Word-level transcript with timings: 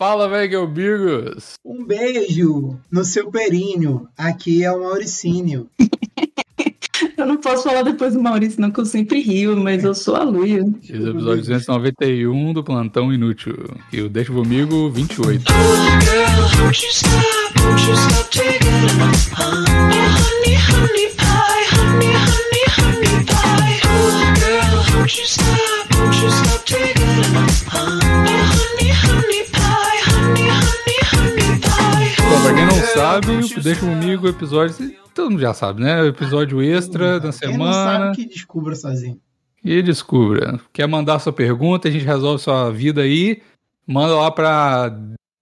Fala, 0.00 0.28
velho, 0.28 0.64
Bigos! 0.68 1.54
Um 1.64 1.84
beijo 1.84 2.78
no 2.88 3.04
seu 3.04 3.32
períneo. 3.32 4.06
Aqui 4.16 4.62
é 4.62 4.70
o 4.70 4.78
Mauricínio. 4.78 5.68
eu 7.18 7.26
não 7.26 7.36
posso 7.38 7.64
falar 7.64 7.82
depois 7.82 8.14
do 8.14 8.22
Maurício, 8.22 8.60
não, 8.60 8.70
que 8.70 8.78
eu 8.78 8.86
sempre 8.86 9.20
rio, 9.20 9.56
mas 9.56 9.82
eu 9.82 9.92
sou 9.96 10.14
a 10.14 10.22
Luia. 10.22 10.64
Esse 10.80 10.92
é 10.92 10.98
o 11.00 11.10
episódio 11.10 11.38
291 11.38 12.52
do 12.52 12.62
Plantão 12.62 13.12
Inútil. 13.12 13.56
E 13.92 14.00
o 14.00 14.08
Deixa 14.08 14.32
Comigo 14.32 14.88
28. 14.88 15.42
Bom, 15.42 15.52
pra 15.84 15.98
quem 15.98 16.20
não 16.36 16.48
sabe, 16.92 17.58
o 28.24 28.27
que 33.54 33.60
Deixa 33.60 33.80
Comigo, 33.80 34.28
episódio... 34.28 34.96
Todo 35.14 35.30
mundo 35.30 35.40
já 35.40 35.52
sabe, 35.52 35.82
né? 35.82 36.06
Episódio 36.06 36.62
extra 36.62 37.18
da 37.18 37.32
semana. 37.32 37.56
Quem 37.56 37.58
não 37.58 37.72
sabe 37.72 38.16
que 38.16 38.26
descubra 38.26 38.74
sozinho. 38.74 39.20
E 39.64 39.82
descubra. 39.82 40.60
Quer 40.72 40.86
mandar 40.86 41.18
sua 41.18 41.32
pergunta, 41.32 41.88
a 41.88 41.90
gente 41.90 42.04
resolve 42.04 42.42
sua 42.42 42.70
vida 42.70 43.02
aí. 43.02 43.42
Manda 43.86 44.14
lá 44.14 44.30
pra 44.30 44.96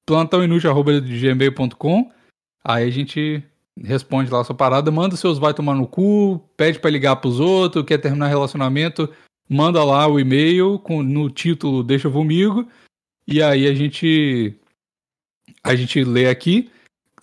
plantãoinútil.gmail.com 0.06 2.10
Aí 2.68 2.88
a 2.88 2.90
gente 2.90 3.44
responde 3.80 4.28
lá 4.28 4.40
a 4.40 4.44
sua 4.44 4.56
parada, 4.56 4.90
manda 4.90 5.16
seus 5.16 5.38
vai 5.38 5.54
tomar 5.54 5.76
no 5.76 5.86
cu, 5.86 6.40
pede 6.56 6.80
para 6.80 6.90
ligar 6.90 7.14
pros 7.16 7.38
outros, 7.38 7.84
quer 7.84 7.98
terminar 7.98 8.26
relacionamento, 8.26 9.08
manda 9.48 9.84
lá 9.84 10.08
o 10.08 10.18
e-mail 10.18 10.78
com, 10.80 11.02
no 11.02 11.30
título 11.30 11.84
Deixa 11.84 12.10
comigo, 12.10 12.66
e 13.28 13.40
aí 13.40 13.68
a 13.68 13.74
gente 13.74 14.56
a 15.62 15.76
gente 15.76 16.02
lê 16.02 16.28
aqui. 16.28 16.70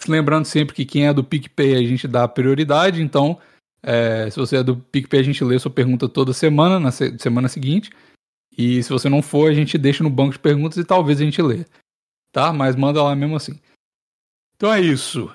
Lembrando 0.08 0.46
sempre 0.46 0.76
que 0.76 0.86
quem 0.86 1.08
é 1.08 1.14
do 1.14 1.24
PicPay 1.24 1.76
a 1.76 1.88
gente 1.88 2.08
dá 2.08 2.28
prioridade, 2.28 3.02
então 3.02 3.40
é, 3.82 4.30
se 4.30 4.38
você 4.38 4.58
é 4.58 4.64
do 4.64 4.78
PicPay 4.78 5.20
a 5.20 5.24
gente 5.24 5.44
lê 5.44 5.60
sua 5.60 5.72
pergunta 5.72 6.08
toda 6.08 6.34
semana, 6.34 6.80
na 6.80 6.92
se 6.92 7.18
semana 7.20 7.50
seguinte. 7.50 7.92
E 8.58 8.82
se 8.84 8.90
você 8.90 9.10
não 9.10 9.22
for, 9.22 9.50
a 9.50 9.54
gente 9.54 9.78
deixa 9.78 10.04
no 10.04 10.10
banco 10.10 10.34
de 10.34 10.40
perguntas 10.40 10.78
e 10.78 10.86
talvez 10.86 11.20
a 11.20 11.24
gente 11.24 11.42
lê. 11.42 11.66
Tá? 12.32 12.54
Mas 12.54 12.76
manda 12.76 13.04
lá 13.04 13.16
mesmo 13.16 13.36
assim. 13.36 13.60
Então 14.56 14.72
é 14.72 14.80
isso. 14.80 15.30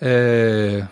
É... 0.00 0.88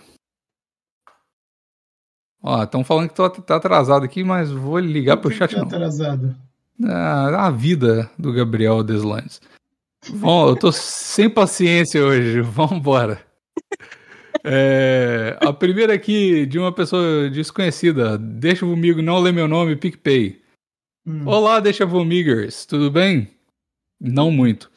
Ó, 2.42 2.62
estão 2.62 2.84
falando 2.84 3.08
que 3.08 3.14
tô, 3.14 3.28
tá 3.28 3.56
atrasado 3.56 4.04
aqui, 4.04 4.22
mas 4.22 4.50
vou 4.50 4.78
ligar 4.78 5.16
Por 5.16 5.30
pro 5.30 5.32
chat. 5.32 5.54
Tá 5.54 5.62
atrasado? 5.62 6.36
Ah, 6.84 7.46
a 7.46 7.50
vida 7.50 8.10
do 8.18 8.32
Gabriel 8.32 8.82
Deslines. 8.82 9.40
Bom, 10.08 10.48
eu 10.48 10.56
tô 10.56 10.72
sem 10.72 11.28
paciência 11.28 12.02
hoje. 12.02 12.40
Vambora. 12.42 13.24
É, 14.42 15.36
a 15.40 15.52
primeira 15.52 15.92
aqui 15.92 16.46
de 16.46 16.58
uma 16.58 16.72
pessoa 16.72 17.28
desconhecida. 17.28 18.16
Deixa 18.16 18.64
comigo, 18.64 19.02
não 19.02 19.18
lê 19.18 19.30
meu 19.30 19.46
nome, 19.46 19.76
PicPay. 19.76 20.40
Hum. 21.06 21.26
Olá, 21.26 21.60
deixa 21.60 21.84
vomigers, 21.84 22.64
tudo 22.64 22.90
bem? 22.90 23.28
Não 24.00 24.30
muito. 24.30 24.70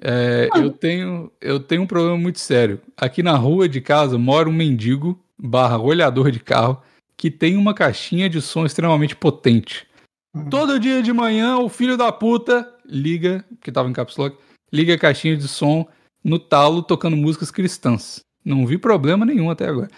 É, 0.00 0.48
eu, 0.54 0.70
tenho, 0.70 1.30
eu 1.40 1.60
tenho 1.60 1.82
um 1.82 1.86
problema 1.86 2.16
muito 2.16 2.40
sério. 2.40 2.80
Aqui 2.96 3.22
na 3.22 3.36
rua 3.36 3.68
de 3.68 3.80
casa 3.80 4.18
mora 4.18 4.48
um 4.48 4.52
mendigo 4.52 5.22
barra 5.38 5.78
olhador 5.78 6.30
de 6.30 6.40
carro 6.40 6.82
que 7.16 7.30
tem 7.30 7.56
uma 7.56 7.74
caixinha 7.74 8.28
de 8.28 8.40
som 8.40 8.64
extremamente 8.64 9.14
potente. 9.14 9.86
Hum. 10.34 10.48
Todo 10.48 10.80
dia 10.80 11.02
de 11.02 11.12
manhã, 11.12 11.58
o 11.58 11.68
filho 11.68 11.96
da 11.96 12.10
puta 12.10 12.68
liga, 12.84 13.44
que 13.60 13.70
tava 13.70 13.88
em 13.88 13.92
caps 13.92 14.16
lock, 14.16 14.36
liga 14.74 14.94
a 14.94 14.98
caixinha 14.98 15.36
de 15.36 15.46
som 15.46 15.86
no 16.22 16.36
talo 16.36 16.82
tocando 16.82 17.16
músicas 17.16 17.52
cristãs. 17.52 18.20
Não 18.44 18.66
vi 18.66 18.76
problema 18.76 19.24
nenhum 19.24 19.48
até 19.48 19.68
agora. 19.68 19.88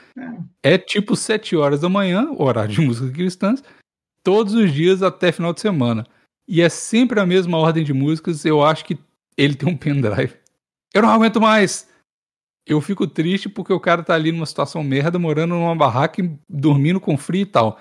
É, 0.62 0.74
é 0.74 0.78
tipo 0.78 1.16
7 1.16 1.56
horas 1.56 1.80
da 1.80 1.88
manhã, 1.88 2.30
horário 2.36 2.74
de 2.74 2.80
músicas 2.82 3.10
cristãs, 3.10 3.65
todos 4.22 4.53
os 4.53 4.70
dias 4.70 5.03
até 5.03 5.32
final 5.32 5.54
de 5.54 5.62
semana. 5.62 6.06
E 6.47 6.60
é 6.60 6.69
sempre 6.69 7.19
a 7.19 7.26
mesma 7.26 7.56
ordem 7.56 7.82
de 7.82 7.94
músicas. 7.94 8.44
Eu 8.44 8.62
acho 8.62 8.84
que 8.84 8.98
ele 9.36 9.54
tem 9.54 9.69
um 9.69 9.76
pendrive. 9.76 10.34
Eu 10.92 11.03
não 11.03 11.09
aguento 11.09 11.41
mais! 11.41 11.88
Eu 12.66 12.81
fico 12.81 13.06
triste 13.06 13.48
porque 13.48 13.72
o 13.72 13.81
cara 13.81 14.03
tá 14.03 14.15
ali 14.15 14.32
numa 14.32 14.47
situação 14.47 14.82
merda, 14.82 15.19
morando 15.19 15.54
numa 15.54 15.75
barraca 15.75 16.20
e 16.20 16.38
dormindo 16.48 17.00
com 17.00 17.16
frio 17.16 17.42
e 17.42 17.47
tal. 17.47 17.78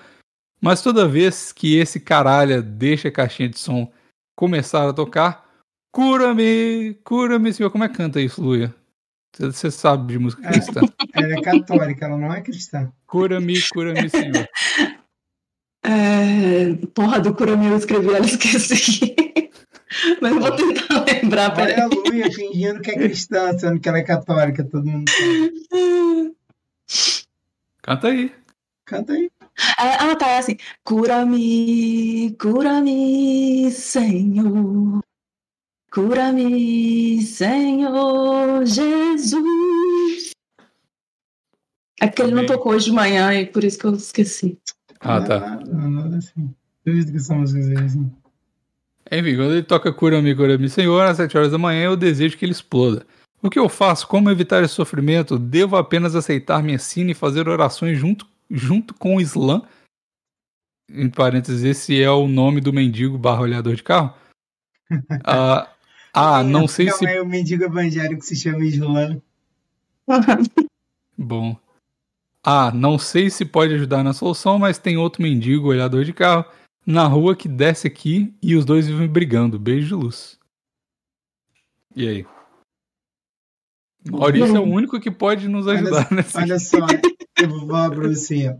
Mas 0.60 0.80
toda 0.80 1.08
vez 1.08 1.52
que 1.52 1.76
esse 1.76 2.00
caralho 2.00 2.62
deixa 2.62 3.08
a 3.08 3.12
caixinha 3.12 3.48
de 3.48 3.58
som 3.58 3.92
começar 4.36 4.88
a 4.88 4.92
tocar, 4.92 5.45
cura-me, 5.96 6.92
cura-me, 7.02 7.54
senhor. 7.54 7.70
Como 7.70 7.82
é 7.82 7.88
que 7.88 7.96
canta 7.96 8.20
isso, 8.20 8.42
Luia? 8.42 8.74
Você 9.38 9.70
sabe 9.70 10.12
de 10.12 10.18
música 10.18 10.46
cristã. 10.46 10.82
É, 11.14 11.22
ela 11.24 11.32
é 11.32 11.40
católica, 11.40 12.04
ela 12.04 12.18
não 12.18 12.34
é 12.34 12.42
cristã. 12.42 12.92
Cura-me, 13.06 13.58
cura-me, 13.70 14.10
senhor. 14.10 14.46
É, 15.88 16.74
porra 16.94 17.20
do 17.20 17.32
cura-me 17.32 17.66
eu 17.66 17.76
escrevi, 17.76 18.08
ela 18.08 18.26
esqueci. 18.26 19.14
Mas 20.20 20.32
eu 20.32 20.40
vou 20.40 20.50
tentar 20.50 21.04
lembrar. 21.04 21.52
Olha 21.52 21.54
peraí. 21.54 21.80
a 21.80 21.86
Luia 21.86 22.32
fingindo 22.32 22.80
que 22.80 22.90
é 22.90 22.94
cristã, 22.94 23.56
sendo 23.56 23.78
que 23.78 23.88
ela 23.88 23.98
é 23.98 24.02
católica, 24.02 24.64
todo 24.64 24.84
mundo 24.84 25.08
sabe. 25.08 26.34
Canta 27.82 28.08
aí. 28.08 28.34
Canta 28.84 29.12
aí. 29.12 29.30
Ah, 29.78 30.16
tá, 30.16 30.26
é 30.26 30.38
assim. 30.38 30.56
Cura-me, 30.82 32.36
cura-me, 32.36 33.70
Senhor. 33.70 35.04
Cura-me, 35.96 37.22
Senhor 37.22 38.66
Jesus. 38.66 40.32
É 41.98 42.06
porque 42.06 42.20
ele 42.20 42.34
não 42.34 42.44
tocou 42.44 42.72
hoje 42.72 42.84
de 42.84 42.92
manhã 42.92 43.32
e 43.32 43.46
por 43.46 43.64
isso 43.64 43.78
que 43.78 43.86
eu 43.86 43.94
esqueci. 43.94 44.58
Ah, 45.00 45.22
tá. 45.22 45.58
Não, 45.64 45.90
não, 45.90 46.08
não, 46.10 46.18
assim. 46.18 46.54
Que 46.84 47.18
são 47.18 47.38
músicas 47.38 47.82
assim. 47.82 48.12
Enfim, 49.10 49.36
quando 49.36 49.52
ele 49.52 49.62
toca 49.62 49.90
Cura-me, 49.90 50.36
Cura-me, 50.36 50.68
Senhor, 50.68 51.00
às 51.00 51.16
7 51.16 51.34
horas 51.38 51.52
da 51.52 51.56
manhã, 51.56 51.84
eu 51.84 51.96
desejo 51.96 52.36
que 52.36 52.44
ele 52.44 52.52
exploda. 52.52 53.06
O 53.42 53.48
que 53.48 53.58
eu 53.58 53.66
faço? 53.66 54.06
Como 54.06 54.28
evitar 54.28 54.62
esse 54.62 54.74
sofrimento? 54.74 55.38
Devo 55.38 55.76
apenas 55.76 56.14
aceitar 56.14 56.62
minha 56.62 56.78
sina 56.78 57.12
e 57.12 57.14
fazer 57.14 57.48
orações 57.48 57.96
junto, 57.96 58.26
junto 58.50 58.92
com 58.92 59.16
o 59.16 59.20
Islã? 59.20 59.62
Em 60.90 61.08
parênteses, 61.08 61.64
esse 61.64 62.02
é 62.02 62.10
o 62.10 62.28
nome 62.28 62.60
do 62.60 62.70
mendigo 62.70 63.16
barra 63.16 63.40
olhador 63.40 63.74
de 63.74 63.82
carro? 63.82 64.14
ah, 65.24 65.66
ah 66.16 66.42
não 66.42 66.66
sei 66.66 66.90
se... 66.90 67.06
É 67.06 67.20
o 67.20 67.26
mendigo 67.26 67.64
evangélico 67.64 68.20
que 68.20 68.26
se 68.26 68.36
chama 68.36 68.64
Islã. 68.64 69.20
Bom. 71.16 71.56
Ah, 72.42 72.70
não 72.70 72.98
sei 72.98 73.28
se 73.28 73.44
pode 73.44 73.74
ajudar 73.74 74.02
na 74.02 74.12
solução, 74.12 74.58
mas 74.58 74.78
tem 74.78 74.96
outro 74.96 75.22
mendigo 75.22 75.68
olhador 75.68 76.04
de 76.04 76.12
carro 76.12 76.44
na 76.86 77.04
rua 77.06 77.34
que 77.34 77.48
desce 77.48 77.86
aqui 77.86 78.32
e 78.40 78.54
os 78.54 78.64
dois 78.64 78.86
vivem 78.86 79.08
brigando. 79.08 79.58
Beijo 79.58 79.88
de 79.88 79.94
luz. 79.94 80.38
E 81.94 82.08
aí? 82.08 82.26
Maurício 84.10 84.56
é 84.56 84.60
o 84.60 84.62
único 84.62 85.00
que 85.00 85.10
pode 85.10 85.48
nos 85.48 85.66
ajudar 85.66 86.06
olha, 86.06 86.16
nessa. 86.16 86.38
Olha 86.38 86.58
só, 86.58 86.78
eu 87.40 87.48
vou 87.48 87.66
falar 87.66 87.90
pra 87.90 88.08
você. 88.08 88.56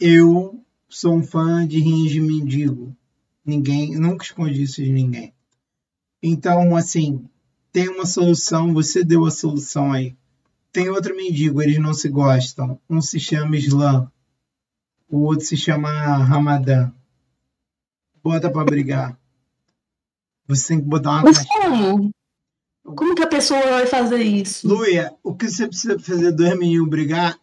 Eu 0.00 0.62
sou 0.88 1.14
um 1.14 1.22
fã 1.22 1.66
de 1.66 1.78
rins 1.78 2.10
de 2.10 2.20
mendigo. 2.20 2.94
Ninguém, 3.44 3.96
nunca 3.96 4.24
escondi 4.24 4.62
isso 4.62 4.82
de 4.82 4.92
ninguém. 4.92 5.32
Então, 6.22 6.76
assim, 6.76 7.28
tem 7.72 7.88
uma 7.88 8.06
solução, 8.06 8.74
você 8.74 9.04
deu 9.04 9.24
a 9.24 9.30
solução 9.30 9.92
aí. 9.92 10.16
Tem 10.72 10.88
outro 10.88 11.16
mendigo, 11.16 11.62
eles 11.62 11.78
não 11.78 11.94
se 11.94 12.08
gostam. 12.08 12.80
Um 12.88 13.00
se 13.00 13.18
chama 13.18 13.56
Islã, 13.56 14.10
o 15.08 15.20
outro 15.20 15.44
se 15.44 15.56
chama 15.56 15.90
Ramadã 16.18 16.92
bota 18.28 18.50
pra 18.50 18.64
brigar. 18.64 19.18
Você 20.46 20.68
tem 20.68 20.80
que 20.80 20.88
botar 20.88 21.10
uma 21.10 21.22
Mas 21.22 21.44
como? 21.46 22.10
Como 22.84 23.14
que 23.14 23.22
a 23.22 23.26
pessoa 23.26 23.60
vai 23.60 23.86
fazer 23.86 24.22
isso? 24.22 24.66
Luia, 24.66 25.14
o 25.22 25.34
que 25.34 25.48
você 25.48 25.66
precisa 25.66 25.98
fazer 25.98 26.32
dois 26.32 26.58
meninos 26.58 26.88
brigar 26.88 27.38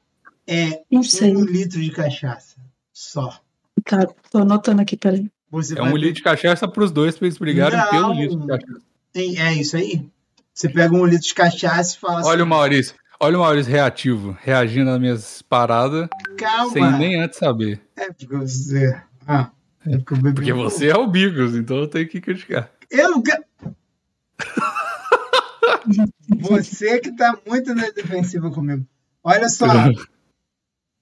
é 0.48 0.84
um 0.92 1.44
litro 1.44 1.82
de 1.82 1.92
cachaça. 1.92 2.58
Só. 2.94 3.40
Tá, 3.84 4.08
tô 4.32 4.40
anotando 4.40 4.82
aqui, 4.82 4.96
peraí. 4.96 5.30
Você 5.52 5.78
é 5.78 5.82
um 5.82 5.96
litro 5.96 6.16
de 6.16 6.24
cachaça 6.24 6.68
pros 6.68 6.92
dois 6.92 7.18
pra 7.18 7.28
eles 7.28 7.38
brigarem 7.38 7.78
Não. 7.78 7.90
pelo 7.90 8.14
litro 8.14 8.40
de 8.40 8.48
cachaça. 8.48 8.82
É 9.16 9.54
isso 9.54 9.78
aí. 9.78 10.08
Você 10.54 10.70
pega 10.70 10.96
um 10.96 11.06
litro 11.06 11.28
de 11.28 11.34
cachaça 11.34 11.96
e 11.96 12.00
fala 12.00 12.26
Olha 12.26 12.36
assim, 12.36 12.42
o 12.42 12.48
Maurício. 12.48 12.96
Olha 13.20 13.38
o 13.38 13.42
Maurício 13.42 13.72
reativo, 13.72 14.38
reagindo 14.42 14.90
às 14.90 15.00
minhas 15.00 15.42
paradas. 15.42 16.08
Calma. 16.38 16.72
Sem 16.72 16.92
nem 16.98 17.22
antes 17.22 17.40
saber. 17.40 17.82
É 17.96 18.12
porque 18.12 18.36
você. 18.36 19.02
Ah. 19.28 19.52
É 19.88 19.98
porque 20.00 20.52
você 20.52 20.90
é 20.90 20.98
o 20.98 21.08
Bigos, 21.08 21.56
então 21.56 21.78
eu 21.78 21.88
tenho 21.88 22.08
que 22.08 22.20
criticar. 22.20 22.72
Eu 22.90 23.12
não 23.12 23.22
quero. 23.22 23.44
você 26.40 27.00
que 27.00 27.12
tá 27.12 27.38
muito 27.46 27.76
na 27.76 27.90
defensiva 27.92 28.50
comigo. 28.50 28.86
Olha 29.24 29.50
só. 29.50 29.68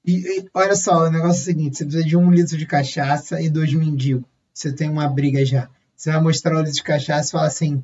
E, 0.06 0.18
e, 0.18 0.50
olha 0.54 0.76
só, 0.76 1.08
o 1.08 1.10
negócio 1.10 1.38
é 1.38 1.42
o 1.42 1.46
seguinte: 1.46 1.78
você 1.78 1.86
precisa 1.86 2.06
de 2.06 2.18
um 2.18 2.30
litro 2.30 2.58
de 2.58 2.66
cachaça 2.66 3.40
e 3.40 3.50
dois 3.50 3.74
mendigos. 3.74 4.26
Você 4.54 4.72
tem 4.72 4.90
uma 4.90 5.08
briga 5.08 5.44
já. 5.44 5.70
Você 5.96 6.12
vai 6.12 6.22
mostrar 6.22 6.56
o 6.56 6.60
litro 6.60 6.74
de 6.74 6.84
cachaça 6.84 7.30
e 7.30 7.32
falar 7.32 7.48
assim: 7.48 7.84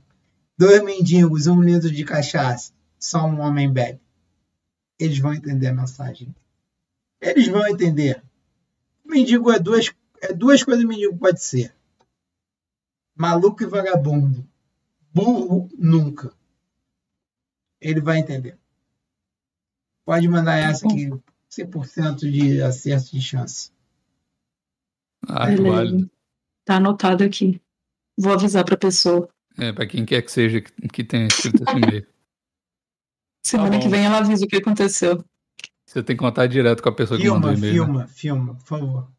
dois 0.58 0.84
mendigos, 0.84 1.48
um 1.48 1.62
litro 1.62 1.90
de 1.92 2.04
cachaça, 2.06 2.72
só 3.00 3.26
um 3.26 3.40
homem 3.40 3.72
bebe. 3.72 4.00
Eles 5.00 5.18
vão 5.20 5.34
entender 5.34 5.68
a 5.68 5.74
mensagem. 5.74 6.36
Eles 7.22 7.48
vão 7.48 7.68
entender. 7.68 8.22
Mendigo 9.06 9.52
é 9.52 9.58
duas, 9.58 9.92
é 10.22 10.34
duas 10.34 10.64
coisas 10.64 10.84
que 10.84 10.90
mendigo 10.90 11.18
pode 11.18 11.42
ser. 11.42 11.74
Maluco 13.16 13.64
e 13.64 13.66
vagabundo. 13.66 14.48
Burro 15.14 15.68
nunca. 15.78 16.32
Ele 17.82 18.02
vai 18.02 18.20
entender. 18.20 18.58
Pode 20.06 20.28
mandar 20.28 20.58
essa 20.58 20.86
aqui, 20.86 21.10
100% 21.50 22.30
de 22.30 22.62
acerto 22.62 23.12
de 23.12 23.22
chance. 23.22 23.72
Ah, 25.28 25.46
vale. 25.56 26.10
Tá 26.70 26.76
anotado 26.76 27.24
aqui. 27.24 27.60
Vou 28.16 28.32
avisar 28.32 28.64
pra 28.64 28.78
pessoa. 28.78 29.28
É, 29.58 29.72
pra 29.74 29.88
quem 29.88 30.06
quer 30.06 30.22
que 30.22 30.32
seja 30.32 30.62
que, 30.62 30.72
que 30.90 31.04
tenha 31.04 31.26
escrito 31.26 31.64
esse 31.68 31.76
e-mail. 31.76 32.06
Semana 33.44 33.72
Tá 33.72 33.80
que 33.80 33.90
vem 33.90 34.06
ela 34.06 34.20
avisa 34.20 34.46
o 34.46 34.48
que 34.48 34.58
aconteceu. 34.58 35.26
Você 35.88 36.04
tem 36.04 36.16
que 36.16 36.20
contar 36.22 36.46
direto 36.46 36.84
com 36.84 36.90
a 36.90 36.92
pessoa 36.92 37.18
que 37.18 37.24
Filma, 37.24 37.40
mandou 37.40 37.56
o 37.56 37.58
e-mail. 37.58 37.74
né? 37.74 38.08
filma, 38.08 38.08
filma, 38.10 38.54
por 38.54 38.66
favor. 38.68 39.12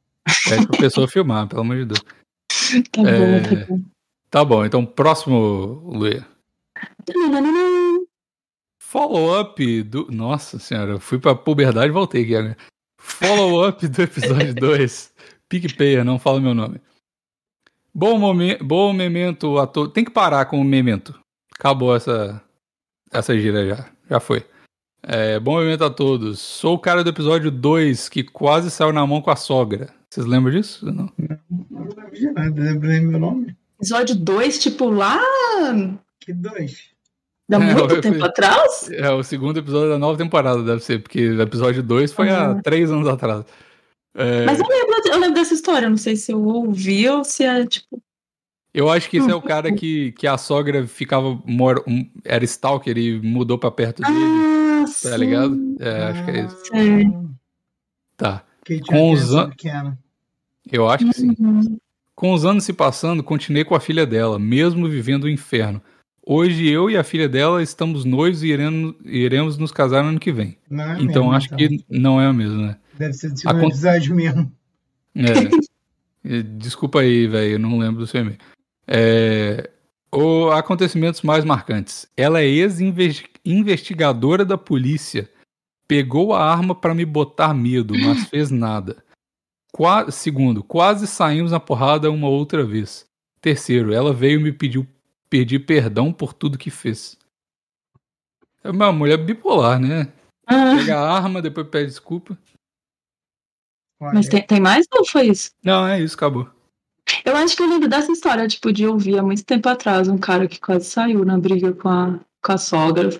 Pede 0.48 0.68
pra 0.68 0.78
pessoa 0.78 1.08
filmar, 1.08 1.48
pelo 1.48 1.62
amor 1.62 1.76
de 1.78 1.86
Deus. 1.86 2.04
Tá 2.92 3.02
É. 3.02 3.18
bom, 3.18 3.42
tá 3.42 3.66
bom. 3.66 3.80
Tá 4.30 4.44
bom, 4.44 4.64
então 4.64 4.86
próximo, 4.86 5.36
Luia. 5.92 6.24
Follow-up 8.80 9.82
do. 9.82 10.06
Nossa 10.12 10.60
senhora, 10.60 10.92
eu 10.92 11.00
fui 11.00 11.18
pra 11.18 11.34
puberdade 11.34 11.88
e 11.88 11.92
voltei 11.92 12.22
aqui 12.22 12.36
agora. 12.36 12.56
Follow-up 13.00 13.88
do 13.88 14.02
episódio 14.02 14.54
2. 14.56 15.12
PicPay, 15.48 16.04
não 16.04 16.16
fala 16.16 16.40
meu 16.40 16.54
nome. 16.54 16.80
Bom, 17.94 18.18
momen 18.18 18.56
bom 18.62 18.92
memento 18.92 19.58
a 19.58 19.66
todos. 19.66 19.92
Tem 19.92 20.04
que 20.04 20.10
parar 20.10 20.44
com 20.46 20.60
o 20.60 20.64
memento. 20.64 21.18
Acabou 21.58 21.94
essa, 21.94 22.40
essa 23.12 23.38
gira 23.38 23.66
já. 23.68 23.86
Já 24.08 24.20
foi. 24.20 24.44
É, 25.02 25.38
bom 25.40 25.52
momento 25.54 25.84
a 25.84 25.90
todos. 25.90 26.38
Sou 26.40 26.74
o 26.74 26.78
cara 26.78 27.02
do 27.02 27.10
episódio 27.10 27.50
2 27.50 28.08
que 28.08 28.22
quase 28.22 28.70
saiu 28.70 28.92
na 28.92 29.06
mão 29.06 29.20
com 29.20 29.30
a 29.30 29.36
sogra. 29.36 29.88
Vocês 30.08 30.26
lembram 30.26 30.52
disso? 30.52 30.84
Não. 30.86 31.10
Não 31.70 31.84
lembro 31.84 32.10
de 32.12 32.30
nada, 32.32 32.74
meu 32.74 33.18
nome. 33.18 33.56
Episódio 33.78 34.14
2, 34.16 34.58
tipo, 34.58 34.90
lá 34.90 35.18
Que 36.20 36.32
dois. 36.34 36.90
há 37.50 37.56
É, 37.56 37.58
muito 37.58 37.78
eu 37.94 38.00
tempo 38.00 38.18
fui- 38.18 38.28
atrás? 38.28 38.90
É 38.92 39.10
o 39.10 39.22
segundo 39.22 39.58
episódio 39.58 39.88
da 39.88 39.98
nova 39.98 40.18
temporada, 40.18 40.62
deve 40.62 40.80
ser, 40.80 41.02
porque 41.02 41.28
o 41.30 41.40
episódio 41.40 41.82
2 41.82 42.12
foi 42.12 42.28
há 42.30 42.50
Uhum. 42.50 42.60
três 42.62 42.90
anos 42.90 43.08
atrás. 43.08 43.44
É, 44.14 44.44
Mas 44.44 44.58
eu 44.58 44.66
lembro, 44.66 44.94
eu 45.12 45.18
lembro 45.18 45.34
dessa 45.34 45.54
história. 45.54 45.88
Não 45.88 45.96
sei 45.96 46.16
se 46.16 46.32
eu 46.32 46.42
ouvi 46.44 47.08
ou 47.08 47.24
se 47.24 47.44
é, 47.44 47.64
tipo. 47.66 48.02
eu 48.74 48.90
acho 48.90 49.08
que 49.08 49.18
esse 49.18 49.30
é 49.30 49.34
o 49.34 49.38
Uhum. 49.38 49.42
cara 49.42 49.72
que, 49.72 50.12
que 50.12 50.26
a 50.26 50.36
sogra 50.36 50.86
ficava. 50.86 51.40
Mor 51.46 51.84
era 52.24 52.44
stalker 52.44 52.96
e 52.98 53.20
mudou 53.20 53.58
pra 53.58 53.70
perto 53.70 54.02
dele. 54.02 54.18
Ah, 54.18 54.84
tá 55.02 55.16
ligado? 55.16 55.56
É, 55.78 56.02
acho 56.04 56.24
que 56.24 56.30
é 56.30 56.44
isso. 56.44 56.56
Sei. 56.66 57.04
Tá. 58.16 58.44
Que 58.64 58.80
Com 58.80 59.12
os 59.12 59.32
an- 59.34 59.50
pequena. 59.50 59.98
Eu 60.70 60.88
acho 60.88 61.06
que 61.06 61.12
sim. 61.14 61.34
Uhum. 61.38 61.78
Com 62.14 62.32
os 62.34 62.44
anos 62.44 62.64
se 62.64 62.72
passando, 62.72 63.22
continuei 63.22 63.64
com 63.64 63.74
a 63.74 63.80
filha 63.80 64.06
dela, 64.06 64.38
mesmo 64.38 64.88
vivendo 64.88 65.24
o 65.24 65.28
inferno. 65.30 65.80
Hoje 66.32 66.68
eu 66.68 66.88
e 66.88 66.96
a 66.96 67.02
filha 67.02 67.28
dela 67.28 67.60
estamos 67.60 68.04
noivos 68.04 68.44
e 68.44 68.48
iremos, 68.48 68.94
iremos 69.04 69.58
nos 69.58 69.72
casar 69.72 70.04
no 70.04 70.10
ano 70.10 70.20
que 70.20 70.30
vem. 70.30 70.56
É 70.70 70.74
Então 71.02 71.24
mesmo, 71.24 71.32
acho 71.32 71.46
então. 71.46 71.58
que 71.58 71.84
não 71.90 72.20
é 72.20 72.26
a 72.26 72.32
mesma, 72.32 72.68
né? 72.68 72.76
Deve 72.96 73.12
ser 73.14 73.28
do 73.30 73.34
A 73.34 73.36
segundo 73.36 73.60
con- 73.62 73.66
episódio 73.68 74.14
mesmo. 74.14 74.52
É. 75.16 76.42
Desculpa 76.58 77.00
aí, 77.00 77.26
velho, 77.26 77.52
eu 77.54 77.58
não 77.58 77.78
lembro 77.78 78.00
do 78.00 78.06
seu 78.06 78.20
e-mail. 78.20 78.38
É, 78.86 79.70
o 80.14 80.50
acontecimentos 80.50 81.22
mais 81.22 81.44
marcantes. 81.44 82.06
Ela 82.16 82.40
é 82.42 82.46
ex-investigadora 82.46 84.44
da 84.44 84.56
polícia. 84.56 85.28
Pegou 85.88 86.32
a 86.32 86.44
arma 86.44 86.74
pra 86.76 86.94
me 86.94 87.04
botar 87.04 87.52
medo, 87.54 87.92
mas 87.98 88.28
fez 88.28 88.50
nada. 88.52 89.02
Qua- 89.72 90.10
segundo, 90.12 90.62
quase 90.62 91.06
saímos 91.08 91.50
na 91.50 91.58
porrada 91.58 92.08
uma 92.10 92.28
outra 92.28 92.64
vez. 92.64 93.04
Terceiro, 93.40 93.92
ela 93.92 94.12
veio 94.12 94.40
me 94.40 94.52
pediu 94.52 94.86
pedir 95.30 95.60
perdão 95.60 96.12
por 96.12 96.34
tudo 96.34 96.58
que 96.58 96.70
fez. 96.70 97.16
É 98.62 98.70
uma 98.70 98.92
mulher 98.92 99.16
bipolar, 99.16 99.80
né? 99.80 100.12
Ah, 100.46 100.74
Pega 100.76 100.98
a 100.98 101.16
arma, 101.16 101.40
depois 101.40 101.68
pede 101.68 101.86
desculpa. 101.86 102.36
Mas 104.00 104.28
tem, 104.28 104.44
tem 104.44 104.60
mais 104.60 104.86
ou 104.92 105.06
foi 105.06 105.28
isso? 105.28 105.52
Não, 105.62 105.86
é 105.86 106.00
isso, 106.00 106.16
acabou. 106.16 106.50
Eu 107.24 107.36
acho 107.36 107.56
que 107.56 107.62
eu 107.62 107.68
lembro 107.68 107.88
dessa 107.88 108.10
história, 108.10 108.48
tipo, 108.48 108.72
de 108.72 108.86
ouvir 108.86 109.18
há 109.18 109.22
muito 109.22 109.44
tempo 109.44 109.68
atrás 109.68 110.08
um 110.08 110.18
cara 110.18 110.48
que 110.48 110.60
quase 110.60 110.86
saiu 110.86 111.24
na 111.24 111.38
briga 111.38 111.72
com 111.72 111.88
a, 111.88 112.20
com 112.42 112.52
a 112.52 112.58
sogra. 112.58 113.10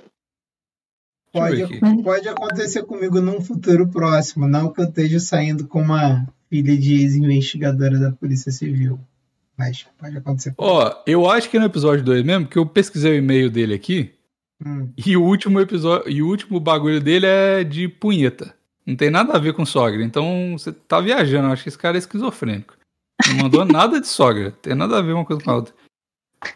Pode, 1.32 1.80
pode 2.02 2.28
acontecer 2.28 2.82
comigo 2.82 3.20
num 3.20 3.40
futuro 3.40 3.88
próximo, 3.88 4.48
não 4.48 4.72
que 4.72 4.80
eu 4.80 4.88
esteja 4.88 5.20
saindo 5.20 5.68
com 5.68 5.80
uma 5.80 6.26
filha 6.48 6.76
de 6.76 6.94
ex-investigadora 6.94 7.98
da 8.00 8.10
Polícia 8.10 8.50
Civil. 8.50 8.98
Mas 9.60 9.86
pode 9.98 10.16
acontecer. 10.16 10.54
Ó, 10.56 10.90
eu 11.06 11.30
acho 11.30 11.50
que 11.50 11.56
é 11.58 11.60
no 11.60 11.66
episódio 11.66 12.02
2 12.04 12.22
mesmo, 12.24 12.46
que 12.48 12.58
eu 12.58 12.64
pesquisei 12.64 13.12
o 13.12 13.16
e-mail 13.16 13.50
dele 13.50 13.74
aqui, 13.74 14.10
Hum, 14.64 14.90
e 14.96 15.16
o 15.16 15.22
último 15.22 15.58
episódio, 15.60 16.10
e 16.10 16.22
o 16.22 16.26
último 16.28 16.58
bagulho 16.60 17.00
dele 17.00 17.24
é 17.26 17.64
de 17.64 17.88
punheta. 17.88 18.54
Não 18.86 18.94
tem 18.96 19.08
nada 19.10 19.32
a 19.34 19.38
ver 19.38 19.52
com 19.54 19.64
sogra. 19.64 20.02
Então 20.02 20.54
você 20.58 20.70
tá 20.72 21.00
viajando, 21.00 21.48
eu 21.48 21.52
acho 21.52 21.62
que 21.62 21.68
esse 21.70 21.78
cara 21.78 21.96
é 21.96 21.98
esquizofrênico. 21.98 22.74
Não 23.28 23.36
mandou 23.44 23.64
nada 23.66 24.00
de 24.00 24.06
sogra. 24.08 24.50
Tem 24.62 24.74
nada 24.74 24.98
a 24.98 25.02
ver 25.02 25.12
uma 25.14 25.24
coisa 25.24 25.42
com 25.42 25.50
a 25.50 25.54
outra. 25.56 25.74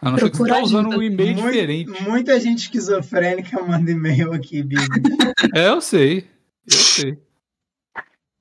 A 0.01 0.11
não 0.11 0.17
ser 0.19 0.29
que 0.31 0.37
você 0.37 0.49
tá 0.49 0.59
usando 0.61 0.87
ajuda. 0.89 0.97
um 0.99 1.03
e-mail 1.03 1.33
Muito- 1.35 1.45
diferente. 1.51 2.01
Muita 2.03 2.39
gente 2.39 2.59
esquizofrênica 2.59 3.61
manda 3.63 3.89
e-mail 3.91 4.33
aqui, 4.33 4.61
Bibi. 4.63 4.83
É, 5.55 5.69
eu 5.69 5.79
sei. 5.81 6.27
Eu 6.67 6.77
sei. 6.77 7.17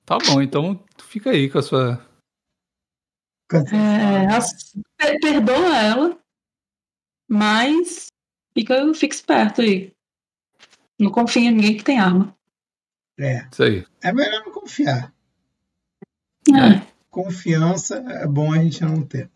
Tá 0.04 0.18
bom, 0.26 0.42
então 0.42 0.78
fica 1.06 1.30
aí 1.30 1.48
com 1.48 1.58
a 1.58 1.62
sua. 1.62 2.00
É, 3.52 4.26
as- 4.34 4.72
per- 4.96 5.20
perdoa 5.20 5.76
ela, 5.78 6.18
mas 7.28 8.06
fica, 8.56 8.92
fica 8.94 9.14
esperto 9.14 9.60
aí. 9.60 9.92
Não 10.98 11.10
confia 11.10 11.42
em 11.48 11.52
ninguém 11.52 11.76
que 11.76 11.84
tem 11.84 11.98
arma. 11.98 12.36
É, 13.18 13.46
Isso 13.50 13.62
aí. 13.62 13.86
é 14.02 14.12
melhor 14.12 14.44
não 14.44 14.52
confiar. 14.52 15.12
É. 16.48 16.94
Confiança 17.10 17.96
é 17.98 18.26
bom 18.26 18.52
a 18.52 18.58
gente 18.58 18.82
não 18.82 19.06
ter. 19.06 19.30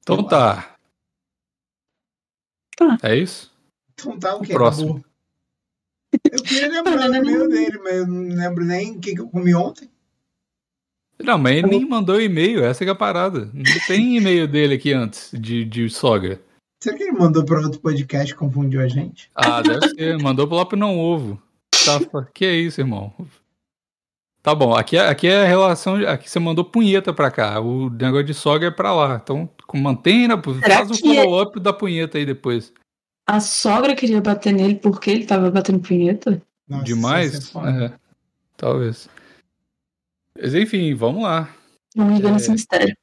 Então 0.00 0.26
tá. 0.26 0.76
Tá. 2.76 2.98
É 3.02 3.16
isso? 3.16 3.52
Então 3.92 4.18
tá, 4.18 4.34
o 4.36 4.42
que? 4.42 4.52
Próximo. 4.52 4.98
Acabou. 4.98 5.14
Eu 6.30 6.42
queria 6.44 6.68
lembrar 6.70 7.08
do 7.08 7.16
e-mail 7.16 7.48
dele, 7.48 7.78
mas 7.78 7.94
eu 7.94 8.06
não 8.06 8.36
lembro 8.36 8.64
nem 8.64 8.96
o 8.96 9.00
que 9.00 9.14
que 9.14 9.20
eu 9.20 9.28
comi 9.28 9.52
ontem. 9.54 9.90
Não, 11.24 11.38
mas 11.38 11.56
ele 11.56 11.66
nem 11.68 11.88
mandou 11.88 12.20
e-mail, 12.20 12.64
essa 12.64 12.84
que 12.84 12.88
é 12.88 12.92
a 12.92 12.96
parada. 12.96 13.50
Não 13.52 13.64
tem 13.86 14.16
e-mail 14.16 14.46
dele 14.46 14.74
aqui 14.74 14.92
antes, 14.92 15.30
de, 15.32 15.64
de 15.64 15.88
sogra. 15.88 16.40
Será 16.82 16.96
que 16.96 17.02
ele 17.04 17.12
mandou 17.12 17.44
para 17.44 17.60
outro 17.60 17.80
podcast 17.80 18.32
e 18.32 18.36
confundiu 18.36 18.80
a 18.80 18.88
gente? 18.88 19.30
Ah, 19.34 19.62
deve 19.62 19.88
ser. 19.88 20.18
Mandou 20.18 20.46
pro 20.46 20.66
pro 20.66 20.76
não 20.76 20.98
ovo. 20.98 21.40
Tá, 21.84 21.98
que 22.32 22.44
é 22.44 22.54
isso, 22.54 22.80
irmão? 22.80 23.12
Tá 24.42 24.54
bom, 24.54 24.74
aqui 24.74 24.98
é, 24.98 25.08
aqui 25.08 25.26
é 25.26 25.42
a 25.42 25.46
relação. 25.48 25.96
Aqui 26.06 26.28
você 26.28 26.38
mandou 26.38 26.62
punheta 26.62 27.14
pra 27.14 27.30
cá. 27.30 27.58
O 27.60 27.88
negócio 27.88 28.26
de 28.26 28.34
sogra 28.34 28.68
é 28.68 28.70
pra 28.70 28.94
lá. 28.94 29.18
Então, 29.22 29.48
mantém, 29.72 30.28
né? 30.28 30.34
Faz 30.62 30.90
o 30.90 30.94
que 30.94 31.16
é- 31.16 31.22
follow-up 31.22 31.58
da 31.58 31.72
punheta 31.72 32.18
aí 32.18 32.26
depois. 32.26 32.70
A 33.26 33.40
sogra 33.40 33.94
queria 33.96 34.20
bater 34.20 34.52
nele 34.52 34.74
porque 34.74 35.10
ele 35.10 35.24
tava 35.24 35.50
batendo 35.50 35.80
punheta? 35.80 36.42
Nossa, 36.68 36.84
Demais? 36.84 37.54
é. 37.56 37.84
É, 37.86 37.92
talvez. 38.58 39.08
Mas 40.40 40.54
enfim, 40.54 40.94
vamos 40.94 41.22
lá. 41.22 41.54
Vamos 41.94 42.20
ver 42.20 42.28
É. 42.28 42.32
nesse 42.32 42.50
mistério. 42.50 42.96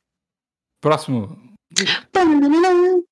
Próximo. 0.82 1.38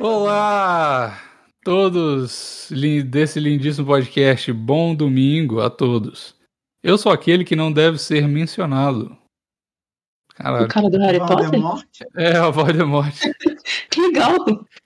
Olá! 0.00 1.18
Todos 1.64 2.70
desse 3.10 3.40
lindíssimo 3.40 3.86
podcast, 3.86 4.52
bom 4.52 4.94
domingo 4.94 5.60
a 5.60 5.70
todos. 5.70 6.36
Eu 6.82 6.96
sou 6.98 7.10
aquele 7.10 7.44
que 7.44 7.56
não 7.56 7.72
deve 7.72 7.98
ser 7.98 8.28
mencionado. 8.28 9.16
O 10.30 10.34
Caralho. 10.36 10.68
cara 10.68 10.90
do 10.90 10.98
Harry 10.98 11.18
Potter? 11.18 11.50
É, 12.16 12.36
a 12.36 12.50
Voldemort. 12.50 13.14
Que 13.90 14.00
legal! 14.00 14.36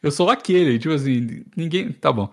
Eu 0.03 0.11
sou 0.13 0.29
aquele, 0.31 0.79
tipo 0.79 0.95
assim, 0.95 1.45
ninguém. 1.57 1.91
Tá 1.93 2.13
bom. 2.13 2.31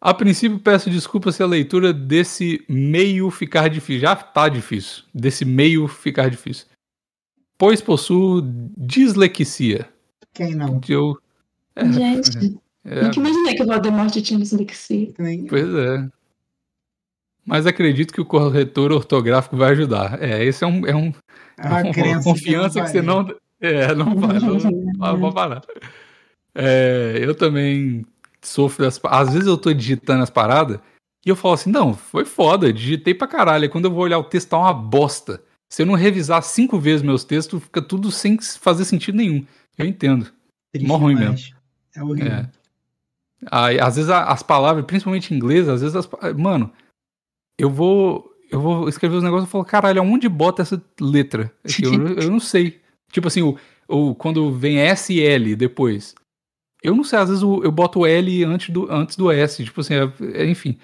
A 0.00 0.14
princípio, 0.14 0.60
peço 0.60 0.88
desculpas 0.90 1.34
se 1.34 1.42
a 1.42 1.46
leitura 1.46 1.92
desse 1.92 2.64
meio 2.68 3.30
ficar 3.30 3.68
difícil. 3.68 4.02
Já 4.02 4.14
tá 4.14 4.48
difícil. 4.48 5.02
Desse 5.12 5.44
meio 5.44 5.88
ficar 5.88 6.30
difícil. 6.30 6.66
Pois 7.56 7.80
possuo 7.80 8.42
dislexia. 8.76 9.88
Quem 10.32 10.54
não? 10.54 10.78
Que 10.78 10.92
eu. 10.92 11.18
É, 11.74 11.84
Gente, 11.90 12.56
é, 12.84 13.02
nunca 13.02 13.18
imaginei 13.18 13.54
que 13.54 13.62
o 13.62 13.66
Voldemort 13.66 14.12
tinha 14.22 14.38
dislexia. 14.38 15.12
Nem... 15.18 15.46
Pois 15.46 15.74
é. 15.74 16.08
Mas 17.44 17.66
acredito 17.66 18.12
que 18.12 18.20
o 18.20 18.26
corretor 18.26 18.92
ortográfico 18.92 19.56
vai 19.56 19.72
ajudar. 19.72 20.22
É, 20.22 20.44
esse 20.44 20.62
é 20.62 20.66
um. 20.66 20.86
É 20.86 20.94
um 20.94 21.12
É 21.58 21.66
uma 21.66 21.82
uma 21.82 21.92
crença 21.92 22.22
confiança 22.22 22.80
que, 22.80 22.88
você 22.88 23.02
varia. 23.02 23.02
não. 23.02 23.36
É, 23.60 23.94
não 23.94 24.14
vai. 24.14 24.38
Não, 24.38 24.58
não 25.16 25.20
vai 25.20 25.32
parar. 25.32 25.62
É, 26.54 27.18
eu 27.20 27.34
também 27.34 28.06
sofro 28.42 28.84
das. 28.84 29.00
Às 29.04 29.32
vezes 29.32 29.46
eu 29.46 29.58
tô 29.58 29.72
digitando 29.72 30.22
as 30.22 30.30
paradas 30.30 30.78
e 31.24 31.28
eu 31.28 31.36
falo 31.36 31.54
assim: 31.54 31.70
não, 31.70 31.94
foi 31.94 32.24
foda, 32.24 32.72
digitei 32.72 33.14
pra 33.14 33.26
caralho. 33.26 33.64
Aí 33.64 33.68
quando 33.68 33.86
eu 33.86 33.90
vou 33.90 34.04
olhar 34.04 34.18
o 34.18 34.24
texto, 34.24 34.50
tá 34.50 34.58
uma 34.58 34.72
bosta. 34.72 35.42
Se 35.68 35.82
eu 35.82 35.86
não 35.86 35.94
revisar 35.94 36.42
cinco 36.42 36.78
vezes 36.78 37.02
meus 37.02 37.24
textos, 37.24 37.62
fica 37.62 37.82
tudo 37.82 38.10
sem 38.10 38.38
fazer 38.40 38.84
sentido 38.84 39.16
nenhum. 39.16 39.44
Eu 39.76 39.86
entendo. 39.86 40.32
Mó 40.80 40.96
ruim 40.96 41.14
mesmo. 41.14 41.54
É 41.94 42.02
horrível. 42.02 42.32
É. 42.32 42.50
Aí, 43.50 43.78
às 43.78 43.96
vezes 43.96 44.10
as 44.10 44.42
palavras, 44.42 44.84
principalmente 44.84 45.32
em 45.32 45.36
inglês, 45.36 45.68
às 45.68 45.80
vezes 45.80 45.94
as. 45.94 46.08
Mano, 46.36 46.72
eu 47.58 47.70
vou. 47.70 48.34
Eu 48.50 48.62
vou 48.62 48.88
escrever 48.88 49.16
os 49.16 49.22
negócios 49.22 49.46
e 49.46 49.52
falo, 49.52 49.62
caralho, 49.62 50.00
aonde 50.00 50.26
bota 50.26 50.62
essa 50.62 50.82
letra? 50.98 51.52
Eu, 51.82 52.22
eu 52.22 52.30
não 52.30 52.40
sei. 52.40 52.80
Tipo 53.12 53.28
assim, 53.28 53.42
o, 53.42 53.58
o, 53.86 54.14
quando 54.14 54.50
vem 54.50 54.78
S 54.78 55.12
e 55.12 55.20
L 55.20 55.54
depois. 55.54 56.14
Eu 56.82 56.94
não 56.94 57.02
sei, 57.02 57.18
às 57.18 57.28
vezes 57.28 57.42
eu, 57.42 57.62
eu 57.64 57.72
boto 57.72 58.00
o 58.00 58.06
L 58.06 58.44
antes 58.44 58.70
do, 58.70 58.90
antes 58.90 59.16
do 59.16 59.30
S. 59.30 59.64
Tipo 59.64 59.80
assim, 59.80 59.94
é, 59.94 60.12
é, 60.34 60.46
enfim. 60.46 60.78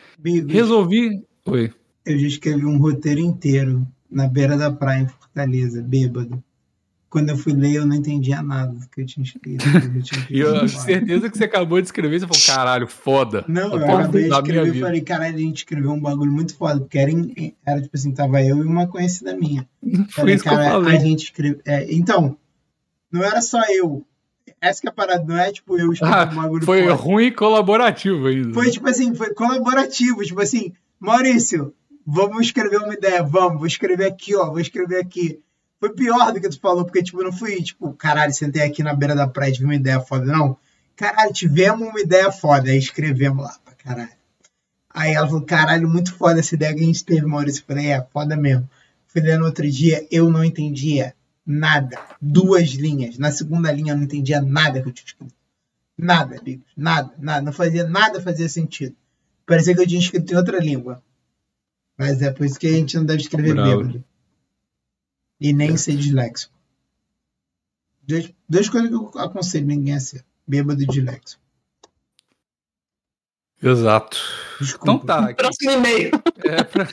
Resolvi. 0.49 1.23
Oi. 1.47 1.73
Eu 2.05 2.19
já 2.19 2.27
escrevi 2.27 2.67
um 2.67 2.79
roteiro 2.79 3.21
inteiro 3.21 3.87
na 4.11 4.27
beira 4.29 4.57
da 4.57 4.71
praia 4.71 5.03
em 5.03 5.09
Fortaleza, 5.09 5.83
bêbado. 5.83 6.43
Quando 7.09 7.29
eu 7.29 7.37
fui 7.37 7.53
ler, 7.53 7.75
eu 7.75 7.87
não 7.87 7.95
entendia 7.95 8.43
nada 8.43 8.73
do 8.73 8.89
que 8.89 9.01
eu 9.01 9.07
tinha 9.07 9.23
escrito. 9.23 9.65
e 10.29 10.41
eu 10.41 10.53
tenho 10.53 10.69
certeza 10.69 11.31
que 11.31 11.39
você 11.39 11.45
acabou 11.45 11.81
de 11.81 11.87
escrever 11.87 12.17
e 12.17 12.21
você 12.21 12.27
falou, 12.27 12.43
caralho, 12.45 12.89
foda. 12.89 13.45
Não, 13.47 13.73
eu 13.73 13.85
acabei 13.85 14.25
de 14.25 14.35
escrever 14.35 14.75
e 14.75 14.81
falei, 14.81 15.01
caralho, 15.01 15.37
a 15.37 15.39
gente 15.39 15.59
escreveu 15.59 15.93
um 15.93 16.01
bagulho 16.01 16.33
muito 16.33 16.57
foda, 16.57 16.81
porque 16.81 16.99
era, 16.99 17.13
era 17.65 17.81
tipo 17.81 17.97
assim, 17.97 18.13
tava 18.13 18.43
eu 18.43 18.59
e 18.59 18.67
uma 18.67 18.89
conhecida 18.89 19.37
minha. 19.37 19.65
Foi 19.81 20.07
falei, 20.09 20.35
isso 20.35 20.45
cara, 20.45 20.57
que 20.57 20.67
eu 20.67 20.73
falei. 20.73 20.97
a 20.97 21.01
gente 21.01 21.23
escreveu. 21.23 21.61
É, 21.65 21.95
então, 21.95 22.37
não 23.13 23.23
era 23.23 23.41
só 23.41 23.63
eu. 23.71 24.05
Essa 24.61 24.81
que 24.81 24.87
é 24.87 24.91
a 24.91 24.93
parada, 24.93 25.25
não 25.25 25.39
é 25.39 25.53
tipo 25.53 25.79
eu 25.79 25.93
escrevi 25.93 26.15
ah, 26.15 26.27
bagulho 26.27 26.65
Foi 26.65 26.87
ruim 26.89 27.27
e 27.27 27.31
colaborativo 27.31 28.27
ainda. 28.27 28.53
Foi 28.53 28.71
tipo 28.71 28.89
assim, 28.89 29.15
foi 29.15 29.33
colaborativo, 29.35 30.23
tipo 30.23 30.41
assim, 30.41 30.73
Maurício, 30.99 31.75
vamos 32.07 32.47
escrever 32.47 32.79
uma 32.79 32.95
ideia, 32.95 33.23
vamos, 33.23 33.59
vou 33.59 33.67
escrever 33.67 34.07
aqui, 34.07 34.35
ó, 34.35 34.47
vou 34.47 34.61
escrever 34.61 35.01
aqui. 35.01 35.41
Foi 35.81 35.91
pior 35.91 36.33
do 36.33 36.41
que 36.41 36.49
tu 36.49 36.59
falou, 36.61 36.85
porque, 36.85 37.03
tipo, 37.03 37.23
não 37.23 37.33
fui, 37.33 37.63
tipo, 37.63 37.93
caralho, 37.93 38.33
sentei 38.33 38.63
aqui 38.63 38.83
na 38.83 38.95
beira 38.95 39.15
da 39.15 39.29
praia 39.29 39.51
e 39.51 39.53
tive 39.53 39.67
uma 39.67 39.75
ideia 39.75 40.01
foda, 40.01 40.25
não. 40.25 40.57
Caralho, 40.97 41.33
tivemos 41.33 41.87
uma 41.87 42.01
ideia 42.01 42.33
foda, 42.33 42.71
aí 42.71 42.79
escrevemos 42.79 43.45
lá 43.45 43.55
pra 43.65 43.75
caralho. 43.75 44.17
Aí 44.89 45.13
ela 45.13 45.27
falou, 45.27 45.43
caralho, 45.43 45.89
muito 45.89 46.15
foda 46.15 46.41
essa 46.41 46.55
ideia 46.55 46.75
que 46.75 46.81
a 46.81 46.87
gente 46.87 47.05
teve, 47.05 47.27
Maurício. 47.27 47.61
Eu 47.61 47.67
falei, 47.67 47.91
é, 47.91 48.07
foda 48.13 48.37
mesmo. 48.37 48.69
Fui 49.07 49.21
lendo 49.21 49.45
outro 49.45 49.69
dia, 49.69 50.07
eu 50.11 50.31
não 50.31 50.45
entendia 50.45 51.15
nada. 51.47 51.99
Duas 52.21 52.71
linhas. 52.71 53.19
Na 53.19 53.31
segunda 53.31 53.71
linha 53.71 53.93
eu 53.93 53.97
não 53.97 54.05
entendia 54.05 54.41
nada 54.41 54.83
que 54.83 54.89
eu 54.89 54.93
tinha 54.93 55.07
escrito. 55.07 55.35
Nada, 55.97 56.39
amigos. 56.39 56.67
Nada, 56.77 57.15
nada. 57.19 57.43
Não 57.43 57.53
fazia 57.53 57.87
nada 57.87 58.21
fazia 58.21 58.49
sentido. 58.49 58.97
Parecia 59.47 59.75
que 59.75 59.81
eu 59.81 59.87
tinha 59.87 60.01
escrito 60.01 60.33
em 60.33 60.37
outra 60.37 60.59
língua. 60.59 61.03
Mas 61.97 62.23
é 62.23 62.31
por 62.31 62.45
isso 62.45 62.59
que 62.59 62.67
a 62.67 62.73
gente 62.73 62.97
não 62.97 63.05
deve 63.05 63.23
escrever 63.23 63.55
Bravo. 63.55 63.79
bêbado. 63.79 64.05
E 65.41 65.53
nem 65.53 65.75
é. 65.75 65.77
ser 65.77 65.97
disléxico. 65.97 66.53
Duas, 68.03 68.33
duas 68.49 68.69
coisas 68.69 68.91
que 68.91 68.97
eu 68.97 69.21
aconselho 69.21 69.67
ninguém 69.67 69.95
a 69.95 70.01
ser. 70.01 70.25
Bêbado 70.47 70.83
e 70.83 70.87
disléxico. 70.87 71.43
Exato. 73.63 74.19
Desculpa. 74.61 74.93
Então 74.93 74.99
tá. 75.07 75.25
Aqui. 75.27 75.35
Próximo 75.35 75.71
e-mail. 75.71 76.11
É, 76.45 76.65
pra... 76.65 76.87
tá, 76.87 76.93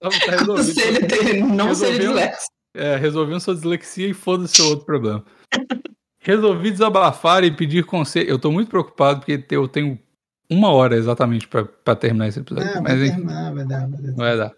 tá 0.00 0.36
resolvido. 0.38 1.46
não 1.56 1.74
ser 1.74 1.98
disléxico. 1.98 2.51
É, 2.74 2.96
resolvendo 2.96 3.40
sua 3.40 3.54
dislexia 3.54 4.08
e 4.08 4.14
foda-se 4.14 4.56
seu 4.56 4.66
outro 4.66 4.86
problema. 4.86 5.24
Resolvi 6.20 6.70
desabafar 6.70 7.44
e 7.44 7.50
pedir 7.50 7.84
conselho. 7.84 8.30
Eu 8.30 8.38
tô 8.38 8.50
muito 8.50 8.68
preocupado 8.68 9.20
porque 9.20 9.44
eu 9.50 9.68
tenho 9.68 9.98
uma 10.48 10.70
hora 10.70 10.96
exatamente 10.96 11.48
para 11.48 11.96
terminar 11.96 12.28
esse 12.28 12.40
episódio. 12.40 12.70
É, 12.70 12.80
Mas, 12.80 12.98
vai 12.98 13.08
terminar, 13.08 13.54
vai 13.54 13.64
dar, 13.66 13.88
vai 13.88 14.00
dar. 14.00 14.12
Vai 14.14 14.36
dar. 14.36 14.52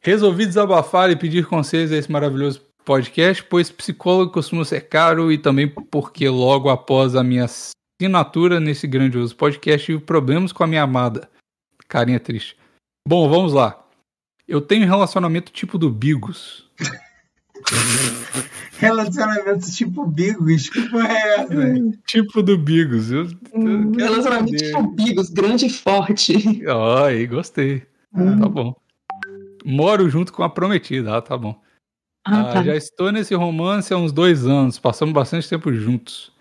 Resolvi 0.00 0.46
desabafar 0.46 1.10
e 1.10 1.16
pedir 1.16 1.46
conselhos 1.46 1.92
a 1.92 1.96
esse 1.96 2.10
maravilhoso 2.10 2.62
podcast, 2.84 3.42
pois 3.44 3.70
psicólogo 3.70 4.32
costuma 4.32 4.64
ser 4.64 4.82
caro 4.82 5.30
e 5.30 5.38
também 5.38 5.68
porque 5.68 6.28
logo 6.28 6.68
após 6.68 7.14
a 7.14 7.22
minha 7.22 7.46
assinatura 7.46 8.58
nesse 8.58 8.86
grandioso 8.86 9.36
podcast 9.36 9.86
tive 9.86 10.00
problemas 10.00 10.52
com 10.52 10.64
a 10.64 10.66
minha 10.66 10.82
amada. 10.82 11.28
Carinha 11.88 12.18
triste. 12.18 12.56
Bom, 13.06 13.28
vamos 13.28 13.52
lá. 13.52 13.84
Eu 14.46 14.60
tenho 14.60 14.86
relacionamento 14.86 15.52
tipo 15.52 15.78
do 15.78 15.90
Bigos. 15.90 16.70
Relacionamento 18.78 19.70
tipo 19.70 20.06
Bigos? 20.06 20.68
Que 20.68 20.88
porra 20.88 21.08
é 21.08 21.40
essa? 21.40 21.98
Tipo 22.06 22.42
do 22.42 22.58
Bigos. 22.58 23.10
Eu, 23.10 23.28
eu 23.52 23.92
relacionamento 23.92 24.56
tipo 24.56 24.82
Bigos, 24.88 25.30
grande 25.30 25.66
e 25.66 25.70
forte. 25.70 26.62
Ó, 26.66 27.02
oh, 27.02 27.04
aí 27.04 27.26
gostei. 27.26 27.86
Hum. 28.14 28.40
Tá 28.40 28.48
bom. 28.48 28.74
Moro 29.64 30.08
junto 30.08 30.32
com 30.32 30.42
a 30.42 30.50
prometida, 30.50 31.16
ah, 31.16 31.22
tá 31.22 31.36
bom. 31.36 31.60
Ah, 32.24 32.40
ah, 32.40 32.52
tá. 32.52 32.62
já 32.62 32.76
estou 32.76 33.10
nesse 33.10 33.34
romance 33.34 33.92
há 33.92 33.96
uns 33.96 34.12
dois 34.12 34.46
anos, 34.46 34.78
passamos 34.78 35.14
bastante 35.14 35.48
tempo 35.48 35.72
juntos. 35.72 36.32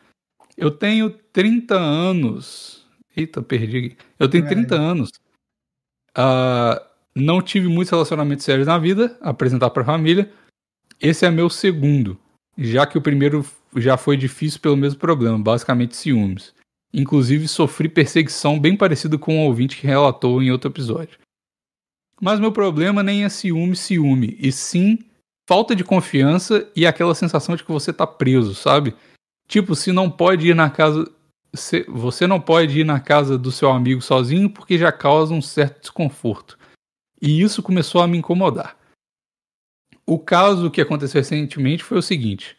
Eu 0.58 0.70
tenho 0.70 1.10
30 1.10 1.76
anos. 1.76 2.86
Eita, 3.16 3.42
perdi. 3.42 3.98
Eu 4.20 4.30
tenho 4.30 4.48
30 4.48 4.76
anos. 4.76 5.10
Uh, 6.18 6.80
não 7.16 7.42
tive 7.42 7.68
muitos 7.68 7.92
relacionamentos 7.92 8.46
sérios 8.46 8.68
na 8.68 8.78
vida, 8.78 9.18
apresentar 9.22 9.70
para 9.70 9.84
a 9.84 9.86
família. 9.86 10.32
Esse 11.02 11.26
é 11.26 11.32
meu 11.32 11.50
segundo, 11.50 12.18
já 12.56 12.86
que 12.86 12.98
o 12.98 13.02
primeiro 13.02 13.44
já 13.76 13.98
foi 13.98 14.16
difícil 14.16 14.60
pelo 14.60 14.78
mesmo 14.78 15.00
problema, 15.00 15.40
basicamente 15.40 15.96
ciúmes. 15.96 16.54
Inclusive, 16.94 17.48
sofri 17.48 17.90
perseguição 17.90 18.60
bem 18.60 18.78
parecida 18.78 19.18
com 19.18 19.38
um 19.38 19.46
ouvinte 19.46 19.78
que 19.78 19.88
relatou 19.88 20.44
em 20.44 20.52
outro 20.52 20.70
episódio. 20.70 21.18
Mas 22.22 22.40
meu 22.40 22.52
problema 22.52 23.02
nem 23.02 23.24
é 23.24 23.30
ciúme, 23.30 23.76
ciúme, 23.76 24.38
e 24.40 24.52
sim 24.52 25.00
falta 25.50 25.76
de 25.76 25.84
confiança 25.84 26.70
e 26.76 26.86
aquela 26.86 27.16
sensação 27.16 27.56
de 27.56 27.64
que 27.64 27.72
você 27.72 27.92
tá 27.92 28.06
preso, 28.06 28.54
sabe? 28.54 28.94
Tipo, 29.48 29.76
se 29.76 29.92
não 29.92 30.10
pode 30.10 30.48
ir 30.48 30.56
na 30.56 30.70
casa. 30.70 31.12
Você 31.90 32.26
não 32.26 32.40
pode 32.40 32.80
ir 32.80 32.86
na 32.86 33.02
casa 33.02 33.38
do 33.38 33.52
seu 33.52 33.70
amigo 33.70 34.02
sozinho 34.02 34.50
porque 34.50 34.78
já 34.78 34.90
causa 34.90 35.34
um 35.34 35.42
certo 35.42 35.82
desconforto. 35.82 36.58
E 37.22 37.42
isso 37.42 37.62
começou 37.62 38.02
a 38.02 38.08
me 38.08 38.18
incomodar. 38.18 38.78
O 40.06 40.18
caso 40.20 40.72
que 40.72 40.82
aconteceu 40.82 41.20
recentemente 41.20 41.84
foi 41.84 41.98
o 41.98 42.02
seguinte: 42.02 42.58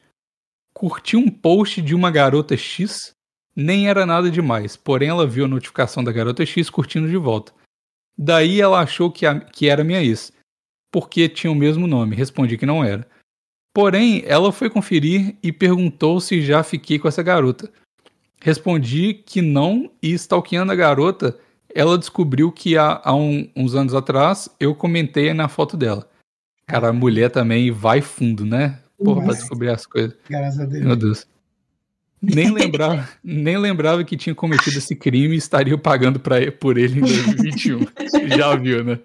curti 0.73 1.17
um 1.17 1.29
post 1.29 1.83
de 1.83 1.95
uma 1.95 2.11
garota 2.11 2.57
X, 2.57 3.13
nem 3.55 3.89
era 3.89 4.07
nada 4.07 4.31
demais, 4.31 4.77
porém 4.77 5.09
ela 5.09 5.27
viu 5.27 5.45
a 5.45 5.49
notificação 5.49 6.03
da 6.03 6.13
garota 6.13 6.45
X 6.45 6.71
curtindo 6.71 7.09
de 7.09 7.17
volta. 7.17 7.53
Daí 8.17 8.61
ela 8.61 8.81
achou 8.81 9.11
que, 9.11 9.27
a, 9.27 9.41
que 9.41 9.69
era 9.69 9.85
minha 9.85 10.03
ex, 10.03 10.33
porque 10.93 11.29
tinha 11.29 11.51
o 11.51 11.57
mesmo 11.57 11.87
nome, 11.87 12.17
respondi 12.17 12.57
que 12.59 12.67
não 12.67 12.85
era. 12.85 13.07
Porém, 13.75 14.23
ela 14.27 14.53
foi 14.53 14.69
conferir 14.69 15.37
e 15.43 15.51
perguntou 15.51 16.21
se 16.21 16.43
já 16.43 16.63
fiquei 16.63 16.99
com 16.99 17.09
essa 17.09 17.23
garota. 17.23 17.73
Respondi 18.41 19.15
que 19.15 19.41
não, 19.41 19.91
e 20.03 20.13
stalkeando 20.13 20.73
a 20.73 20.75
garota, 20.75 21.39
ela 21.75 21.97
descobriu 21.97 22.53
que 22.53 22.77
há, 22.77 23.01
há 23.03 23.15
um, 23.15 23.51
uns 23.57 23.75
anos 23.75 23.95
atrás 23.95 24.49
eu 24.61 24.75
comentei 24.75 25.33
na 25.33 25.49
foto 25.49 25.77
dela. 25.77 26.07
Cara, 26.73 26.89
a 26.89 26.93
mulher 26.93 27.31
também 27.31 27.71
vai 27.71 28.01
fundo, 28.01 28.47
né? 28.47 28.79
Porra, 28.97 29.17
Nossa. 29.17 29.27
pra 29.27 29.35
descobrir 29.35 29.69
as 29.69 29.85
coisas. 29.85 30.17
Graças 30.27 30.59
a 30.59 30.65
Deus. 30.65 30.83
Meu 30.83 30.97
Deus. 30.97 31.27
Nem 32.23 32.51
lembrava, 32.51 33.07
nem 33.23 33.59
lembrava 33.59 34.03
que 34.05 34.17
tinha 34.17 34.35
cometido 34.35 34.79
esse 34.79 34.97
crime 34.97 35.35
e 35.35 35.39
estaria 35.39 35.77
pagando 35.77 36.19
pra, 36.19 36.51
por 36.51 36.79
ele 36.79 37.01
em 37.01 37.03
2021. 37.03 37.81
Já 38.39 38.57
viu, 38.57 38.83
né? 38.83 38.99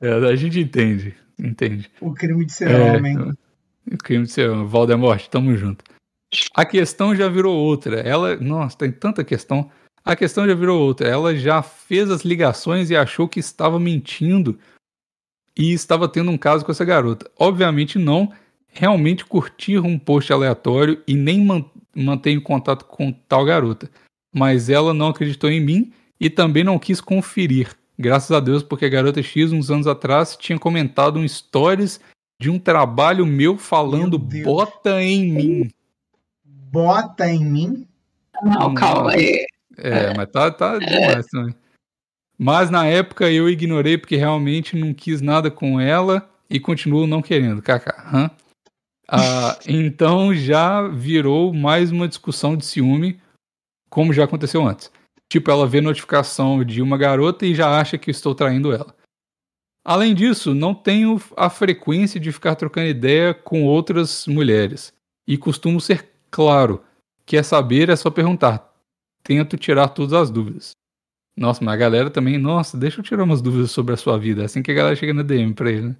É, 0.00 0.12
a 0.12 0.36
gente 0.36 0.60
entende, 0.60 1.16
entende. 1.36 1.90
O 2.00 2.14
crime 2.14 2.46
de 2.46 2.52
ser 2.52 2.70
é, 2.70 2.92
homem. 2.92 3.18
O 3.90 3.98
crime 3.98 4.24
de 4.24 4.30
ser 4.30 4.48
homem. 4.48 4.68
Valdemort, 4.68 5.26
tamo 5.26 5.56
junto. 5.56 5.84
A 6.54 6.64
questão 6.64 7.16
já 7.16 7.28
virou 7.28 7.56
outra. 7.56 7.96
Ela, 8.02 8.36
nossa, 8.36 8.78
tem 8.78 8.92
tanta 8.92 9.24
questão. 9.24 9.68
A 10.04 10.14
questão 10.14 10.46
já 10.46 10.54
virou 10.54 10.80
outra. 10.80 11.08
Ela 11.08 11.34
já 11.34 11.60
fez 11.60 12.08
as 12.08 12.24
ligações 12.24 12.88
e 12.88 12.94
achou 12.94 13.26
que 13.26 13.40
estava 13.40 13.80
mentindo 13.80 14.56
e 15.56 15.72
estava 15.72 16.08
tendo 16.08 16.30
um 16.30 16.38
caso 16.38 16.64
com 16.64 16.72
essa 16.72 16.84
garota. 16.84 17.30
Obviamente 17.38 17.98
não, 17.98 18.30
realmente 18.68 19.24
curtir 19.24 19.78
um 19.78 19.98
post 19.98 20.32
aleatório 20.32 21.02
e 21.06 21.14
nem 21.14 21.44
man 21.44 21.64
mantenho 21.94 22.42
contato 22.42 22.84
com 22.84 23.10
tal 23.10 23.44
garota. 23.44 23.90
Mas 24.34 24.68
ela 24.68 24.92
não 24.92 25.08
acreditou 25.08 25.50
em 25.50 25.60
mim 25.60 25.92
e 26.20 26.28
também 26.28 26.62
não 26.62 26.78
quis 26.78 27.00
conferir. 27.00 27.74
Graças 27.98 28.30
a 28.30 28.38
Deus, 28.38 28.62
porque 28.62 28.84
a 28.84 28.90
garota 28.90 29.22
X, 29.22 29.50
uns 29.50 29.70
anos 29.70 29.86
atrás, 29.86 30.36
tinha 30.36 30.58
comentado 30.58 31.18
um 31.18 31.26
stories 31.26 31.98
de 32.38 32.50
um 32.50 32.58
trabalho 32.58 33.24
meu 33.24 33.56
falando 33.56 34.18
meu 34.18 34.44
bota 34.44 35.02
em 35.02 35.32
mim. 35.32 35.70
Bota 36.44 37.26
em 37.26 37.42
mim? 37.42 37.88
Não, 38.42 38.74
calma 38.74 39.12
aí. 39.12 39.46
É, 39.78 40.14
mas 40.14 40.28
tá, 40.30 40.50
tá 40.50 40.78
demais 40.78 41.26
também. 41.28 41.54
Mas 42.38 42.70
na 42.70 42.86
época 42.86 43.30
eu 43.30 43.48
ignorei 43.48 43.96
porque 43.96 44.16
realmente 44.16 44.76
não 44.76 44.92
quis 44.92 45.20
nada 45.20 45.50
com 45.50 45.80
ela 45.80 46.28
e 46.50 46.60
continuo 46.60 47.06
não 47.06 47.22
querendo. 47.22 47.62
Kaká. 47.62 48.30
Ah, 49.08 49.58
então 49.66 50.34
já 50.34 50.86
virou 50.88 51.54
mais 51.54 51.92
uma 51.92 52.08
discussão 52.08 52.56
de 52.56 52.66
ciúme 52.66 53.20
como 53.88 54.12
já 54.12 54.24
aconteceu 54.24 54.66
antes. 54.66 54.90
Tipo, 55.28 55.50
ela 55.50 55.66
vê 55.66 55.80
notificação 55.80 56.62
de 56.64 56.82
uma 56.82 56.98
garota 56.98 57.46
e 57.46 57.54
já 57.54 57.78
acha 57.78 57.98
que 57.98 58.10
estou 58.10 58.34
traindo 58.34 58.72
ela. 58.72 58.94
Além 59.84 60.14
disso, 60.14 60.54
não 60.54 60.74
tenho 60.74 61.20
a 61.36 61.48
frequência 61.48 62.18
de 62.18 62.32
ficar 62.32 62.56
trocando 62.56 62.88
ideia 62.88 63.32
com 63.32 63.64
outras 63.64 64.26
mulheres. 64.26 64.92
E 65.26 65.38
costumo 65.38 65.80
ser 65.80 66.08
claro. 66.30 66.82
Quer 67.24 67.44
saber 67.44 67.88
é 67.88 67.96
só 67.96 68.10
perguntar. 68.10 68.72
Tento 69.22 69.56
tirar 69.56 69.88
todas 69.88 70.12
as 70.12 70.30
dúvidas. 70.30 70.72
Nossa, 71.36 71.62
mas 71.62 71.74
a 71.74 71.76
galera 71.76 72.10
também, 72.10 72.38
nossa, 72.38 72.78
deixa 72.78 73.00
eu 73.00 73.04
tirar 73.04 73.24
umas 73.24 73.42
dúvidas 73.42 73.70
sobre 73.70 73.92
a 73.92 73.96
sua 73.96 74.18
vida. 74.18 74.44
Assim 74.44 74.62
que 74.62 74.70
a 74.70 74.74
galera 74.74 74.96
chega 74.96 75.12
na 75.12 75.22
DM 75.22 75.52
pra 75.52 75.70
ele, 75.70 75.88
né? 75.88 75.96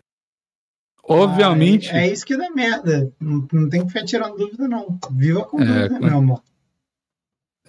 Obviamente. 1.02 1.90
Ah, 1.90 1.98
é, 1.98 2.08
é, 2.08 2.12
isso 2.12 2.24
que 2.24 2.36
dá 2.36 2.50
merda. 2.50 3.12
Não, 3.20 3.46
não 3.52 3.68
tem 3.68 3.82
que 3.82 3.88
ficar 3.88 4.04
tirando 4.04 4.36
dúvida, 4.36 4.66
não. 4.66 4.98
Viva 5.12 5.44
com 5.44 5.60
é, 5.60 5.88
dúvida, 5.88 6.00
meu 6.00 6.18
amor. 6.18 6.42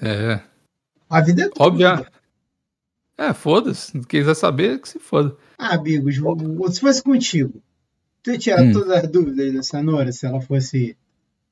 É. 0.01 0.41
A 1.09 1.21
vida 1.21 1.43
é. 1.43 1.50
Óbvio. 1.59 1.88
É, 3.17 3.33
foda-se. 3.33 3.91
Quem 3.91 4.21
quiser 4.21 4.36
saber, 4.36 4.79
que 4.79 4.89
se 4.89 5.00
foda. 5.00 5.36
Ah, 5.57 5.75
amigos, 5.75 6.15
se 6.74 6.79
fosse 6.79 7.03
contigo, 7.03 7.62
tu 8.24 8.31
ia 8.31 8.38
tirar 8.38 8.62
hum. 8.62 8.71
todas 8.71 9.03
as 9.03 9.09
dúvidas 9.09 9.53
da 9.53 9.63
cenoura 9.63 10.12
se 10.12 10.25
ela 10.25 10.39
fosse 10.39 10.97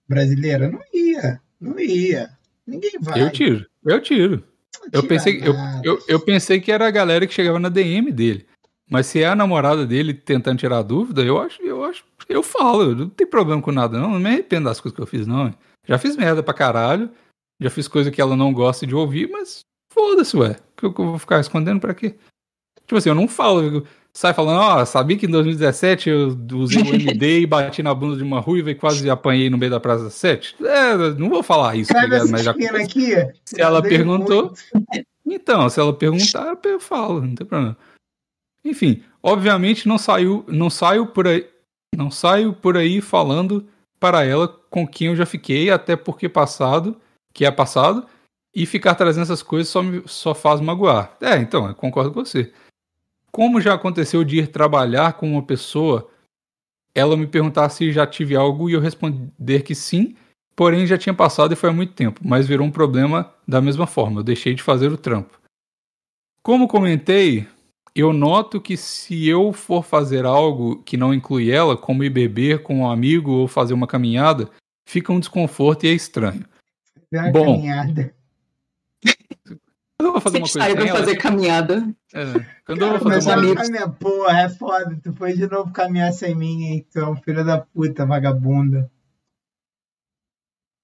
brasileira? 0.08 0.70
Não 0.70 0.82
ia. 0.94 1.42
Não 1.60 1.80
ia. 1.80 2.30
Ninguém 2.66 2.98
vai. 3.00 3.22
Eu 3.22 3.32
tiro. 3.32 3.66
Eu 3.84 4.02
tiro. 4.02 4.44
Eu 4.92 5.04
pensei, 5.08 5.42
eu, 5.44 5.54
eu, 5.84 6.04
eu, 6.08 6.20
pensei 6.20 6.60
que 6.60 6.72
era 6.72 6.88
a 6.88 6.92
galera 6.92 7.26
que 7.28 7.34
chegava 7.34 7.60
na 7.60 7.70
DM 7.70 8.12
dele. 8.12 8.46
Mas 8.90 9.08
se 9.08 9.22
é 9.22 9.28
a 9.28 9.36
namorada 9.36 9.86
dele 9.86 10.14
tentando 10.14 10.60
tirar 10.60 10.82
dúvida, 10.84 11.24
eu 11.24 11.40
acho, 11.40 11.62
eu 11.64 11.84
acho, 11.84 12.06
eu 12.30 12.44
falo, 12.44 12.84
eu 12.84 12.96
não 12.96 13.10
tem 13.10 13.26
problema 13.26 13.62
com 13.62 13.72
nada, 13.72 13.98
não. 13.98 14.12
Não 14.12 14.20
me 14.20 14.30
arrependo 14.30 14.66
das 14.66 14.80
coisas 14.80 14.96
que 14.96 15.02
eu 15.02 15.08
fiz, 15.08 15.26
não. 15.26 15.54
Já 15.88 15.98
fiz 15.98 16.16
merda 16.16 16.44
pra 16.44 16.54
caralho. 16.54 17.10
Já 17.60 17.70
fiz 17.70 17.88
coisa 17.88 18.12
que 18.12 18.22
ela 18.22 18.36
não 18.36 18.54
gosta 18.54 18.86
de 18.86 18.94
ouvir, 18.94 19.30
mas 19.30 19.62
foda-se, 19.92 20.36
ué. 20.38 20.58
Que 20.76 20.86
eu, 20.86 20.94
eu 20.98 21.06
vou 21.06 21.20
ficar 21.20 21.40
escondendo 21.40 21.80
pra 21.80 21.94
quê? 21.94 22.16
Tipo 22.86 22.98
assim, 22.98 23.10
eu 23.10 23.16
não 23.16 23.28
falo, 23.28 23.86
sai 24.16 24.34
falando, 24.34 24.62
ó, 24.62 24.82
oh, 24.82 24.86
sabia 24.86 25.18
que 25.18 25.26
em 25.26 25.30
2017 25.30 26.10
eu 26.10 26.38
usei 26.54 26.82
o 26.82 26.96
MD 26.96 27.42
e 27.42 27.46
bati 27.46 27.84
na 27.84 27.94
bunda 27.94 28.16
de 28.16 28.24
uma 28.24 28.40
ruiva 28.40 28.72
e 28.72 28.76
quase 28.76 29.10
apanhei 29.10 29.50
no 29.50 29.58
meio 29.58 29.72
da 29.72 29.80
Praça 29.80 30.10
7? 30.10 30.56
É, 30.64 30.96
não 31.16 31.30
vou 31.30 31.44
falar 31.44 31.76
isso, 31.76 31.92
tá 31.92 32.08
mas 32.08 32.44
já... 32.44 32.52
aqui, 32.52 33.14
se 33.44 33.62
ela 33.62 33.82
perguntou, 33.82 34.54
muito. 34.72 35.08
então, 35.28 35.70
se 35.70 35.82
ela 35.82 35.94
perguntar, 35.94 36.58
eu 36.64 36.80
falo, 36.80 37.22
não 37.22 37.36
tem 37.36 37.46
problema. 37.46 37.78
Enfim, 38.64 39.04
obviamente 39.22 39.86
não 39.86 39.98
saiu, 39.98 40.46
não 40.48 40.70
saio 40.70 41.08
por 41.08 41.28
aí, 41.28 41.46
não 41.94 42.10
saio 42.10 42.54
por 42.54 42.78
aí 42.78 43.02
falando 43.02 43.68
para 44.00 44.24
ela 44.24 44.48
com 44.70 44.88
quem 44.88 45.08
eu 45.08 45.16
já 45.16 45.26
fiquei, 45.26 45.70
até 45.70 45.98
porque 45.98 46.30
passado, 46.30 46.96
que 47.34 47.44
é 47.44 47.52
passado, 47.52 48.08
e 48.56 48.66
ficar 48.66 48.96
trazendo 48.96 49.24
essas 49.24 49.44
coisas 49.44 49.68
só, 49.68 49.84
me, 49.84 50.04
só 50.06 50.34
faz 50.34 50.62
magoar. 50.62 51.18
É, 51.20 51.36
então, 51.36 51.68
eu 51.68 51.76
concordo 51.76 52.14
com 52.14 52.24
você. 52.24 52.54
Como 53.36 53.60
já 53.60 53.74
aconteceu 53.74 54.24
de 54.24 54.38
ir 54.38 54.48
trabalhar 54.48 55.12
com 55.12 55.30
uma 55.30 55.44
pessoa, 55.44 56.10
ela 56.96 57.18
me 57.18 57.28
perguntar 57.28 57.68
se 57.68 57.92
já 57.92 58.08
tive 58.08 58.34
algo 58.34 58.70
e 58.70 58.74
eu 58.74 58.80
responder 58.80 59.62
que 59.62 59.76
sim, 59.76 60.16
porém 60.56 60.88
já 60.88 60.98
tinha 60.98 61.14
passado 61.14 61.52
e 61.52 61.56
foi 61.58 61.70
há 61.70 61.74
muito 61.74 61.92
tempo, 61.92 62.22
mas 62.24 62.48
virou 62.48 62.66
um 62.66 62.72
problema 62.72 63.36
da 63.46 63.60
mesma 63.60 63.86
forma, 63.86 64.22
eu 64.22 64.24
deixei 64.24 64.54
de 64.54 64.64
fazer 64.64 64.90
o 64.90 64.98
trampo. 64.98 65.38
Como 66.42 66.66
comentei, 66.66 67.46
eu 67.94 68.14
noto 68.14 68.62
que 68.62 68.78
se 68.78 69.28
eu 69.28 69.52
for 69.52 69.84
fazer 69.84 70.24
algo 70.24 70.82
que 70.84 70.96
não 70.96 71.14
inclui 71.14 71.52
ela, 71.52 71.76
como 71.76 72.06
ir 72.06 72.12
beber 72.12 72.64
com 72.64 72.80
um 72.80 72.90
amigo 72.90 73.32
ou 73.32 73.50
fazer 73.50 73.74
uma 73.74 73.86
caminhada, 73.86 74.50
fica 74.88 75.12
um 75.12 75.20
desconforto 75.20 75.86
e 75.86 75.90
é 75.90 75.92
estranho. 75.92 76.46
Bom, 77.34 77.58
caminhada. 77.58 78.16
Quando 80.06 80.06
eu 80.06 80.12
vou 80.12 80.22
fazer 80.22 80.38
uma 80.38 80.48
coisa 80.48 80.60
sai 80.60 80.76
pra 80.76 80.86
ela, 80.86 81.00
fazer 81.00 81.16
caminhada. 81.16 81.96
É, 82.14 82.46
quando 82.66 82.82
eu 82.82 82.90
vou 82.92 83.00
fazer 83.00 83.30
uma 83.30 83.38
amigos. 83.38 83.64
Caminha, 83.64 83.90
porra, 83.90 84.42
é 84.42 84.50
foda. 84.50 85.00
Tu 85.04 85.14
foi 85.14 85.34
de 85.34 85.48
novo 85.48 85.72
caminhar 85.72 86.14
sem 86.14 86.36
mim, 86.36 86.76
então, 86.76 87.16
filho 87.16 87.44
da 87.44 87.58
puta, 87.58 88.06
vagabunda. 88.06 88.90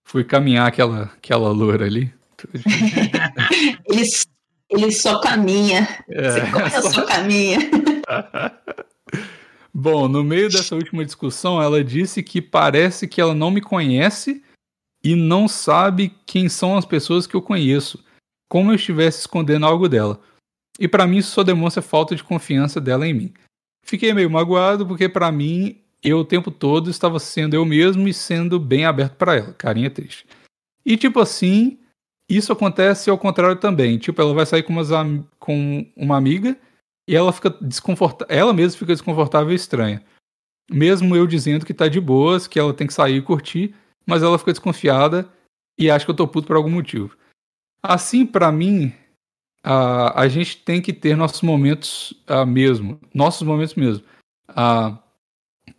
Fui 0.03 0.23
caminhar 0.23 0.67
aquela, 0.67 1.03
aquela 1.03 1.51
loura 1.51 1.85
ali. 1.85 2.11
ele, 3.85 4.03
ele 4.69 4.91
só 4.91 5.21
caminha. 5.21 5.87
É, 6.09 6.31
Você 6.31 6.41
corre, 6.51 6.69
só... 6.69 6.89
só 6.89 7.05
caminha. 7.05 7.59
Bom, 9.73 10.07
no 10.07 10.23
meio 10.23 10.49
dessa 10.49 10.75
última 10.75 11.05
discussão, 11.05 11.61
ela 11.61 11.83
disse 11.83 12.23
que 12.23 12.41
parece 12.41 13.07
que 13.07 13.21
ela 13.21 13.35
não 13.35 13.51
me 13.51 13.61
conhece 13.61 14.43
e 15.03 15.15
não 15.15 15.47
sabe 15.47 16.13
quem 16.25 16.49
são 16.49 16.75
as 16.75 16.85
pessoas 16.85 17.27
que 17.27 17.35
eu 17.35 17.41
conheço 17.41 18.03
como 18.51 18.69
eu 18.69 18.75
estivesse 18.75 19.19
escondendo 19.19 19.65
algo 19.65 19.87
dela. 19.87 20.19
E 20.77 20.85
para 20.85 21.07
mim 21.07 21.19
isso 21.19 21.31
só 21.31 21.41
demonstra 21.41 21.81
falta 21.81 22.13
de 22.13 22.21
confiança 22.21 22.81
dela 22.81 23.07
em 23.07 23.13
mim. 23.13 23.33
Fiquei 23.81 24.13
meio 24.13 24.29
magoado 24.29 24.85
porque 24.85 25.07
para 25.07 25.31
mim 25.31 25.79
eu 26.03 26.19
o 26.19 26.25
tempo 26.25 26.51
todo 26.51 26.89
estava 26.89 27.17
sendo 27.17 27.53
eu 27.53 27.63
mesmo 27.63 28.09
e 28.09 28.13
sendo 28.13 28.59
bem 28.59 28.83
aberto 28.83 29.15
para 29.15 29.37
ela. 29.37 29.53
Carinha 29.53 29.89
triste. 29.89 30.25
E 30.85 30.97
tipo 30.97 31.21
assim, 31.21 31.79
isso 32.27 32.51
acontece 32.51 33.09
ao 33.09 33.17
contrário 33.17 33.55
também. 33.55 33.97
Tipo, 33.97 34.21
ela 34.21 34.33
vai 34.33 34.45
sair 34.45 34.63
com, 34.63 34.73
umas, 34.73 34.89
com 35.39 35.89
uma 35.95 36.17
amiga 36.17 36.57
e 37.07 37.15
ela 37.15 37.31
fica 37.31 37.51
desconfortável, 37.61 38.35
ela 38.35 38.51
mesma 38.51 38.77
fica 38.77 38.91
desconfortável 38.91 39.53
e 39.53 39.55
estranha. 39.55 40.03
Mesmo 40.69 41.15
eu 41.15 41.25
dizendo 41.25 41.65
que 41.65 41.73
tá 41.73 41.87
de 41.87 42.01
boas, 42.01 42.47
que 42.47 42.59
ela 42.59 42.73
tem 42.73 42.85
que 42.85 42.93
sair 42.93 43.15
e 43.15 43.21
curtir, 43.21 43.73
mas 44.05 44.21
ela 44.21 44.37
fica 44.37 44.51
desconfiada 44.51 45.29
e 45.79 45.89
acha 45.89 46.03
que 46.03 46.11
eu 46.11 46.15
tô 46.15 46.27
puto 46.27 46.47
por 46.47 46.57
algum 46.57 46.69
motivo. 46.69 47.15
Assim, 47.83 48.25
para 48.25 48.51
mim, 48.51 48.93
a, 49.63 50.21
a 50.21 50.27
gente 50.27 50.57
tem 50.57 50.81
que 50.81 50.93
ter 50.93 51.15
nossos 51.15 51.41
momentos 51.41 52.13
uh, 52.29 52.45
mesmo, 52.45 52.99
nossos 53.13 53.41
momentos 53.45 53.75
mesmo. 53.75 54.03
Uh, 54.49 54.97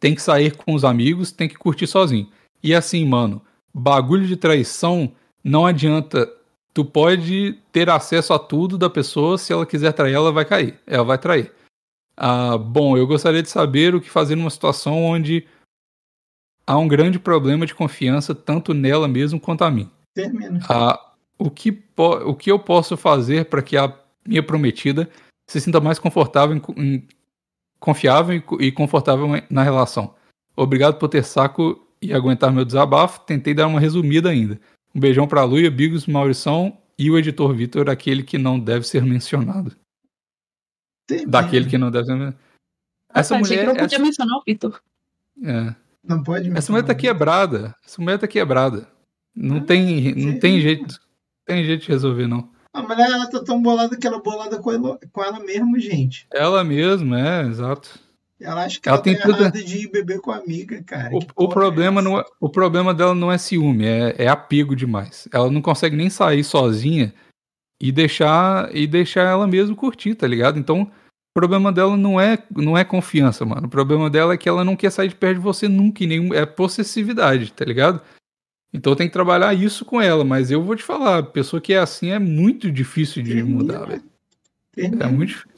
tem 0.01 0.15
que 0.15 0.23
sair 0.23 0.57
com 0.57 0.75
os 0.75 0.85
amigos, 0.85 1.31
tem 1.33 1.49
que 1.49 1.57
curtir 1.57 1.87
sozinho. 1.87 2.29
E 2.62 2.75
assim, 2.75 3.05
mano, 3.05 3.43
bagulho 3.73 4.27
de 4.27 4.37
traição 4.37 5.12
não 5.43 5.67
adianta. 5.67 6.31
Tu 6.75 6.85
pode 6.85 7.59
ter 7.71 7.91
acesso 7.91 8.33
a 8.33 8.38
tudo 8.38 8.79
da 8.79 8.88
pessoa, 8.88 9.37
se 9.37 9.53
ela 9.53 9.67
quiser 9.67 9.93
trair, 9.93 10.15
ela 10.15 10.33
vai 10.33 10.45
cair, 10.45 10.81
ela 10.87 11.05
vai 11.05 11.19
trair. 11.19 11.53
Uh, 12.19 12.59
bom, 12.59 12.97
eu 12.97 13.07
gostaria 13.07 13.43
de 13.43 13.51
saber 13.51 13.95
o 13.95 14.01
que 14.01 14.09
fazer 14.09 14.37
numa 14.37 14.49
situação 14.49 15.05
onde 15.05 15.47
há 16.67 16.79
um 16.79 16.88
grande 16.88 17.19
problema 17.19 17.67
de 17.67 17.75
confiança 17.75 18.35
tanto 18.35 18.73
nela 18.73 19.07
mesmo 19.07 19.38
quanto 19.38 19.65
a 19.65 19.71
mim. 19.71 19.91
Termina. 20.15 20.61
Uh, 20.61 21.12
o 21.46 21.50
que, 21.50 21.83
o 21.96 22.35
que 22.35 22.50
eu 22.50 22.59
posso 22.59 22.96
fazer 22.96 23.46
para 23.46 23.62
que 23.62 23.76
a 23.76 23.92
minha 24.26 24.42
prometida 24.42 25.11
se 25.46 25.61
sinta 25.61 25.81
mais 25.81 25.98
confortável, 25.98 26.57
em, 26.57 26.83
em, 26.83 27.09
confiável 27.81 28.42
e, 28.61 28.66
e 28.66 28.72
confortável 28.72 29.28
na 29.50 29.62
relação. 29.62 30.14
Obrigado 30.57 30.98
por 30.98 31.09
ter 31.09 31.24
saco 31.24 31.87
e 32.00 32.12
aguentar 32.12 32.52
meu 32.52 32.64
desabafo. 32.64 33.20
Tentei 33.20 33.55
dar 33.55 33.66
uma 33.66 33.81
resumida 33.81 34.31
ainda. 34.31 34.61
Um 34.94 35.00
beijão 35.00 35.26
para 35.26 35.40
a 35.40 35.44
Luia, 35.44 35.70
Bigos, 35.70 36.07
Maurição 36.07 36.78
e 36.98 37.11
o 37.11 37.18
editor 37.18 37.55
Vitor, 37.55 37.90
aquele 37.90 38.22
que 38.22 38.38
não 38.38 38.61
deve 38.61 38.87
ser 38.87 39.02
mencionado. 39.02 39.74
Tem 41.07 41.26
Daquele 41.26 41.68
que 41.68 41.78
não 41.78 41.90
deve 41.90 42.07
ser 42.07 42.12
mencionado. 42.12 42.38
Essa 43.14 43.38
mulher, 43.38 43.61
que 43.61 43.66
não 43.66 43.74
podia 43.74 43.96
essa... 43.96 44.05
mencionar 44.05 44.38
o 44.38 44.42
Vitor. 44.46 44.81
É. 45.44 45.74
Não 46.05 46.22
pode 46.22 46.50
Essa 46.57 46.72
mulher 46.72 46.85
tá 46.85 46.94
quebrada. 46.94 47.74
Essa 47.85 48.00
mulher 48.00 48.18
tá 48.18 48.26
quebrada. 48.26 48.88
Não, 49.35 49.59
ah, 49.59 49.61
tem, 49.61 50.14
não 50.14 50.38
tem 50.38 50.61
jeito. 50.61 51.00
Tem 51.46 51.64
jeito 51.64 51.83
de 51.83 51.88
resolver, 51.88 52.26
não. 52.26 52.48
A 52.72 52.83
mulher 52.83 53.11
ela 53.11 53.28
tá 53.28 53.42
tão 53.44 53.61
bolada 53.61 53.96
que 53.96 54.07
ela 54.07 54.16
é 54.16 54.22
bolada 54.22 54.59
com 54.59 54.72
ela, 54.72 54.98
com 55.12 55.22
ela 55.22 55.40
mesma, 55.40 55.78
gente. 55.78 56.26
Ela 56.33 56.64
mesma, 56.64 57.20
é, 57.20 57.46
exato. 57.46 58.00
Ela 58.40 58.64
acha 58.64 58.81
que 58.81 58.88
ela, 58.88 58.96
ela 58.96 59.05
tem 59.05 59.16
tá 59.16 59.24
tudo... 59.24 59.50
de 59.52 59.78
ir 59.85 59.90
beber 59.90 60.20
com 60.20 60.33
a 60.33 60.37
amiga, 60.37 60.83
cara. 60.83 61.14
O, 61.14 61.44
o 61.44 61.48
problema 61.48 62.00
é 62.00 62.05
não 62.05 62.18
é, 62.18 62.24
o 62.40 62.48
problema 62.48 62.92
dela 62.94 63.14
não 63.14 63.31
é 63.31 63.38
ciúme, 63.38 63.87
é, 63.87 64.14
é 64.18 64.28
apego 64.28 64.74
demais. 64.74 65.28
Ela 65.33 65.50
não 65.50 65.62
consegue 65.62 65.94
nem 65.94 66.11
sair 66.11 66.42
sozinha 66.42 67.14
e 67.81 67.92
deixar 67.92 68.74
e 68.74 68.87
deixar 68.87 69.22
ela 69.22 69.46
mesma 69.46 69.76
curtir, 69.76 70.14
tá 70.14 70.26
ligado? 70.26 70.59
Então, 70.59 70.83
o 70.83 71.35
problema 71.35 71.70
dela 71.70 71.96
não 71.96 72.20
é 72.20 72.38
não 72.50 72.76
é 72.76 72.85
confiança, 72.85 73.44
mano. 73.44 73.66
O 73.66 73.70
problema 73.70 74.11
dela 74.11 74.35
é 74.35 74.37
que 74.37 74.48
ela 74.48 74.64
não 74.64 74.76
quer 74.76 74.90
sair 74.90 75.09
de 75.09 75.14
perto 75.14 75.37
de 75.37 75.42
você 75.42 75.68
nunca, 75.68 76.02
e 76.02 76.07
nenhum 76.07 76.35
é 76.35 76.44
possessividade, 76.44 77.52
tá 77.52 77.64
ligado? 77.64 78.00
Então 78.72 78.96
tem 78.96 79.06
que 79.06 79.12
trabalhar 79.12 79.52
isso 79.52 79.85
com 79.85 80.00
ela, 80.00 80.24
mas 80.24 80.50
eu 80.50 80.62
vou 80.62 80.74
te 80.74 80.82
falar, 80.82 81.22
pessoa 81.24 81.61
que 81.61 81.74
é 81.74 81.78
assim 81.78 82.11
é 82.11 82.18
muito 82.18 82.70
difícil 82.70 83.22
de 83.22 83.35
Termina. 83.35 83.56
mudar, 83.56 83.85
velho. 83.85 84.02
É 84.76 85.06
muito 85.06 85.28
difícil. 85.28 85.52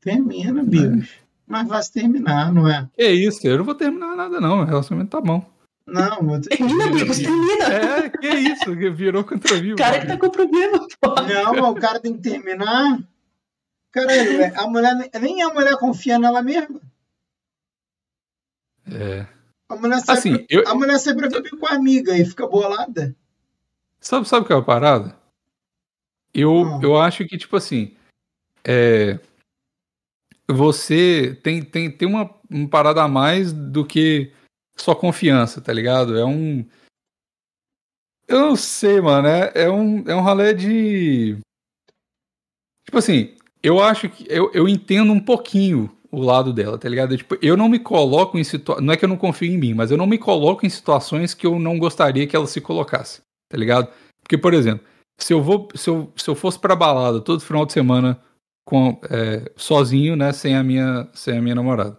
Termina, 0.00 0.62
Bigos. 0.62 1.08
É. 1.08 1.22
Mas 1.46 1.68
vai 1.68 1.82
se 1.82 1.92
terminar, 1.92 2.52
não 2.52 2.68
é? 2.68 2.88
Que 2.94 3.08
isso, 3.08 3.46
eu 3.46 3.58
não 3.58 3.64
vou 3.64 3.74
terminar 3.74 4.14
nada, 4.14 4.40
não. 4.40 4.60
O 4.60 4.64
relacionamento 4.64 5.10
tá 5.10 5.20
bom. 5.20 5.44
Não, 5.86 6.22
vou 6.22 6.40
termina, 6.40 6.88
Bigos, 6.88 7.18
termina. 7.18 7.64
É, 7.64 8.08
que 8.10 8.28
isso, 8.28 8.74
virou 8.94 9.24
contra 9.24 9.60
mim. 9.60 9.72
O 9.72 9.76
cara 9.76 10.00
que 10.00 10.06
tá 10.06 10.18
com 10.18 10.30
problema, 10.30 10.86
pô. 11.00 11.14
Não, 11.22 11.70
o 11.70 11.74
cara 11.74 12.00
tem 12.00 12.14
que 12.14 12.22
terminar. 12.22 12.98
Caralho, 13.90 14.58
a 14.58 14.66
mulher, 14.66 15.10
nem 15.20 15.42
a 15.42 15.52
mulher 15.52 15.76
confia 15.78 16.18
nela 16.18 16.42
mesma. 16.42 16.80
É. 18.90 19.26
A 19.72 19.76
mulher 19.76 19.98
sempre, 20.00 20.12
assim, 20.12 20.46
eu... 20.50 20.68
a 20.68 20.74
mulher 20.74 20.98
sempre 20.98 21.28
vive 21.28 21.56
com 21.56 21.66
a 21.66 21.70
amiga 21.72 22.16
e 22.16 22.24
fica 22.26 22.46
bolada. 22.46 23.16
Sabe, 23.98 24.28
sabe 24.28 24.44
o 24.44 24.46
que 24.46 24.52
é 24.52 24.56
a 24.56 24.60
parada? 24.62 25.16
Eu, 26.34 26.52
Hum. 26.52 26.80
eu 26.82 27.00
acho 27.00 27.24
que, 27.26 27.38
tipo 27.38 27.56
assim, 27.56 27.96
é, 28.64 29.18
você 30.46 31.38
tem, 31.42 31.64
tem, 31.64 31.90
tem 31.90 32.06
uma, 32.06 32.28
uma 32.50 32.68
parada 32.68 33.02
a 33.02 33.08
mais 33.08 33.50
do 33.52 33.86
que 33.86 34.30
só 34.76 34.94
confiança, 34.94 35.60
tá 35.60 35.72
ligado? 35.72 36.18
É 36.18 36.24
um. 36.24 36.66
Eu 38.28 38.40
não 38.40 38.56
sei, 38.56 39.00
mano. 39.00 39.26
É, 39.26 39.52
é, 39.54 39.70
um, 39.70 40.06
é 40.06 40.14
um 40.14 40.20
ralé 40.20 40.52
de. 40.52 41.38
Tipo 42.84 42.98
assim, 42.98 43.36
eu 43.62 43.82
acho 43.82 44.10
que. 44.10 44.26
Eu, 44.28 44.50
eu 44.52 44.68
entendo 44.68 45.12
um 45.12 45.20
pouquinho 45.20 45.96
o 46.12 46.20
lado 46.20 46.52
dela, 46.52 46.76
tá 46.76 46.88
ligado? 46.88 47.16
Tipo, 47.16 47.36
eu 47.40 47.56
não 47.56 47.68
me 47.68 47.78
coloco 47.78 48.38
em 48.38 48.44
situações. 48.44 48.84
Não 48.84 48.92
é 48.92 48.96
que 48.96 49.04
eu 49.04 49.08
não 49.08 49.16
confio 49.16 49.50
em 49.50 49.56
mim, 49.56 49.72
mas 49.72 49.90
eu 49.90 49.96
não 49.96 50.06
me 50.06 50.18
coloco 50.18 50.66
em 50.66 50.68
situações 50.68 51.32
que 51.32 51.46
eu 51.46 51.58
não 51.58 51.78
gostaria 51.78 52.26
que 52.26 52.36
ela 52.36 52.46
se 52.46 52.60
colocasse, 52.60 53.22
tá 53.48 53.56
ligado? 53.56 53.88
Porque, 54.22 54.36
por 54.36 54.52
exemplo, 54.52 54.86
se 55.18 55.32
eu 55.32 55.42
vou. 55.42 55.68
Se 55.74 55.88
eu, 55.88 56.12
se 56.14 56.28
eu 56.28 56.34
fosse 56.34 56.58
pra 56.58 56.76
balada 56.76 57.20
todo 57.20 57.40
final 57.40 57.64
de 57.64 57.72
semana 57.72 58.20
com, 58.64 59.00
é, 59.10 59.50
sozinho, 59.56 60.14
né? 60.14 60.32
Sem 60.32 60.54
a, 60.54 60.62
minha, 60.62 61.08
sem 61.14 61.38
a 61.38 61.42
minha 61.42 61.54
namorada. 61.54 61.98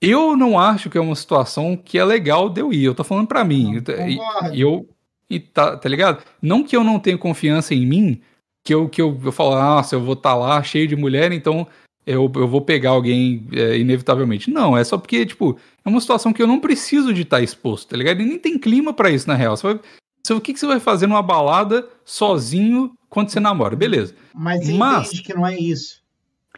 Eu 0.00 0.36
não 0.36 0.58
acho 0.58 0.90
que 0.90 0.98
é 0.98 1.00
uma 1.00 1.14
situação 1.14 1.76
que 1.76 1.96
é 1.96 2.04
legal 2.04 2.48
de 2.48 2.60
eu 2.60 2.72
ir. 2.72 2.84
Eu 2.84 2.94
tô 2.94 3.04
falando 3.04 3.28
pra 3.28 3.44
mim. 3.44 3.80
Não, 3.80 4.08
E- 4.52 4.60
eu. 4.60 4.88
E 5.30 5.38
tá, 5.40 5.76
tá 5.76 5.88
ligado? 5.88 6.22
Não 6.42 6.62
que 6.62 6.76
eu 6.76 6.84
não 6.84 6.98
tenha 6.98 7.16
confiança 7.16 7.72
em 7.74 7.86
mim, 7.86 8.20
que 8.66 8.74
eu, 8.74 8.88
que 8.88 9.00
eu, 9.00 9.18
eu 9.24 9.32
falo, 9.32 9.54
nossa, 9.54 9.94
eu 9.94 10.00
vou 10.02 10.12
estar 10.14 10.34
lá 10.34 10.62
cheio 10.62 10.86
de 10.86 10.94
mulher, 10.94 11.32
então 11.32 11.66
eu, 12.06 12.30
eu 12.34 12.48
vou 12.48 12.60
pegar 12.60 12.90
alguém 12.90 13.46
é, 13.52 13.76
inevitavelmente. 13.78 14.50
Não, 14.50 14.76
é 14.76 14.82
só 14.84 14.98
porque, 14.98 15.24
tipo, 15.26 15.56
é 15.84 15.88
uma 15.88 16.00
situação 16.00 16.32
que 16.32 16.42
eu 16.42 16.46
não 16.46 16.60
preciso 16.60 17.12
de 17.14 17.22
estar 17.22 17.40
exposto, 17.40 17.88
tá 17.90 17.96
ligado? 17.96 18.20
E 18.20 18.26
nem 18.26 18.38
tem 18.38 18.58
clima 18.58 18.92
pra 18.92 19.10
isso, 19.10 19.28
na 19.28 19.34
real. 19.34 19.56
Você 19.56 19.62
vai, 19.66 19.80
você- 20.22 20.32
o 20.34 20.40
que, 20.40 20.52
que 20.52 20.58
você 20.60 20.66
vai 20.66 20.80
fazer 20.80 21.06
numa 21.06 21.22
balada 21.22 21.86
sozinho 22.04 22.92
quando 23.08 23.28
você 23.30 23.40
namora? 23.40 23.76
Beleza. 23.76 24.14
Mas 24.34 24.68
Mas- 24.70 25.08
entende 25.08 25.22
que 25.22 25.34
não 25.34 25.46
é 25.46 25.56
isso. 25.58 26.00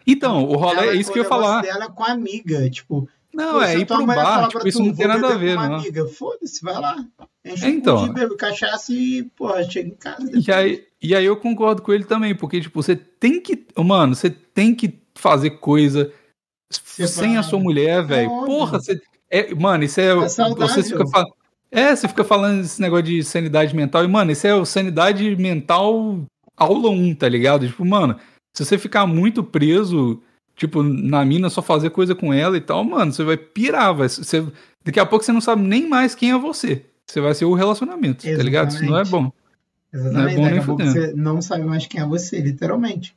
Então, 0.06 0.44
o 0.44 0.56
rolê 0.56 0.88
é 0.88 0.94
isso 0.94 1.10
que 1.12 1.18
eu 1.18 1.22
ia 1.22 1.28
falar. 1.28 1.62
dela 1.62 1.84
é 1.86 1.88
com 1.88 2.04
a 2.04 2.12
amiga, 2.12 2.68
tipo, 2.68 3.08
Não, 3.32 3.60
é 3.62 3.72
ir 3.78 3.86
mulher 3.88 3.88
falar 3.88 4.14
bar, 4.14 4.38
pra 4.40 4.48
tipo, 4.48 4.68
isso 4.68 4.78
tu, 4.78 4.84
não 4.84 4.94
tem 4.94 5.08
nada 5.08 5.28
a 5.34 5.36
ver, 5.38 5.56
não. 5.56 5.74
amiga, 5.76 6.06
foda-se, 6.06 6.62
vai 6.62 6.74
lá. 6.78 7.04
Enche 7.44 7.66
Então. 7.68 8.06
de 8.06 8.12
bebe 8.12 8.36
cachaça 8.36 8.92
e, 8.92 9.24
porra, 9.36 9.62
chega 9.68 9.88
em 9.88 9.94
casa. 9.94 10.30
E 10.34 10.52
aí, 10.52 10.84
e 11.02 11.14
aí 11.14 11.24
eu 11.24 11.36
concordo 11.36 11.80
com 11.82 11.92
ele 11.92 12.04
também, 12.04 12.34
porque, 12.34 12.60
tipo, 12.60 12.82
você 12.82 12.94
tem 12.96 13.40
que. 13.40 13.66
Mano, 13.78 14.14
você 14.14 14.28
tem 14.30 14.74
que 14.74 14.88
fazer 15.16 15.50
coisa 15.50 16.12
sem 16.70 17.36
a 17.36 17.42
sua 17.42 17.58
mulher, 17.58 18.04
velho. 18.04 18.30
Óbvio. 18.30 18.46
Porra, 18.46 18.80
você. 18.80 19.00
É, 19.30 19.54
mano, 19.54 19.84
isso 19.84 20.00
é. 20.00 20.08
É 20.08 20.14
você 20.14 20.82
fica 20.82 21.06
falando. 21.06 21.32
É, 21.70 21.96
você 21.96 22.06
fica 22.06 22.24
falando 22.24 22.60
esse 22.60 22.80
negócio 22.80 23.04
de 23.04 23.22
sanidade 23.24 23.74
mental. 23.74 24.04
E, 24.04 24.08
mano, 24.08 24.30
isso 24.30 24.46
é 24.46 24.54
o 24.54 24.64
sanidade 24.64 25.34
mental 25.36 26.24
aula 26.56 26.88
1, 26.88 27.14
tá 27.16 27.28
ligado? 27.28 27.66
Tipo, 27.66 27.84
mano, 27.84 28.16
se 28.56 28.64
você 28.64 28.78
ficar 28.78 29.06
muito 29.06 29.42
preso, 29.42 30.22
tipo, 30.54 30.82
na 30.82 31.24
mina, 31.24 31.50
só 31.50 31.60
fazer 31.60 31.90
coisa 31.90 32.14
com 32.14 32.32
ela 32.32 32.56
e 32.56 32.60
tal, 32.60 32.84
mano, 32.84 33.12
você 33.12 33.24
vai 33.24 33.36
pirar, 33.36 33.92
vai. 33.94 34.08
Você, 34.08 34.46
daqui 34.84 35.00
a 35.00 35.06
pouco 35.06 35.24
você 35.24 35.32
não 35.32 35.40
sabe 35.40 35.62
nem 35.62 35.88
mais 35.88 36.14
quem 36.14 36.30
é 36.30 36.38
você. 36.38 36.84
Você 37.06 37.20
vai 37.20 37.34
ser 37.34 37.44
o 37.44 37.54
relacionamento, 37.54 38.24
tá 38.24 38.42
ligado? 38.42 38.70
Isso 38.70 38.84
não 38.84 38.98
é 38.98 39.04
bom. 39.04 39.30
Exatamente. 39.92 40.36
Não 40.36 40.46
é 40.46 40.60
bom 40.60 40.76
nem 40.76 40.88
você 40.88 41.12
não 41.14 41.42
sabe 41.42 41.64
mais 41.64 41.86
quem 41.86 42.00
é 42.00 42.06
você, 42.06 42.40
literalmente. 42.40 43.14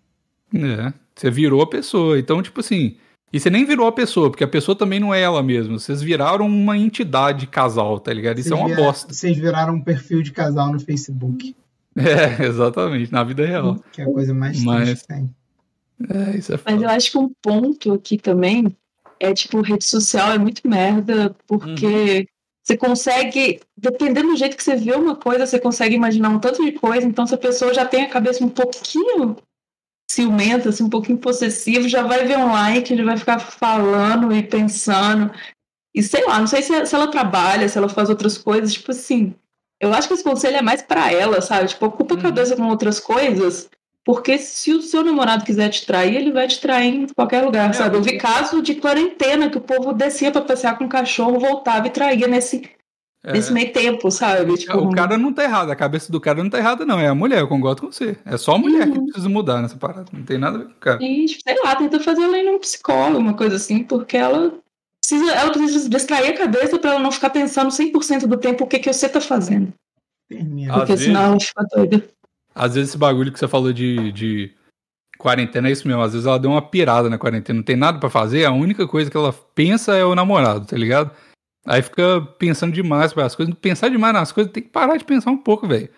É, 0.53 0.93
você 1.19 1.31
virou 1.31 1.61
a 1.61 1.67
pessoa. 1.67 2.17
Então, 2.19 2.41
tipo 2.41 2.59
assim. 2.59 2.95
E 3.33 3.39
você 3.41 3.49
nem 3.49 3.65
virou 3.65 3.85
a 3.87 3.91
pessoa, 3.91 4.29
porque 4.29 4.43
a 4.43 4.47
pessoa 4.47 4.73
também 4.73 5.01
não 5.01 5.13
é 5.13 5.19
ela 5.21 5.43
mesma. 5.43 5.77
Vocês 5.77 6.01
viraram 6.01 6.45
uma 6.47 6.77
entidade 6.77 7.45
casal, 7.45 7.99
tá 7.99 8.13
ligado? 8.13 8.39
Isso 8.39 8.53
é 8.53 8.55
uma 8.55 8.69
vira- 8.69 8.81
bosta. 8.81 9.13
Vocês 9.13 9.37
viraram 9.37 9.73
um 9.75 9.81
perfil 9.81 10.21
de 10.21 10.31
casal 10.31 10.71
no 10.71 10.79
Facebook, 10.79 11.53
É, 11.97 12.45
exatamente, 12.45 13.11
na 13.11 13.23
vida 13.25 13.45
real. 13.45 13.83
que 13.91 14.01
é 14.01 14.05
a 14.05 14.07
coisa 14.13 14.33
mais 14.33 14.63
Mas- 14.63 14.83
triste 14.89 15.01
que 15.01 15.07
tem. 15.13 15.35
É, 16.09 16.37
isso 16.37 16.53
é 16.53 16.59
Mas 16.63 16.75
eu 16.75 16.81
foda. 16.81 16.93
acho 16.95 17.11
que 17.11 17.17
um 17.17 17.31
ponto 17.41 17.93
aqui 17.93 18.17
também 18.17 18.67
é 19.19 19.33
tipo, 19.33 19.59
rede 19.61 19.83
social 19.83 20.31
é 20.31 20.37
muito 20.37 20.61
merda, 20.65 21.35
porque 21.47 22.27
você 22.63 22.77
consegue, 22.77 23.59
dependendo 23.75 24.29
do 24.29 24.35
jeito 24.37 24.55
que 24.55 24.63
você 24.63 24.75
vê 24.75 24.93
uma 24.93 25.15
coisa, 25.15 25.45
você 25.47 25.59
consegue 25.59 25.95
imaginar 25.95 26.29
um 26.29 26.39
tanto 26.39 26.63
de 26.63 26.71
coisa, 26.73 27.05
então 27.05 27.25
se 27.25 27.33
a 27.33 27.37
pessoa 27.37 27.73
já 27.73 27.83
tem 27.85 28.03
a 28.03 28.09
cabeça 28.09 28.43
um 28.45 28.49
pouquinho 28.49 29.35
ciumenta, 30.09 30.69
assim, 30.69 30.83
um 30.83 30.89
pouquinho 30.89 31.17
possessivo, 31.17 31.87
já 31.87 32.01
vai 32.01 32.25
ver 32.25 32.37
um 32.37 32.51
like, 32.51 32.91
ele 32.91 33.03
vai 33.03 33.17
ficar 33.17 33.39
falando 33.39 34.33
e 34.33 34.41
pensando. 34.41 35.31
E 35.93 36.01
sei 36.01 36.25
lá, 36.25 36.39
não 36.39 36.47
sei 36.47 36.61
se, 36.61 36.85
se 36.85 36.95
ela 36.95 37.11
trabalha, 37.11 37.67
se 37.67 37.77
ela 37.77 37.89
faz 37.89 38.09
outras 38.09 38.37
coisas, 38.37 38.73
tipo 38.73 38.91
assim. 38.91 39.35
Eu 39.79 39.93
acho 39.93 40.07
que 40.07 40.13
esse 40.13 40.23
conselho 40.23 40.57
é 40.57 40.61
mais 40.61 40.81
pra 40.81 41.11
ela, 41.11 41.41
sabe? 41.41 41.67
Tipo, 41.67 41.85
ocupa 41.87 42.15
a 42.15 42.21
cabeça 42.21 42.55
com 42.55 42.67
outras 42.67 42.99
coisas, 42.99 43.69
porque 44.03 44.37
se 44.37 44.71
o 44.73 44.81
seu 44.81 45.03
namorado 45.03 45.43
quiser 45.43 45.69
te 45.69 45.85
trair, 45.85 46.15
ele 46.15 46.31
vai 46.31 46.47
te 46.47 46.59
trair 46.59 46.95
em 46.95 47.07
qualquer 47.07 47.43
lugar, 47.43 47.69
É, 47.69 47.73
sabe? 47.73 47.97
Eu 47.97 48.01
vi 48.01 48.17
caso 48.17 48.61
de 48.61 48.75
quarentena 48.75 49.49
que 49.49 49.57
o 49.57 49.61
povo 49.61 49.93
descia 49.93 50.31
pra 50.31 50.41
passear 50.41 50.77
com 50.77 50.85
o 50.85 50.89
cachorro, 50.89 51.39
voltava 51.39 51.87
e 51.87 51.91
traía 51.91 52.27
nesse, 52.27 52.69
É, 53.27 53.33
nesse 53.33 53.51
meio 53.51 53.73
tempo, 53.73 54.09
sabe? 54.09 54.55
Tipo, 54.57 54.77
o 54.77 54.91
cara 54.95 55.17
não 55.17 55.33
tá 55.33 55.43
errado, 55.43 55.69
a 55.69 55.75
cabeça 55.75 56.11
do 56.11 56.19
cara 56.21 56.41
não 56.41 56.49
tá 56.49 56.57
errada, 56.59 56.85
não. 56.85 56.97
É 56.99 57.07
a 57.07 57.13
mulher, 57.15 57.39
eu 57.39 57.47
concordo 57.47 57.81
com 57.81 57.91
você. 57.91 58.17
É 58.25 58.37
só 58.37 58.55
a 58.55 58.57
mulher 58.57 58.89
que 58.89 58.97
Uhum. 58.97 59.05
precisa 59.05 59.27
mudar 59.27 59.61
nessa 59.61 59.75
parada. 59.75 60.05
Não 60.13 60.23
tem 60.23 60.37
nada 60.37 60.55
a 60.55 60.59
ver 60.59 60.65
com 60.65 60.71
o 60.71 60.75
cara. 60.75 61.03
E, 61.03 61.25
tipo, 61.25 61.41
sei 61.45 61.61
lá, 61.63 61.75
tenta 61.75 61.99
fazer 61.99 62.21
ela 62.21 62.37
ir 62.37 62.43
num 62.45 62.57
psicólogo, 62.59 63.17
uma 63.19 63.33
coisa 63.33 63.57
assim, 63.57 63.83
porque 63.83 64.15
ela 64.15 64.53
precisa, 65.01 65.31
ela 65.33 65.51
precisa 65.51 65.89
distrair 65.89 66.29
a 66.29 66.37
cabeça 66.37 66.79
pra 66.79 66.91
ela 66.91 66.99
não 66.99 67.11
ficar 67.11 67.29
pensando 67.31 67.69
100% 67.69 68.27
do 68.27 68.37
tempo 68.37 68.63
o 68.63 68.67
que, 68.67 68.79
que 68.79 68.91
você 68.93 69.09
tá 69.09 69.19
fazendo. 69.19 69.73
Termina. 70.29 70.71
Às 70.73 70.77
Porque 70.79 70.91
vezes- 70.93 71.05
senão 71.07 71.21
ela 71.23 71.39
fica 71.39 71.63
doida. 71.75 72.03
Às 72.55 72.73
vezes 72.75 72.89
esse 72.91 72.97
bagulho 72.97 73.31
que 73.31 73.37
você 73.39 73.47
falou 73.47 73.71
de, 73.73 74.11
de 74.13 74.51
quarentena 75.17 75.67
é 75.67 75.71
isso 75.71 75.87
mesmo. 75.87 76.01
Às 76.01 76.13
vezes 76.13 76.25
ela 76.27 76.39
deu 76.39 76.51
uma 76.51 76.61
pirada 76.61 77.09
na 77.09 77.17
quarentena, 77.17 77.57
não 77.57 77.63
tem 77.63 77.75
nada 77.75 77.99
pra 77.99 78.09
fazer, 78.09 78.45
a 78.45 78.51
única 78.51 78.87
coisa 78.87 79.11
que 79.11 79.17
ela 79.17 79.33
pensa 79.53 79.95
é 79.95 80.03
o 80.05 80.15
namorado, 80.15 80.65
tá 80.65 80.75
ligado? 80.77 81.11
Aí 81.67 81.81
fica 81.81 82.21
pensando 82.39 82.73
demais 82.73 83.13
para 83.13 83.25
as 83.25 83.35
coisas. 83.35 83.53
Pensar 83.55 83.89
demais 83.89 84.13
nas 84.13 84.31
coisas, 84.31 84.51
tem 84.53 84.63
que 84.63 84.69
parar 84.69 84.95
de 84.95 85.03
pensar 85.03 85.31
um 85.31 85.37
pouco, 85.37 85.67
velho. 85.67 85.89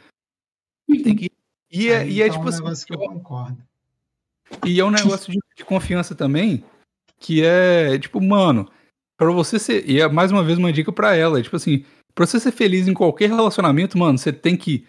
Tem 0.88 1.16
que. 1.16 1.30
E 1.72 1.90
é, 1.90 2.00
Aí 2.00 2.12
e 2.14 2.22
é 2.24 2.28
tá 2.28 2.34
tipo 2.34 2.46
um 2.46 2.50
assim. 2.50 2.64
negócio 2.64 2.88
que 2.88 2.94
eu 2.94 2.98
concordo. 2.98 3.64
E 4.66 4.80
é 4.80 4.84
um 4.84 4.90
negócio 4.90 5.32
de, 5.32 5.38
de 5.56 5.64
confiança 5.64 6.16
também, 6.16 6.66
que 7.20 7.46
é, 7.46 8.00
tipo, 8.00 8.20
mano, 8.20 8.68
pra 9.16 9.30
você 9.32 9.60
ser. 9.60 9.88
E 9.88 10.02
é 10.02 10.10
mais 10.10 10.32
uma 10.32 10.44
vez 10.44 10.58
uma 10.58 10.74
dica 10.74 10.92
pra 10.92 11.16
ela, 11.16 11.40
é, 11.40 11.44
tipo 11.44 11.56
assim, 11.56 11.86
pra 12.16 12.26
você 12.26 12.40
ser 12.40 12.52
feliz 12.52 12.88
em 12.88 12.94
qualquer 12.96 13.30
relacionamento, 13.30 13.96
mano, 13.96 14.18
você 14.18 14.34
tem 14.34 14.58
que 14.58 14.88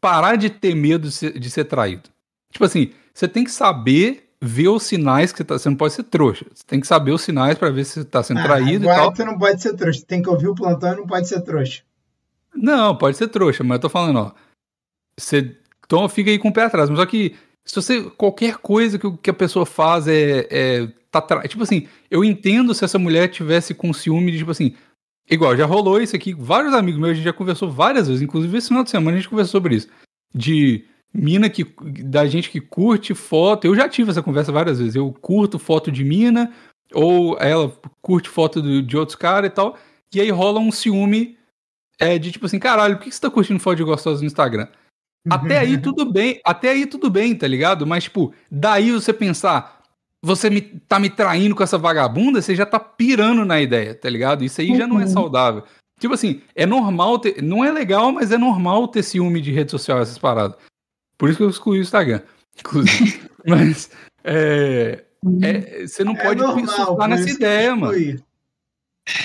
parar 0.00 0.34
de 0.34 0.50
ter 0.50 0.74
medo 0.74 1.08
de 1.08 1.14
ser, 1.14 1.38
de 1.38 1.48
ser 1.48 1.66
traído. 1.66 2.10
Tipo 2.52 2.64
assim, 2.64 2.92
você 3.14 3.28
tem 3.28 3.44
que 3.44 3.52
saber 3.52 4.25
ver 4.40 4.68
os 4.68 4.82
sinais 4.82 5.32
que 5.32 5.38
você 5.38 5.44
tá. 5.44 5.58
Você 5.58 5.68
não 5.68 5.76
pode 5.76 5.94
ser 5.94 6.04
trouxa. 6.04 6.46
Você 6.52 6.64
tem 6.66 6.80
que 6.80 6.86
saber 6.86 7.12
os 7.12 7.22
sinais 7.22 7.58
pra 7.58 7.70
ver 7.70 7.84
se 7.84 8.00
você 8.00 8.04
tá 8.04 8.22
sendo 8.22 8.40
Ah, 8.40 8.44
traído 8.44 8.84
e 8.84 8.88
tal. 8.88 9.14
você 9.14 9.24
não 9.24 9.38
pode 9.38 9.60
ser 9.62 9.74
trouxa. 9.74 10.04
Tem 10.06 10.22
que 10.22 10.28
ouvir 10.28 10.48
o 10.48 10.54
plantão 10.54 10.92
e 10.92 10.96
não 10.96 11.06
pode 11.06 11.28
ser 11.28 11.40
trouxa. 11.42 11.82
Não, 12.54 12.96
pode 12.96 13.16
ser 13.16 13.28
trouxa, 13.28 13.62
mas 13.62 13.76
eu 13.76 13.82
tô 13.82 13.88
falando, 13.88 14.18
ó. 14.18 14.32
Você 15.18 15.56
então 15.84 16.08
fica 16.08 16.30
aí 16.30 16.38
com 16.38 16.48
o 16.48 16.52
pé 16.52 16.64
atrás. 16.64 16.90
Mas 16.90 16.98
só 16.98 17.06
que 17.06 17.34
se 17.64 17.74
você. 17.74 18.02
Qualquer 18.02 18.58
coisa 18.58 18.98
que, 18.98 19.10
que 19.18 19.30
a 19.30 19.34
pessoa 19.34 19.64
faz 19.64 20.06
é. 20.08 20.46
é 20.50 20.88
tá 21.10 21.20
tra... 21.20 21.46
Tipo 21.48 21.62
assim, 21.62 21.88
eu 22.10 22.24
entendo 22.24 22.74
se 22.74 22.84
essa 22.84 22.98
mulher 22.98 23.28
tivesse 23.28 23.72
com 23.72 23.92
ciúme 23.92 24.32
de, 24.32 24.38
tipo 24.38 24.50
assim. 24.50 24.74
Igual, 25.28 25.56
já 25.56 25.66
rolou 25.66 26.00
isso 26.00 26.14
aqui. 26.14 26.32
Vários 26.34 26.72
amigos 26.72 27.00
meus, 27.00 27.12
a 27.12 27.14
gente 27.14 27.24
já 27.24 27.32
conversou 27.32 27.70
várias 27.70 28.06
vezes. 28.06 28.22
Inclusive, 28.22 28.56
esse 28.56 28.68
final 28.68 28.84
de 28.84 28.90
semana 28.90 29.16
a 29.16 29.20
gente 29.20 29.28
conversou 29.28 29.52
sobre 29.52 29.74
isso. 29.74 29.88
De 30.32 30.84
mina 31.16 31.48
que. 31.48 31.64
Da 32.04 32.26
gente 32.26 32.50
que 32.50 32.60
curte 32.60 33.14
foto. 33.14 33.64
Eu 33.66 33.74
já 33.74 33.88
tive 33.88 34.10
essa 34.10 34.22
conversa 34.22 34.52
várias 34.52 34.78
vezes. 34.78 34.94
Eu 34.94 35.12
curto 35.12 35.58
foto 35.58 35.90
de 35.90 36.04
mina. 36.04 36.52
Ou 36.94 37.36
ela 37.38 37.72
curte 38.00 38.28
foto 38.28 38.62
do- 38.62 38.82
de 38.82 38.96
outros 38.96 39.16
caras 39.16 39.50
e 39.50 39.52
tal. 39.52 39.76
E 40.14 40.20
aí 40.20 40.30
rola 40.30 40.60
um 40.60 40.70
ciúme 40.70 41.36
é 41.98 42.18
de 42.18 42.30
tipo 42.30 42.46
assim, 42.46 42.58
caralho, 42.58 42.96
por 42.96 43.04
que 43.04 43.10
você 43.10 43.20
tá 43.20 43.30
curtindo 43.30 43.58
foto 43.58 43.76
de 43.76 43.84
gostosa 43.84 44.20
no 44.20 44.26
Instagram? 44.26 44.68
Até 45.28 45.58
aí 45.58 45.76
tudo 45.78 46.04
bem, 46.10 46.40
até 46.44 46.70
aí 46.70 46.86
tudo 46.86 47.10
bem, 47.10 47.34
tá 47.34 47.48
ligado? 47.48 47.84
Mas, 47.86 48.04
tipo, 48.04 48.32
daí 48.48 48.92
você 48.92 49.12
pensar, 49.12 49.82
você 50.22 50.48
me, 50.48 50.60
tá 50.60 51.00
me 51.00 51.10
traindo 51.10 51.54
com 51.56 51.62
essa 51.64 51.76
vagabunda, 51.76 52.40
você 52.40 52.54
já 52.54 52.64
tá 52.64 52.78
pirando 52.78 53.44
na 53.44 53.60
ideia, 53.60 53.92
tá 53.92 54.08
ligado? 54.08 54.44
Isso 54.44 54.60
aí 54.60 54.76
já 54.76 54.86
não 54.86 55.00
é 55.00 55.04
Uhum. 55.04 55.08
saudável. 55.10 55.64
Tipo 55.98 56.14
assim, 56.14 56.42
é 56.54 56.64
normal 56.64 57.18
ter. 57.18 57.42
Não 57.42 57.64
é 57.64 57.72
legal, 57.72 58.12
mas 58.12 58.30
é 58.30 58.38
normal 58.38 58.86
ter 58.86 59.02
ciúme 59.02 59.40
de 59.40 59.50
rede 59.50 59.72
social, 59.72 59.98
essas 59.98 60.18
paradas. 60.18 60.56
Por 61.18 61.28
isso 61.28 61.38
que 61.38 61.44
eu 61.44 61.50
excluí 61.50 61.78
o 61.78 61.82
Instagram, 61.82 62.20
inclusive. 62.58 63.28
mas, 63.46 63.90
é, 64.24 65.04
é, 65.42 65.86
você 65.86 66.04
não 66.04 66.12
É 66.14 66.22
pode 66.22 66.40
normal, 66.42 66.96
por 66.96 67.08
nessa 67.08 67.30
ideia, 67.30 67.74
mano. 67.74 68.20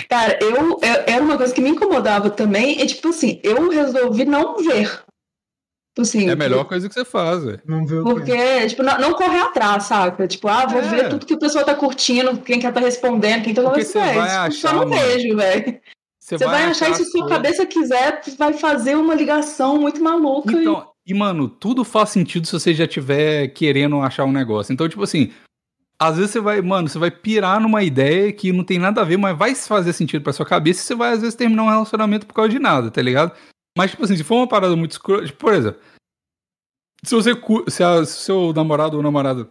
Cara, 0.10 0.38
eu, 0.42 0.56
eu- 0.56 1.04
era 1.08 1.24
uma 1.24 1.38
coisa 1.38 1.54
que 1.54 1.62
me 1.62 1.70
incomodava 1.70 2.30
também, 2.30 2.80
é 2.82 2.86
tipo 2.86 3.08
assim, 3.10 3.40
eu 3.44 3.70
resolvi 3.70 4.26
não 4.26 4.56
ver. 4.58 4.88
Tipo 5.94 6.04
assim, 6.04 6.30
É 6.30 6.34
a 6.34 6.36
melhor 6.38 6.64
coisa 6.66 6.88
que 6.88 6.94
você 6.94 7.04
faz, 7.04 7.44
velho. 7.44 7.62
Não 7.66 7.84
o 7.84 7.88
quê? 7.88 8.02
Porque, 8.04 8.68
tipo, 8.68 8.84
não, 8.84 8.98
não 9.00 9.14
correr 9.14 9.40
atrás, 9.42 9.84
saca? 9.84 10.26
Tipo, 10.28 10.48
ah, 10.48 10.66
vou 10.66 10.80
É. 10.80 10.88
ver 10.88 11.10
tudo 11.10 11.26
que 11.26 11.34
a 11.34 11.38
pessoa 11.38 11.66
tá 11.66 11.76
curtindo, 11.76 12.38
quem 12.42 12.60
que 12.60 12.72
tá 12.72 12.80
respondendo, 12.80 13.44
quem 13.44 13.54
tá 13.54 13.62
você 13.62 14.00
vai 14.00 14.20
achar, 14.30 14.52
só 14.54 14.74
não 14.74 14.88
vejo, 14.88 15.36
velho. 15.36 15.82
Você 16.20 16.38
vai, 16.38 16.48
vai 16.48 16.64
achar 16.72 16.92
isso 16.92 17.04
se 17.04 17.12
sua 17.12 17.28
cabeça 17.28 17.66
quiser, 17.66 18.22
vai 18.38 18.54
fazer 18.54 18.96
uma 18.96 19.14
ligação 19.16 19.78
muito 19.82 20.02
maluca. 20.02 20.54
Então, 20.54 20.91
e... 21.06 21.14
mano, 21.14 21.50
tudo 21.50 21.84
faz 21.84 22.10
sentido 22.10 22.46
se 22.46 22.54
você 22.54 22.74
já 22.74 22.88
tiver 22.88 23.50
querendo 23.50 24.00
achar 24.02 24.26
um 24.26 24.32
negócio. 24.32 24.74
Então, 24.74 24.88
tipo 24.88 25.04
assim, 25.04 25.32
às 26.00 26.18
vezes 26.18 26.32
você 26.32 26.40
vai, 26.40 26.62
mano, 26.62 26.90
você 26.90 26.98
vai 26.98 27.12
pirar 27.12 27.60
numa 27.60 27.84
ideia 27.84 28.34
que 28.34 28.52
não 28.52 28.64
tem 28.64 28.80
nada 28.80 29.02
a 29.02 29.06
ver, 29.06 29.18
mas 29.18 29.38
vai 29.38 29.54
fazer 29.54 29.94
sentido 29.94 30.24
pra 30.24 30.34
sua 30.34 30.46
cabeça 30.46 30.82
e 30.82 30.84
você 30.84 30.96
vai, 30.96 31.14
às 31.14 31.22
vezes, 31.22 31.36
terminar 31.36 31.64
um 31.64 31.70
relacionamento 31.70 32.26
por 32.26 32.34
causa 32.34 32.50
de 32.50 32.60
nada, 32.60 32.90
tá 32.90 33.02
ligado? 33.02 33.32
Mas, 33.78 33.92
tipo 33.92 34.04
assim, 34.04 34.18
se 34.18 34.24
for 34.24 34.38
uma 34.38 34.48
parada 34.48 34.76
muito 34.76 34.92
escura, 34.92 35.26
tipo, 35.26 35.38
por 35.38 35.54
exemplo, 35.54 35.80
se 37.04 37.16
você 37.16 37.32
se, 37.68 37.84
a, 37.84 38.06
se 38.06 38.20
seu 38.20 38.54
namorado 38.54 38.98
ou 38.98 39.04
namorada 39.04 39.50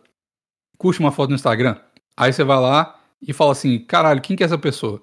curte 0.77 1.01
uma 1.01 1.13
foto 1.13 1.31
no 1.31 1.37
Instagram, 1.37 1.77
aí 2.17 2.33
você 2.33 2.45
vai 2.45 2.59
lá 2.59 3.01
e 3.21 3.33
fala 3.33 3.53
assim, 3.53 3.79
caralho, 3.79 4.21
quem 4.21 4.37
que 4.37 4.43
é 4.43 4.47
essa 4.47 4.59
pessoa? 4.59 5.03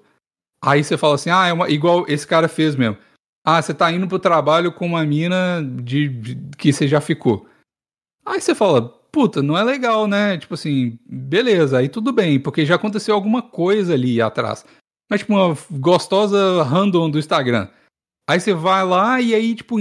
Aí 0.62 0.82
você 0.82 0.96
fala 0.96 1.14
assim, 1.14 1.30
ah, 1.30 1.46
é 1.46 1.52
uma, 1.52 1.70
igual 1.70 2.04
esse 2.08 2.26
cara 2.26 2.48
fez 2.48 2.74
mesmo. 2.74 2.98
Ah, 3.44 3.60
você 3.62 3.72
tá 3.72 3.90
indo 3.90 4.06
pro 4.06 4.18
trabalho 4.18 4.72
com 4.72 4.86
uma 4.86 5.04
mina 5.04 5.62
de, 5.82 6.08
de 6.08 6.36
que 6.56 6.72
você 6.72 6.86
já 6.86 7.00
ficou. 7.00 7.48
Aí 8.24 8.40
você 8.40 8.54
fala, 8.54 8.82
puta, 9.10 9.42
não 9.42 9.56
é 9.56 9.62
legal, 9.62 10.06
né? 10.06 10.36
Tipo 10.36 10.54
assim, 10.54 10.98
beleza, 11.06 11.78
aí 11.78 11.88
tudo 11.88 12.12
bem, 12.12 12.38
porque 12.38 12.66
já 12.66 12.74
aconteceu 12.74 13.14
alguma 13.14 13.40
coisa 13.40 13.94
ali 13.94 14.20
atrás. 14.20 14.64
Mas, 15.10 15.20
tipo, 15.20 15.34
uma 15.34 15.56
gostosa 15.70 16.62
random 16.62 17.10
do 17.10 17.18
Instagram. 17.18 17.68
Aí 18.28 18.38
você 18.38 18.52
vai 18.52 18.84
lá 18.84 19.20
e 19.20 19.34
aí, 19.34 19.54
tipo, 19.54 19.76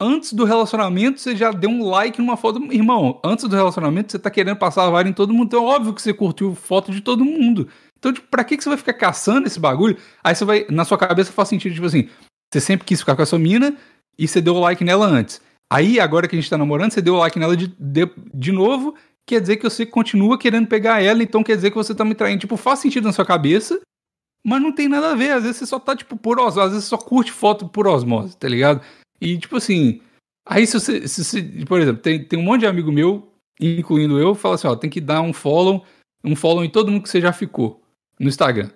antes 0.00 0.32
do 0.32 0.44
relacionamento 0.44 1.20
você 1.20 1.36
já 1.36 1.52
deu 1.52 1.68
um 1.68 1.84
like 1.84 2.18
numa 2.18 2.36
foto. 2.36 2.58
Irmão, 2.72 3.20
antes 3.22 3.46
do 3.46 3.54
relacionamento 3.54 4.10
você 4.10 4.18
tá 4.18 4.30
querendo 4.30 4.56
passar 4.56 4.86
a 4.86 4.90
vara 4.90 5.08
em 5.08 5.12
todo 5.12 5.34
mundo. 5.34 5.48
Então 5.48 5.62
é 5.62 5.74
óbvio 5.74 5.92
que 5.92 6.00
você 6.00 6.14
curtiu 6.14 6.54
foto 6.54 6.90
de 6.90 7.02
todo 7.02 7.24
mundo. 7.24 7.68
Então, 7.98 8.10
tipo, 8.10 8.26
pra 8.28 8.42
que, 8.42 8.56
que 8.56 8.62
você 8.62 8.70
vai 8.70 8.78
ficar 8.78 8.94
caçando 8.94 9.46
esse 9.46 9.60
bagulho? 9.60 9.98
Aí 10.24 10.34
você 10.34 10.44
vai. 10.46 10.66
Na 10.70 10.86
sua 10.86 10.96
cabeça 10.96 11.30
faz 11.30 11.50
sentido, 11.50 11.74
tipo 11.74 11.86
assim, 11.86 12.08
você 12.52 12.60
sempre 12.60 12.86
quis 12.86 13.00
ficar 13.00 13.16
com 13.16 13.22
a 13.22 13.26
sua 13.26 13.38
mina 13.38 13.76
e 14.18 14.26
você 14.26 14.40
deu 14.40 14.54
o 14.54 14.60
like 14.60 14.84
nela 14.84 15.06
antes. 15.06 15.40
Aí, 15.72 16.00
agora 16.00 16.26
que 16.26 16.34
a 16.34 16.40
gente 16.40 16.50
tá 16.50 16.58
namorando, 16.58 16.90
você 16.92 17.00
deu 17.00 17.14
o 17.14 17.18
like 17.18 17.38
nela 17.38 17.56
de, 17.56 17.68
de, 17.68 18.10
de 18.34 18.50
novo, 18.50 18.94
quer 19.24 19.40
dizer 19.40 19.56
que 19.56 19.62
você 19.62 19.86
continua 19.86 20.36
querendo 20.36 20.66
pegar 20.66 21.00
ela, 21.00 21.22
então 21.22 21.44
quer 21.44 21.54
dizer 21.54 21.70
que 21.70 21.76
você 21.76 21.94
tá 21.94 22.04
me 22.04 22.14
traindo. 22.14 22.40
Tipo, 22.40 22.56
faz 22.56 22.80
sentido 22.80 23.04
na 23.04 23.12
sua 23.12 23.24
cabeça, 23.24 23.80
mas 24.44 24.60
não 24.60 24.72
tem 24.72 24.88
nada 24.88 25.12
a 25.12 25.14
ver. 25.14 25.30
Às 25.30 25.42
vezes 25.44 25.58
você 25.58 25.66
só 25.66 25.78
tá, 25.78 25.94
tipo, 25.94 26.16
por 26.16 26.40
osmose. 26.40 26.60
Às 26.60 26.72
vezes 26.72 26.84
você 26.84 26.90
só 26.90 26.98
curte 26.98 27.30
foto 27.30 27.68
por 27.68 27.86
osmose, 27.86 28.36
tá 28.36 28.48
ligado? 28.48 28.82
E, 29.20 29.38
tipo 29.38 29.56
assim. 29.56 30.00
Aí, 30.44 30.66
se 30.66 30.78
você. 30.78 31.06
Se, 31.06 31.64
por 31.66 31.80
exemplo, 31.80 32.02
tem, 32.02 32.24
tem 32.24 32.38
um 32.38 32.42
monte 32.42 32.60
de 32.60 32.66
amigo 32.66 32.90
meu, 32.90 33.32
incluindo 33.60 34.18
eu, 34.18 34.34
fala 34.34 34.56
assim: 34.56 34.66
ó, 34.66 34.74
tem 34.74 34.90
que 34.90 35.00
dar 35.00 35.20
um 35.20 35.32
follow, 35.32 35.84
um 36.24 36.34
follow 36.34 36.64
em 36.64 36.70
todo 36.70 36.90
mundo 36.90 37.04
que 37.04 37.10
você 37.10 37.20
já 37.20 37.32
ficou 37.32 37.80
no 38.18 38.28
Instagram. 38.28 38.70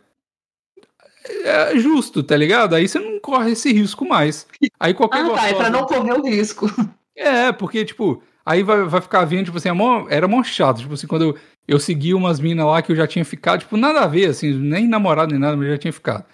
É 1.55 1.79
justo, 1.79 2.23
tá 2.23 2.37
ligado? 2.37 2.75
Aí 2.75 2.89
você 2.89 2.99
não 2.99 3.21
corre 3.21 3.53
esse 3.53 3.73
risco 3.73 4.05
mais. 4.05 4.47
Aí 4.81 4.93
qualquer 4.93 5.25
Ah, 5.25 5.31
tá, 5.31 5.49
é 5.49 5.55
pra 5.55 5.71
não 5.71 5.87
correr 5.87 6.13
o 6.13 6.23
risco. 6.23 6.67
É, 7.17 7.53
porque, 7.53 7.85
tipo, 7.85 8.21
aí 8.45 8.65
vai, 8.65 8.83
vai 8.83 9.01
ficar 9.01 9.25
vendo, 9.25 9.45
tipo 9.45 9.57
assim, 9.57 9.69
é 9.69 9.73
mó, 9.73 10.05
era 10.11 10.27
mó 10.27 10.43
chato. 10.43 10.81
Tipo 10.81 10.95
assim, 10.95 11.07
quando 11.07 11.27
eu, 11.27 11.39
eu 11.69 11.79
segui 11.79 12.13
umas 12.13 12.41
minas 12.41 12.67
lá 12.67 12.83
que 12.83 12.91
eu 12.91 12.97
já 12.97 13.07
tinha 13.07 13.25
ficado, 13.25 13.61
tipo, 13.61 13.77
nada 13.77 14.01
a 14.01 14.09
ver, 14.09 14.31
assim, 14.31 14.53
nem 14.53 14.89
namorado 14.89 15.31
nem 15.31 15.39
nada, 15.39 15.57
mas 15.57 15.69
já 15.69 15.79
tinha 15.79 15.93
ficado. 15.93 16.25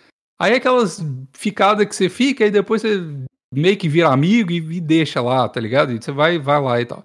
Aí 0.40 0.54
aquelas 0.54 1.04
ficadas 1.34 1.86
que 1.86 1.94
você 1.94 2.08
fica, 2.08 2.46
e 2.46 2.50
depois 2.50 2.80
você 2.80 2.98
meio 3.52 3.76
que 3.76 3.90
vira 3.90 4.08
amigo 4.08 4.50
e, 4.52 4.56
e 4.56 4.80
deixa 4.80 5.20
lá, 5.20 5.46
tá 5.46 5.60
ligado? 5.60 5.92
E 5.92 6.02
você 6.02 6.10
vai, 6.10 6.38
vai 6.38 6.62
lá 6.62 6.80
e 6.80 6.86
tal. 6.86 7.04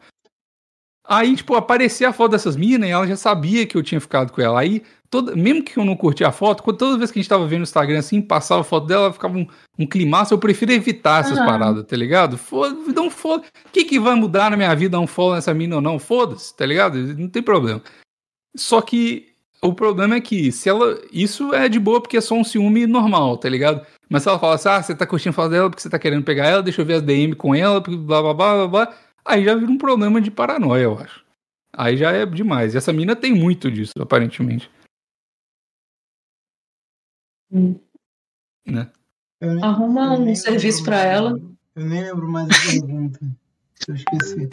Aí, 1.08 1.36
tipo, 1.36 1.54
aparecia 1.56 2.10
a 2.10 2.14
foto 2.14 2.32
dessas 2.32 2.56
minas 2.56 2.90
e 2.90 2.92
ela 2.92 3.06
já 3.06 3.16
sabia 3.16 3.66
que 3.68 3.78
eu 3.78 3.84
tinha 3.84 4.02
ficado 4.02 4.32
com 4.32 4.42
ela. 4.42 4.60
Aí, 4.60 4.82
toda, 5.10 5.36
mesmo 5.36 5.64
que 5.64 5.78
eu 5.78 5.86
não 5.86 5.96
curtia 5.96 6.28
a 6.28 6.32
foto, 6.32 6.64
toda 6.74 6.98
vez 6.98 7.12
que 7.12 7.20
a 7.20 7.22
gente 7.22 7.30
tava 7.30 7.46
vendo 7.46 7.60
no 7.60 7.64
Instagram 7.64 8.00
assim, 8.00 8.22
passava 8.22 8.62
a 8.62 8.64
foto 8.64 8.88
dela, 8.88 9.14
ficava 9.14 9.38
um, 9.38 9.48
um 9.78 9.86
climaço. 9.86 10.34
Eu 10.34 10.40
prefiro 10.40 10.72
evitar 10.72 11.22
essas 11.22 11.38
uhum. 11.38 11.46
paradas, 11.46 11.86
tá 11.86 11.96
ligado? 11.96 12.38
Foda, 12.38 12.76
não 12.94 13.10
foda. 13.10 13.44
O 13.68 13.72
que, 13.72 13.84
que 13.84 14.00
vai 14.00 14.16
mudar 14.16 14.50
na 14.50 14.58
minha 14.58 14.74
vida 14.76 15.00
um 15.00 15.06
follow 15.06 15.36
nessa 15.36 15.54
mina 15.54 15.76
ou 15.76 15.82
não? 15.82 16.00
Foda-se, 16.00 16.56
tá 16.56 16.66
ligado? 16.66 16.98
Não 16.98 17.30
tem 17.30 17.44
problema. 17.44 17.82
Só 18.56 18.82
que 18.82 19.28
o 19.62 19.74
problema 19.74 20.16
é 20.16 20.22
que 20.22 20.52
se 20.52 20.70
ela. 20.70 21.00
Isso 21.12 21.54
é 21.54 21.70
de 21.70 21.80
boa 21.80 22.02
porque 22.02 22.18
é 22.18 22.22
só 22.22 22.36
um 22.36 22.44
ciúme 22.44 22.88
normal, 22.88 23.38
tá 23.38 23.48
ligado? 23.48 23.86
Mas 24.10 24.24
se 24.24 24.30
ela 24.30 24.40
fala 24.40 24.56
assim, 24.56 24.70
ah, 24.70 24.82
você 24.82 24.96
tá 24.96 25.06
curtindo 25.06 25.32
a 25.32 25.34
foto 25.34 25.50
dela 25.50 25.70
porque 25.70 25.82
você 25.82 25.90
tá 25.90 26.00
querendo 26.00 26.24
pegar 26.24 26.48
ela, 26.48 26.64
deixa 26.64 26.82
eu 26.82 26.86
ver 26.86 26.96
as 26.96 27.02
DM 27.02 27.36
com 27.36 27.54
ela, 27.54 27.80
blá 27.80 28.22
blá 28.22 28.34
blá 28.34 28.34
blá 28.34 28.68
blá 28.68 28.94
Aí 29.26 29.44
já 29.44 29.56
vira 29.56 29.72
um 29.72 29.78
problema 29.78 30.22
de 30.22 30.30
paranoia, 30.30 30.84
eu 30.84 31.00
acho. 31.00 31.26
Aí 31.74 31.98
já 31.98 32.12
é 32.12 32.26
demais. 32.26 32.74
E 32.74 32.78
essa 32.78 32.94
mina 32.94 33.16
tem 33.16 33.34
muito 33.34 33.72
disso, 33.72 33.94
aparentemente. 34.00 34.70
Hum. 37.52 37.80
Né? 38.66 38.92
Arruma 39.62 40.14
um 40.14 40.36
serviço 40.36 40.84
para 40.84 41.02
ela. 41.02 41.40
Eu 41.76 41.86
nem 41.86 42.04
lembro 42.04 42.32
mais 42.32 42.48
a 42.50 42.72
pergunta. 42.72 43.20
Eu 43.88 43.96
esqueci. 43.96 44.50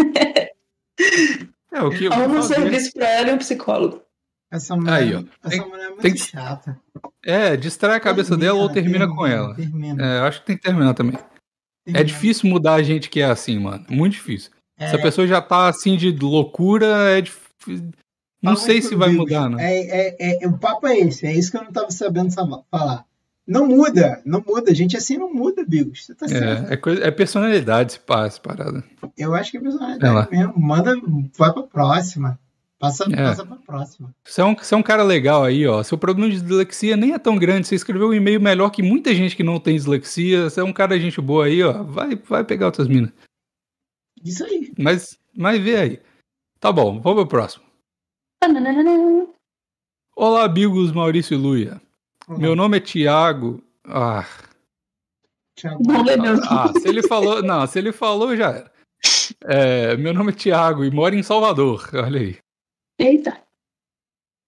é, 1.73 1.83
o 1.83 1.91
que 1.91 2.07
Arruma 2.09 2.41
um 2.41 2.43
serviço 2.43 2.93
para 2.93 3.09
ela 3.09 3.31
e 3.31 3.33
um 3.35 3.39
psicólogo. 3.39 4.03
Essa 4.51 4.77
mulher, 4.77 4.93
Aí, 4.93 5.15
ó. 5.15 5.21
Essa 5.43 5.49
tem, 5.49 5.69
mulher 5.69 5.85
é 5.85 5.89
muito 5.89 6.03
tem, 6.03 6.17
chata. 6.17 6.79
É, 7.25 7.57
distrai 7.57 7.97
a 7.97 8.01
cabeça 8.01 8.31
termina, 8.31 8.53
dela 8.53 8.63
ou 8.63 8.71
termina, 8.71 8.99
termina 8.99 9.17
com 9.17 9.27
ela. 9.27 9.55
Termina. 9.55 10.05
É, 10.05 10.21
acho 10.21 10.41
que 10.41 10.47
tem 10.47 10.57
que 10.57 10.63
terminar 10.63 10.93
também. 10.93 11.17
Termina. 11.17 12.01
É 12.01 12.05
difícil 12.05 12.51
mudar 12.51 12.75
a 12.75 12.83
gente 12.83 13.09
que 13.09 13.21
é 13.21 13.25
assim, 13.25 13.59
mano. 13.59 13.87
Muito 13.89 14.13
difícil. 14.13 14.51
É... 14.83 14.89
Se 14.89 14.97
a 14.97 15.03
pessoa 15.03 15.27
já 15.27 15.41
tá 15.41 15.69
assim 15.69 15.97
de 15.97 16.11
loucura, 16.11 16.87
é 17.11 17.21
difícil. 17.21 17.91
Não 18.43 18.57
sei 18.57 18.83
se 18.83 18.97
vai 18.97 19.11
mudar, 19.11 19.49
não. 19.49 19.59
É, 19.59 19.73
é, 19.73 20.45
é, 20.45 20.49
o 20.49 20.59
papo 20.59 20.89
é 20.89 20.99
esse, 20.99 21.25
é 21.25 21.33
isso 21.33 21.51
que 21.51 21.57
eu 21.57 21.63
não 21.63 21.71
tava 21.71 21.93
sabendo 21.93 22.33
falar. 22.33 23.05
Não 23.47 23.67
muda, 23.67 24.21
não 24.25 24.43
muda. 24.47 24.71
A 24.71 24.75
gente 24.75 24.97
assim 24.97 25.17
não 25.17 25.33
muda, 25.33 25.65
Bigos. 25.65 26.07
Você 26.07 26.15
tá 26.15 26.27
é, 26.27 26.75
é, 26.75 26.77
coisa, 26.77 27.05
é 27.05 27.11
personalidade, 27.11 27.93
se 27.93 28.01
passa, 28.01 28.41
parada. 28.41 28.83
Eu 29.17 29.35
acho 29.35 29.51
que 29.51 29.59
é 29.59 29.61
personalidade 29.61 30.31
mesmo. 30.31 30.55
Manda, 30.57 30.95
vai 31.37 31.53
pra 31.53 31.63
próxima. 31.63 32.39
Passa, 32.79 33.05
é. 33.13 33.17
passa 33.17 33.47
pra 33.47 33.57
próxima. 33.65 34.13
Você 34.25 34.41
é, 34.41 34.45
um, 34.45 34.57
você 34.57 34.75
é 34.75 34.77
um 34.77 34.83
cara 34.83 35.05
legal 35.05 35.45
aí, 35.45 35.65
ó. 35.67 35.85
Seu 35.85 35.97
problema 35.97 36.29
de 36.29 36.41
dislexia 36.41 36.97
nem 36.97 37.13
é 37.13 37.19
tão 37.19 37.37
grande. 37.37 37.69
Você 37.69 37.77
escreveu 37.77 38.09
um 38.09 38.15
e-mail 38.15 38.41
melhor 38.41 38.71
que 38.71 38.83
muita 38.83 39.15
gente 39.15 39.37
que 39.37 39.45
não 39.45 39.61
tem 39.61 39.77
dislexia. 39.77 40.51
Você 40.51 40.59
é 40.59 40.65
um 40.65 40.73
cara 40.73 40.97
de 40.97 41.05
gente 41.05 41.21
boa 41.21 41.47
aí, 41.47 41.63
ó. 41.63 41.85
Vai, 41.85 42.17
vai 42.17 42.43
pegar 42.43 42.67
outras 42.67 42.89
minas. 42.89 43.11
Isso 44.25 44.45
aí. 44.45 44.73
Mas, 44.79 45.19
mas 45.37 45.61
vê 45.61 45.77
aí. 45.77 46.01
Tá 46.61 46.71
bom, 46.71 47.01
vamos 47.01 47.23
pro 47.23 47.27
próximo. 47.27 47.65
Olá, 50.15 50.45
amigos 50.45 50.93
Maurício 50.93 51.35
e 51.35 51.37
Luia. 51.37 51.81
Olá. 52.29 52.39
Meu 52.39 52.55
nome 52.55 52.77
é 52.77 52.81
Tiago. 52.81 53.63
Ah. 53.85 54.27
Tiago. 55.57 55.83
Ah, 56.49 56.73
se 56.81 56.89
ele 56.89 57.03
falou. 57.03 57.43
Não, 57.43 57.67
se 57.67 57.79
ele 57.79 57.93
falou, 57.93 58.37
já 58.37 58.51
era. 58.51 58.73
É, 59.45 59.97
meu 59.97 60.15
nome 60.15 60.31
é 60.31 60.35
Tiago 60.37 60.85
e 60.85 60.91
moro 60.91 61.15
em 61.15 61.23
Salvador. 61.23 61.91
Olha 61.93 62.21
aí. 62.21 62.39
Eita. 62.99 63.43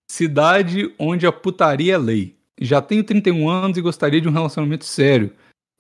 Cidade 0.08 0.94
onde 0.98 1.26
a 1.26 1.32
putaria 1.32 1.94
é 1.94 1.98
lei. 1.98 2.36
Já 2.60 2.80
tenho 2.80 3.02
31 3.02 3.48
anos 3.48 3.76
e 3.76 3.80
gostaria 3.82 4.20
de 4.20 4.28
um 4.28 4.32
relacionamento 4.32 4.84
sério. 4.84 5.34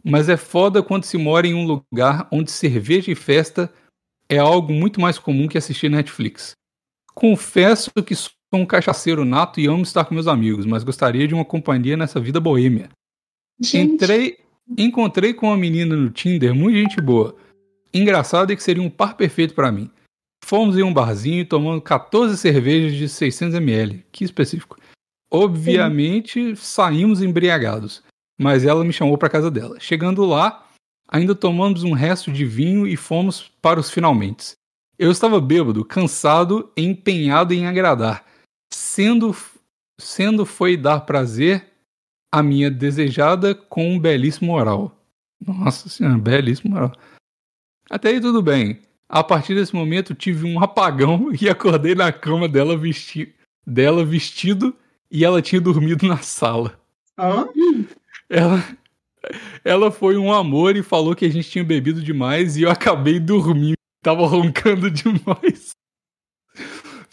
Mas 0.04 0.28
é 0.28 0.36
foda 0.36 0.82
quando 0.82 1.04
se 1.04 1.16
mora 1.16 1.46
em 1.46 1.54
um 1.54 1.64
lugar 1.64 2.26
onde 2.32 2.50
cerveja 2.50 3.12
e 3.12 3.14
festa 3.14 3.72
é 4.28 4.38
algo 4.38 4.72
muito 4.72 5.00
mais 5.00 5.18
comum 5.18 5.48
que 5.48 5.58
assistir 5.58 5.90
Netflix. 5.90 6.52
Confesso 7.14 7.90
que 8.04 8.14
sou 8.14 8.32
um 8.52 8.66
cachaceiro 8.66 9.24
nato 9.24 9.60
e 9.60 9.66
amo 9.66 9.82
estar 9.82 10.04
com 10.04 10.14
meus 10.14 10.26
amigos, 10.26 10.66
mas 10.66 10.84
gostaria 10.84 11.28
de 11.28 11.34
uma 11.34 11.44
companhia 11.44 11.96
nessa 11.96 12.20
vida 12.20 12.40
boêmia. 12.40 12.88
Gente. 13.60 13.94
Entrei, 13.94 14.38
encontrei 14.76 15.32
com 15.32 15.46
uma 15.46 15.56
menina 15.56 15.96
no 15.96 16.10
Tinder, 16.10 16.54
muito 16.54 16.76
gente 16.76 17.00
boa. 17.00 17.36
Engraçado 17.92 18.52
é 18.52 18.56
que 18.56 18.62
seria 18.62 18.82
um 18.82 18.90
par 18.90 19.16
perfeito 19.16 19.54
para 19.54 19.70
mim. 19.70 19.90
Fomos 20.44 20.76
em 20.76 20.82
um 20.82 20.92
barzinho 20.92 21.46
tomando 21.46 21.80
14 21.80 22.36
cervejas 22.36 22.94
de 22.94 23.06
600ml, 23.06 24.02
que 24.10 24.24
específico. 24.24 24.76
Obviamente, 25.30 26.50
Sim. 26.50 26.54
saímos 26.54 27.22
embriagados, 27.22 28.02
mas 28.38 28.64
ela 28.64 28.84
me 28.84 28.92
chamou 28.92 29.16
para 29.16 29.30
casa 29.30 29.50
dela. 29.50 29.80
Chegando 29.80 30.24
lá, 30.24 30.66
Ainda 31.08 31.34
tomamos 31.34 31.82
um 31.84 31.92
resto 31.92 32.32
de 32.32 32.44
vinho 32.44 32.86
e 32.86 32.96
fomos 32.96 33.50
para 33.60 33.78
os 33.78 33.90
finalmente. 33.90 34.52
Eu 34.98 35.10
estava 35.10 35.40
bêbado, 35.40 35.84
cansado 35.84 36.72
e 36.76 36.82
empenhado 36.82 37.52
em 37.52 37.66
agradar, 37.66 38.24
sendo, 38.72 39.34
sendo 40.00 40.46
foi 40.46 40.76
dar 40.76 41.00
prazer 41.00 41.66
à 42.32 42.42
minha 42.42 42.70
desejada 42.70 43.54
com 43.54 43.94
um 43.94 43.98
belíssimo 43.98 44.52
oral. 44.52 44.96
Nossa 45.44 45.88
senhora, 45.88 46.18
belíssimo 46.18 46.76
oral. 46.76 46.92
Até 47.90 48.10
aí 48.10 48.20
tudo 48.20 48.40
bem. 48.42 48.80
A 49.08 49.22
partir 49.22 49.54
desse 49.54 49.74
momento 49.74 50.14
tive 50.14 50.46
um 50.46 50.62
apagão 50.62 51.30
e 51.40 51.48
acordei 51.48 51.94
na 51.94 52.12
cama 52.12 52.48
dela, 52.48 52.76
vesti 52.76 53.34
dela 53.66 54.04
vestido 54.04 54.74
e 55.10 55.24
ela 55.24 55.40
tinha 55.40 55.60
dormido 55.60 56.06
na 56.06 56.18
sala. 56.18 56.78
Ah? 57.16 57.46
Ela, 58.28 58.64
ela 59.64 59.90
foi 59.90 60.16
um 60.16 60.32
amor 60.32 60.76
e 60.76 60.82
falou 60.82 61.14
que 61.14 61.24
a 61.24 61.28
gente 61.30 61.50
tinha 61.50 61.64
bebido 61.64 62.02
demais 62.02 62.56
e 62.56 62.62
eu 62.62 62.70
acabei 62.70 63.18
dormindo. 63.18 63.74
Tava 64.02 64.26
roncando 64.26 64.90
demais. 64.90 65.70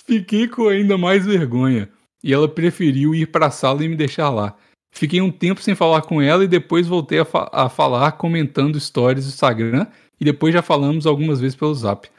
Fiquei 0.05 0.47
com 0.47 0.67
ainda 0.67 0.97
mais 0.97 1.25
vergonha. 1.25 1.89
E 2.23 2.33
ela 2.33 2.47
preferiu 2.47 3.15
ir 3.15 3.27
para 3.27 3.47
a 3.47 3.51
sala 3.51 3.83
e 3.83 3.87
me 3.87 3.95
deixar 3.95 4.29
lá. 4.29 4.55
Fiquei 4.93 5.21
um 5.21 5.31
tempo 5.31 5.61
sem 5.61 5.73
falar 5.73 6.01
com 6.01 6.21
ela 6.21 6.43
e 6.43 6.47
depois 6.47 6.87
voltei 6.87 7.19
a, 7.19 7.25
fa 7.25 7.49
a 7.51 7.69
falar 7.69 8.11
comentando 8.13 8.79
stories 8.79 9.25
do 9.25 9.29
Instagram 9.29 9.87
e 10.19 10.25
depois 10.25 10.53
já 10.53 10.61
falamos 10.61 11.07
algumas 11.07 11.39
vezes 11.39 11.55
pelo 11.55 11.73
Zap. 11.73 12.09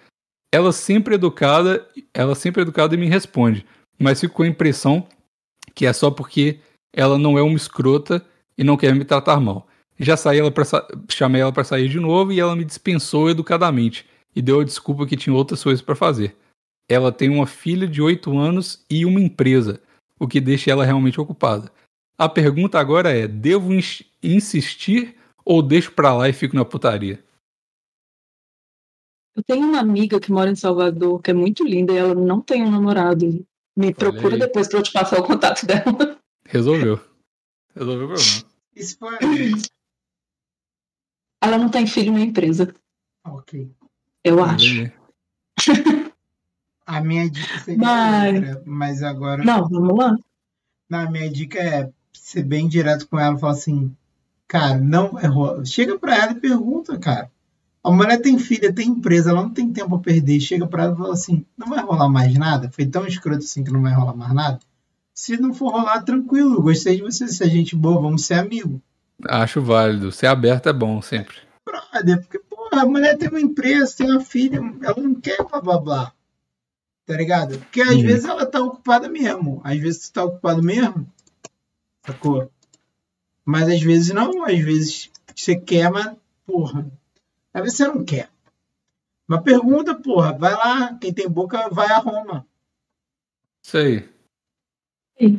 Ela 0.52 0.72
sempre 0.72 1.14
educada, 1.14 1.87
ela 2.12 2.35
sempre 2.35 2.62
educada 2.62 2.94
e 2.94 2.98
me 2.98 3.09
responde, 3.09 3.64
mas 3.98 4.20
fico 4.20 4.35
com 4.35 4.42
a 4.42 4.48
impressão 4.48 5.07
que 5.74 5.87
é 5.87 5.92
só 5.92 6.11
porque 6.11 6.59
ela 6.94 7.18
não 7.18 7.38
é 7.38 7.42
uma 7.42 7.57
escrota 7.57 8.24
e 8.57 8.64
não 8.64 8.76
quer 8.76 8.94
me 8.94 9.05
tratar 9.05 9.40
mal. 9.40 9.66
Já 10.03 10.17
saí 10.17 10.41
ela 10.41 10.51
pra, 10.51 10.65
chamei 11.09 11.41
ela 11.41 11.53
para 11.53 11.62
sair 11.62 11.88
de 11.88 12.01
novo 12.01 12.33
e 12.33 12.41
ela 12.41 12.57
me 12.57 12.65
dispensou 12.65 13.31
educadamente 13.31 14.05
e 14.35 14.43
deu 14.43 14.61
a 14.61 14.65
desculpa 14.65 15.07
que 15.07 15.17
tinha 15.17 15.35
outras 15.35 15.62
coisas 15.62 15.81
para 15.81 15.95
fazer. 15.95 16.37
Ela 16.88 17.12
tem 17.12 17.29
uma 17.31 17.47
filha 17.47 17.87
de 17.87 18.03
8 18.03 18.37
anos 18.37 18.85
e 18.91 19.07
uma 19.07 19.21
empresa, 19.21 19.81
o 20.19 20.27
que 20.27 20.41
deixa 20.41 20.73
ela 20.73 20.85
realmente 20.85 21.21
ocupada. 21.21 21.71
A 22.19 22.29
pergunta 22.29 22.81
agora 22.81 23.11
é: 23.11 23.29
devo 23.29 23.73
ins 23.73 24.03
insistir 24.21 25.17
ou 25.45 25.62
deixo 25.62 25.93
pra 25.93 26.12
lá 26.12 26.29
e 26.29 26.33
fico 26.33 26.57
na 26.57 26.65
putaria? 26.65 27.23
Eu 29.37 29.43
tenho 29.45 29.67
uma 29.67 29.79
amiga 29.79 30.21
que 30.21 30.33
mora 30.33 30.51
em 30.51 30.57
Salvador, 30.57 31.23
que 31.23 31.31
é 31.31 31.35
muito 31.35 31.65
linda, 31.65 31.93
e 31.93 31.97
ela 31.97 32.15
não 32.15 32.41
tem 32.41 32.62
um 32.62 32.71
namorado. 32.71 33.27
Me 33.77 33.87
Olha 33.87 33.95
procura 33.95 34.35
aí. 34.35 34.41
depois 34.41 34.69
pra 34.69 34.81
eu 34.81 34.83
te 34.83 34.93
passar 34.93 35.19
o 35.21 35.25
contato 35.25 35.65
dela. 35.65 36.19
Resolveu. 36.45 37.01
Resolveu 37.75 38.07
o 38.07 38.09
problema. 38.09 38.53
Isso 38.75 38.99
foi. 38.99 39.19
Ela 41.42 41.59
não 41.59 41.68
tem 41.68 41.87
filho 41.88 42.12
na 42.12 42.20
empresa. 42.20 42.72
Ok. 43.26 43.68
Eu 44.22 44.42
acho. 44.44 44.90
A 46.87 47.00
minha 47.00 47.28
dica 47.28 47.59
seria 47.61 47.78
mas... 47.78 48.35
outra, 48.35 48.62
mas 48.64 49.02
agora. 49.02 49.44
Não, 49.44 49.68
vamos 49.68 49.96
lá. 49.96 50.16
Na 50.88 51.11
minha 51.11 51.31
dica 51.31 51.59
é 51.59 51.90
ser 52.12 52.44
bem 52.44 52.68
direto 52.68 53.09
com 53.09 53.18
ela, 53.18 53.38
falar 53.38 53.52
assim, 53.52 53.94
cara, 54.46 54.78
não 54.78 55.12
vai 55.12 55.26
rolar. 55.26 55.64
Chega 55.64 55.98
pra 55.98 56.16
ela 56.16 56.33
e 56.33 56.40
pergunta, 56.40 56.98
cara. 56.98 57.31
A 57.83 57.90
mulher 57.90 58.20
tem 58.20 58.38
filha, 58.38 58.72
tem 58.72 58.90
empresa, 58.90 59.31
ela 59.31 59.42
não 59.42 59.50
tem 59.50 59.72
tempo 59.72 59.96
a 59.96 59.98
perder. 59.98 60.38
Chega 60.40 60.66
pra 60.66 60.85
ela 60.85 60.94
e 60.94 60.96
fala 60.96 61.12
assim, 61.14 61.44
não 61.57 61.68
vai 61.68 61.83
rolar 61.83 62.09
mais 62.09 62.33
nada? 62.35 62.70
Foi 62.70 62.87
tão 62.87 63.07
escroto 63.07 63.38
assim 63.38 63.64
que 63.64 63.72
não 63.72 63.83
vai 63.83 63.92
rolar 63.92 64.14
mais 64.14 64.33
nada? 64.33 64.61
Se 65.14 65.37
não 65.37 65.52
for 65.52 65.72
rolar, 65.72 66.02
tranquilo. 66.02 66.62
Gostei 66.62 66.96
de 66.96 67.02
você 67.02 67.26
ser 67.26 67.50
gente 67.50 67.74
boa, 67.74 68.00
vamos 68.00 68.24
ser 68.24 68.35
amigo. 68.35 68.81
Acho 69.29 69.63
válido. 69.63 70.13
Ser 70.13 70.27
aberto 70.27 70.69
é 70.69 70.73
bom 70.73 71.01
sempre. 71.01 71.37
Brother, 71.65 72.21
porque, 72.21 72.39
porra, 72.41 72.83
a 72.83 72.87
mulher 72.87 73.17
tem 73.17 73.29
uma 73.29 73.41
empresa, 73.41 73.97
tem 73.97 74.11
uma 74.11 74.21
filha, 74.21 74.59
ela 74.83 74.97
não 74.97 75.15
quer 75.15 75.43
blá 75.45 75.61
blá 75.61 75.79
blá. 75.79 76.13
Tá 77.07 77.17
ligado? 77.17 77.59
Porque 77.59 77.83
às 77.83 77.97
hum. 77.97 78.03
vezes 78.03 78.25
ela 78.25 78.47
tá 78.47 78.61
ocupada 78.61 79.09
mesmo. 79.09 79.61
Às 79.65 79.79
vezes 79.79 80.09
tu 80.09 80.13
tá 80.13 80.25
ocupado 80.25 80.63
mesmo. 80.63 81.07
Sacou? 82.05 82.51
Mas 83.45 83.69
às 83.69 83.83
vezes 83.83 84.15
não. 84.15 84.45
Às 84.45 84.59
vezes 84.59 85.11
você 85.35 85.57
quer, 85.57 85.91
mas, 85.91 86.17
porra. 86.47 86.87
Às 87.53 87.63
vezes 87.63 87.77
você 87.77 87.87
não 87.89 88.05
quer. 88.05 88.31
Uma 89.29 89.43
pergunta, 89.43 89.95
porra. 89.95 90.33
Vai 90.33 90.53
lá. 90.53 90.95
Quem 90.99 91.13
tem 91.13 91.29
boca 91.29 91.69
vai 91.69 91.89
a 91.89 91.99
Roma. 91.99 92.47
Isso 93.63 93.79
aí. 93.79 94.09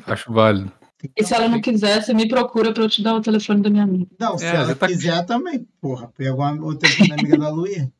Acho 0.05 0.31
válido. 0.31 0.71
E 1.15 1.23
se 1.23 1.33
ela 1.33 1.49
não 1.49 1.59
quiser, 1.59 2.01
você 2.01 2.13
me 2.13 2.27
procura 2.27 2.73
pra 2.73 2.83
eu 2.83 2.89
te 2.89 3.03
dar 3.03 3.15
o 3.15 3.21
telefone 3.21 3.61
da 3.61 3.69
minha 3.69 3.83
amiga. 3.83 4.07
Não, 4.17 4.37
se 4.37 4.45
é, 4.45 4.55
ela 4.55 4.75
tá... 4.75 4.87
quiser 4.87 5.25
também, 5.25 5.67
porra. 5.81 6.11
Pega 6.15 6.33
o 6.33 6.75
telefone 6.75 7.09
da 7.09 7.15
amiga 7.15 7.37
da 7.37 7.49
Luia. 7.49 7.91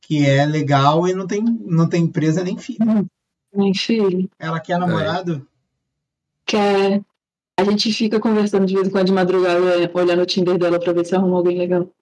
Que 0.00 0.24
é 0.24 0.46
legal 0.46 1.06
e 1.08 1.14
não 1.14 1.26
tem, 1.26 1.42
não 1.42 1.88
tem 1.88 2.04
empresa 2.04 2.44
nem 2.44 2.56
filho. 2.56 2.78
Hum, 2.88 3.06
nem 3.52 3.74
filho. 3.74 4.30
Ela 4.38 4.60
quer 4.60 4.78
namorado? 4.78 5.46
Quer. 6.46 7.02
A 7.58 7.64
gente 7.64 7.92
fica 7.92 8.20
conversando 8.20 8.64
de 8.64 8.74
vez 8.74 8.86
em 8.86 8.90
quando 8.90 9.06
de 9.06 9.12
madrugada, 9.12 9.90
olhando 9.92 10.22
o 10.22 10.26
Tinder 10.26 10.56
dela 10.56 10.78
pra 10.78 10.92
ver 10.92 11.04
se 11.04 11.14
arruma 11.14 11.36
alguém 11.36 11.58
legal. 11.58 11.92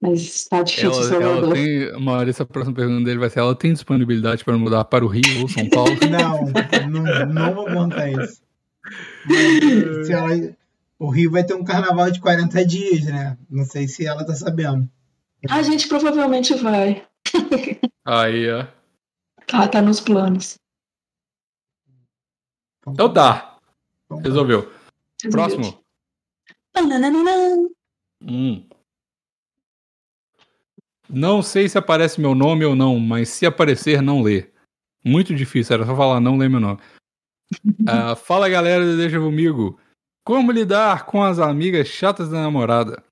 Mas 0.00 0.46
tá 0.46 0.62
difícil, 0.62 0.90
ela, 0.90 1.02
Salvador. 1.04 1.44
Ela 1.44 1.54
tem, 1.54 2.00
Maurício, 2.00 2.42
a 2.42 2.46
próxima 2.46 2.74
pergunta 2.74 3.04
dele 3.04 3.18
vai 3.20 3.30
ser: 3.30 3.40
ela 3.40 3.54
tem 3.54 3.72
disponibilidade 3.72 4.44
para 4.44 4.56
mudar 4.56 4.84
para 4.84 5.04
o 5.04 5.08
Rio 5.08 5.42
ou 5.42 5.48
São 5.48 5.68
Paulo? 5.68 5.92
não, 6.10 6.90
não, 6.90 7.26
não 7.26 7.54
vou 7.54 7.66
contar 7.66 8.08
isso. 8.10 8.42
Mas, 9.26 10.06
se 10.06 10.12
ela, 10.12 10.54
o 10.98 11.10
Rio 11.10 11.30
vai 11.30 11.44
ter 11.44 11.54
um 11.54 11.64
carnaval 11.64 12.10
de 12.10 12.20
40 12.20 12.64
dias, 12.64 13.04
né? 13.04 13.36
Não 13.50 13.64
sei 13.64 13.88
se 13.88 14.06
ela 14.06 14.24
tá 14.24 14.34
sabendo. 14.34 14.88
A 15.48 15.62
gente 15.62 15.88
provavelmente 15.88 16.54
vai. 16.54 17.06
Aí, 18.04 18.50
ó. 18.50 18.66
Tá, 19.46 19.68
tá 19.68 19.82
nos 19.82 20.00
planos. 20.00 20.56
Então 22.86 23.12
tá. 23.12 23.58
Resolveu. 24.22 24.72
Próximo. 25.30 25.82
Hum. 28.22 28.64
Não 31.08 31.42
sei 31.42 31.68
se 31.68 31.76
aparece 31.76 32.20
meu 32.20 32.34
nome 32.34 32.64
ou 32.64 32.74
não, 32.74 32.98
mas 32.98 33.28
se 33.28 33.44
aparecer, 33.44 34.00
não 34.00 34.22
lê. 34.22 34.50
Muito 35.04 35.34
difícil, 35.34 35.74
era 35.74 35.84
só 35.84 35.96
falar 35.96 36.20
não 36.20 36.38
lê 36.38 36.48
meu 36.48 36.60
nome. 36.60 36.80
Uh, 37.82 38.16
fala 38.16 38.48
galera 38.48 38.84
do 38.84 38.96
Deixa 38.96 39.18
Comigo. 39.18 39.78
Como 40.24 40.52
lidar 40.52 41.06
com 41.06 41.22
as 41.22 41.38
amigas 41.38 41.88
chatas 41.88 42.28
da 42.28 42.40
namorada? 42.40 43.02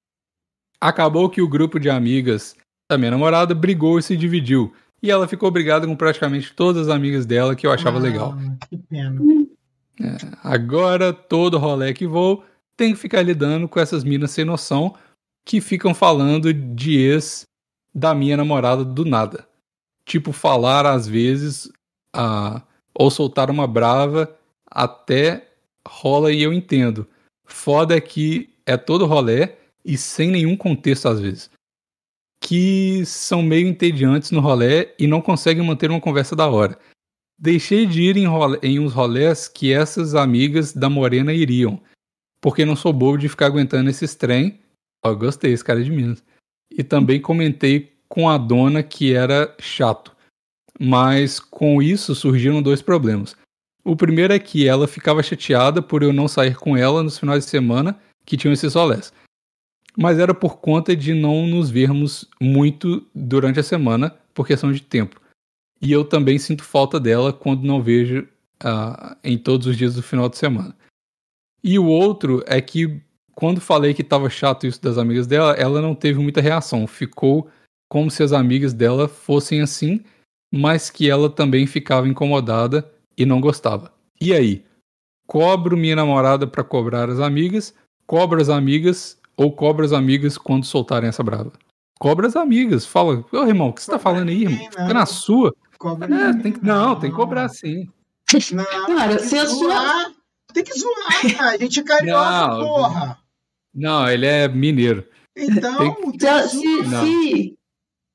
Acabou 0.81 1.29
que 1.29 1.43
o 1.43 1.49
grupo 1.49 1.79
de 1.79 1.91
amigas 1.91 2.57
da 2.91 2.97
minha 2.97 3.11
namorada 3.11 3.55
brigou 3.55 3.99
e 3.99 4.03
se 4.03 4.17
dividiu. 4.17 4.73
E 5.03 5.11
ela 5.11 5.27
ficou 5.27 5.51
brigada 5.51 5.87
com 5.87 5.97
praticamente 5.97 6.53
todas 6.53 6.89
as 6.89 6.95
amigas 6.95 7.27
dela 7.27 7.57
que 7.57 7.67
eu 7.67 7.73
achava 7.73 7.99
ah, 7.99 8.03
legal. 8.03 8.35
Que 8.69 8.77
pena. 8.77 9.21
É, 10.01 10.17
agora, 10.43 11.13
todo 11.13 11.59
rolê 11.59 11.93
que 11.93 12.07
vou, 12.07 12.45
tem 12.77 12.93
que 12.93 12.99
ficar 12.99 13.23
lidando 13.23 13.69
com 13.69 13.81
essas 13.81 14.05
minas 14.05 14.31
sem 14.31 14.45
noção 14.45 14.95
que 15.45 15.61
ficam 15.61 15.95
falando 15.95 16.53
de 16.53 16.97
ex 16.99 17.45
da 17.95 18.15
minha 18.15 18.37
namorada 18.37 18.85
do 18.85 19.05
nada. 19.05 19.47
Tipo, 20.05 20.33
falar 20.33 20.87
às 20.87 21.07
vezes 21.07 21.71
a, 22.15 22.63
ou 23.01 23.11
soltar 23.11 23.49
uma 23.49 23.67
brava 23.67 24.31
até 24.71 25.49
rola 25.89 26.31
e 26.31 26.43
eu 26.43 26.53
entendo. 26.53 27.07
Foda 27.47 27.97
é 27.97 28.01
que 28.01 28.51
é 28.67 28.77
todo 28.77 29.07
rolê 29.07 29.55
e 29.83 29.97
sem 29.97 30.31
nenhum 30.31 30.55
contexto 30.55 31.09
às 31.09 31.19
vezes. 31.19 31.51
Que 32.43 33.03
são 33.07 33.43
meio 33.43 33.67
entediantes 33.67 34.31
no 34.33 34.41
rolê 34.41 34.95
e 34.99 35.07
não 35.07 35.23
conseguem 35.23 35.65
manter 35.65 35.89
uma 35.91 36.01
conversa 36.01 36.37
da 36.37 36.47
hora. 36.47 36.79
Deixei 37.39 37.87
de 37.87 38.03
ir 38.03 38.19
em, 38.19 38.27
em 38.63 38.79
uns 38.79 38.93
rolés 38.93 39.49
que 39.49 39.73
essas 39.73 40.15
amigas 40.15 40.75
da 40.75 40.91
Morena 40.91 41.33
iriam, 41.33 41.81
porque 42.39 42.67
não 42.67 42.77
sou 42.77 42.93
bobo 42.93 43.17
de 43.17 43.31
ficar 43.31 43.47
aguentando 43.47 43.89
esses 43.89 44.15
trem. 44.15 44.61
Ó, 45.03 45.15
gostei, 45.15 45.55
esse 45.55 45.65
cara 45.65 45.81
é 45.81 45.85
de 45.85 45.91
Minas 45.91 46.23
e 46.71 46.85
também 46.85 47.19
comentei 47.19 47.95
com 48.11 48.29
a 48.29 48.37
dona 48.37 48.83
que 48.83 49.15
era 49.15 49.57
chato. 49.59 50.15
Mas 50.81 51.39
com 51.39 51.83
isso 51.83 52.15
surgiram 52.15 52.63
dois 52.63 52.81
problemas. 52.81 53.37
O 53.85 53.95
primeiro 53.95 54.33
é 54.33 54.39
que 54.39 54.67
ela 54.67 54.89
ficava 54.89 55.23
chateada 55.23 55.83
por 55.83 56.03
eu 56.03 56.13
não 56.13 56.27
sair 56.27 56.57
com 56.57 56.77
ela 56.77 57.03
nos 57.03 57.19
finais 57.19 57.45
de 57.45 57.51
semana 57.51 58.01
que 58.25 58.37
tinham 58.37 58.53
esses 58.53 58.73
solés. 58.73 59.13
Mas 59.97 60.19
era 60.19 60.33
por 60.33 60.59
conta 60.59 60.97
de 60.97 61.13
não 61.13 61.47
nos 61.47 61.69
vermos 61.69 62.29
muito 62.41 63.07
durante 63.15 63.61
a 63.61 63.63
semana, 63.63 64.17
por 64.33 64.47
questão 64.47 64.73
de 64.73 64.81
tempo. 64.81 65.21
E 65.83 65.93
eu 65.93 66.05
também 66.05 66.39
sinto 66.39 66.63
falta 66.63 67.01
dela 67.01 67.33
quando 67.33 67.65
não 67.65 67.83
vejo 67.83 68.27
uh, 68.63 69.17
em 69.25 69.37
todos 69.37 69.67
os 69.67 69.77
dias 69.77 69.95
do 69.95 70.03
final 70.03 70.29
de 70.29 70.39
semana. 70.39 70.75
E 71.63 71.79
o 71.79 71.87
outro 71.87 72.43
é 72.47 72.61
que 72.61 73.03
quando 73.35 73.61
falei 73.61 73.95
que 73.95 74.03
estava 74.03 74.29
chato 74.29 74.67
isso 74.67 74.81
das 74.83 74.99
amigas 74.99 75.27
dela, 75.27 75.53
ela 75.53 75.81
não 75.81 75.95
teve 75.95 76.19
muita 76.21 76.41
reação. 76.41 76.87
Ficou 76.87 77.51
como 77.89 78.11
se 78.11 78.23
as 78.23 78.33
amigas 78.33 78.73
dela 78.73 79.09
fossem 79.09 79.61
assim, 79.61 80.05
mas 80.51 80.91
que 80.91 81.09
ela 81.09 81.31
também 81.31 81.67
ficava 81.67 82.09
incomodada 82.09 82.91
e 83.17 83.25
não 83.25 83.41
gostava. 83.41 83.93
E 84.21 84.33
aí? 84.33 84.65
Cobro 85.27 85.77
minha 85.77 85.95
namorada 85.95 86.47
para 86.47 86.65
cobrar 86.65 87.09
as 87.09 87.21
amigas, 87.21 87.75
cobro 88.07 88.41
as 88.41 88.49
amigas 88.49 89.17
ou 89.37 89.53
cobro 89.53 89.85
as 89.85 89.93
amigas 89.93 90.37
quando 90.37 90.65
soltarem 90.65 91.09
essa 91.09 91.23
brava? 91.23 91.53
Cobra 91.99 92.27
as 92.27 92.35
amigas. 92.35 92.85
Fala, 92.85 93.25
ô 93.33 93.47
irmão, 93.47 93.69
o 93.69 93.73
que 93.73 93.83
você 93.83 93.91
tá 93.91 93.99
falando 93.99 94.29
aí, 94.29 94.43
irmão? 94.43 94.59
Fica 94.59 94.95
na 94.95 95.07
sua. 95.07 95.55
Cobra 95.79 96.15
é, 96.15 96.33
tem 96.35 96.53
que, 96.53 96.65
não, 96.65 96.99
tem 96.99 97.11
que 97.11 97.17
cobrar 97.17 97.49
sim. 97.49 97.89
Não, 98.53 98.65
Cara, 98.87 99.19
se 99.19 99.39
a 99.39 99.47
sua. 99.47 100.13
Tem 100.53 100.65
que 100.65 100.79
zoar, 100.79 101.37
cara. 101.37 101.51
A 101.51 101.57
gente 101.57 101.81
é 101.81 101.83
carioca, 101.83 102.49
não, 102.49 102.67
porra. 102.67 103.19
Não, 103.75 104.09
ele 104.09 104.27
é 104.27 104.49
mineiro. 104.49 105.07
Então, 105.37 105.95
Tem... 105.95 106.49
se, 106.49 106.85
se, 106.85 107.59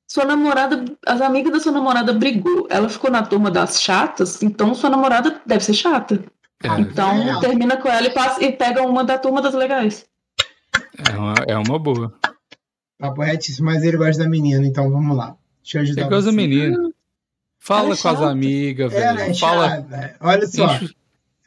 sua 0.06 0.24
namorada, 0.24 0.84
as 1.04 1.20
amigas 1.20 1.52
da 1.52 1.60
sua 1.60 1.72
namorada 1.72 2.12
brigou, 2.12 2.66
ela 2.70 2.88
ficou 2.88 3.10
na 3.10 3.22
turma 3.22 3.50
das 3.50 3.82
chatas, 3.82 4.42
então 4.42 4.74
sua 4.74 4.88
namorada 4.88 5.40
deve 5.44 5.64
ser 5.64 5.74
chata. 5.74 6.22
É, 6.62 6.68
então 6.80 7.36
é. 7.36 7.40
termina 7.40 7.76
com 7.76 7.88
ela 7.88 8.06
e, 8.06 8.10
passa, 8.10 8.42
e 8.42 8.52
pega 8.52 8.82
uma 8.82 9.04
da 9.04 9.18
turma 9.18 9.42
das 9.42 9.54
legais. 9.54 10.06
É 11.08 11.16
uma, 11.16 11.34
é 11.48 11.56
uma 11.56 11.78
boa. 11.78 12.14
Papo 12.98 13.22
retíssimo, 13.22 13.66
mas 13.66 13.82
ele 13.82 13.96
gosta 13.96 14.22
da 14.22 14.28
menina, 14.28 14.64
então 14.64 14.90
vamos 14.90 15.16
lá. 15.16 15.36
Deixa 15.62 15.78
eu 15.78 15.82
ajudar 15.82 16.02
ele 16.02 16.10
gosta 16.10 16.30
da 16.30 16.36
menina. 16.36 16.90
Fala 17.58 17.94
é 17.94 17.96
com 17.96 18.08
as 18.08 18.22
amigas, 18.22 18.92
velho. 18.92 19.04
Ela 19.04 19.22
é 19.22 19.34
Fala. 19.34 19.86
Olha 20.20 20.46
só. 20.46 20.80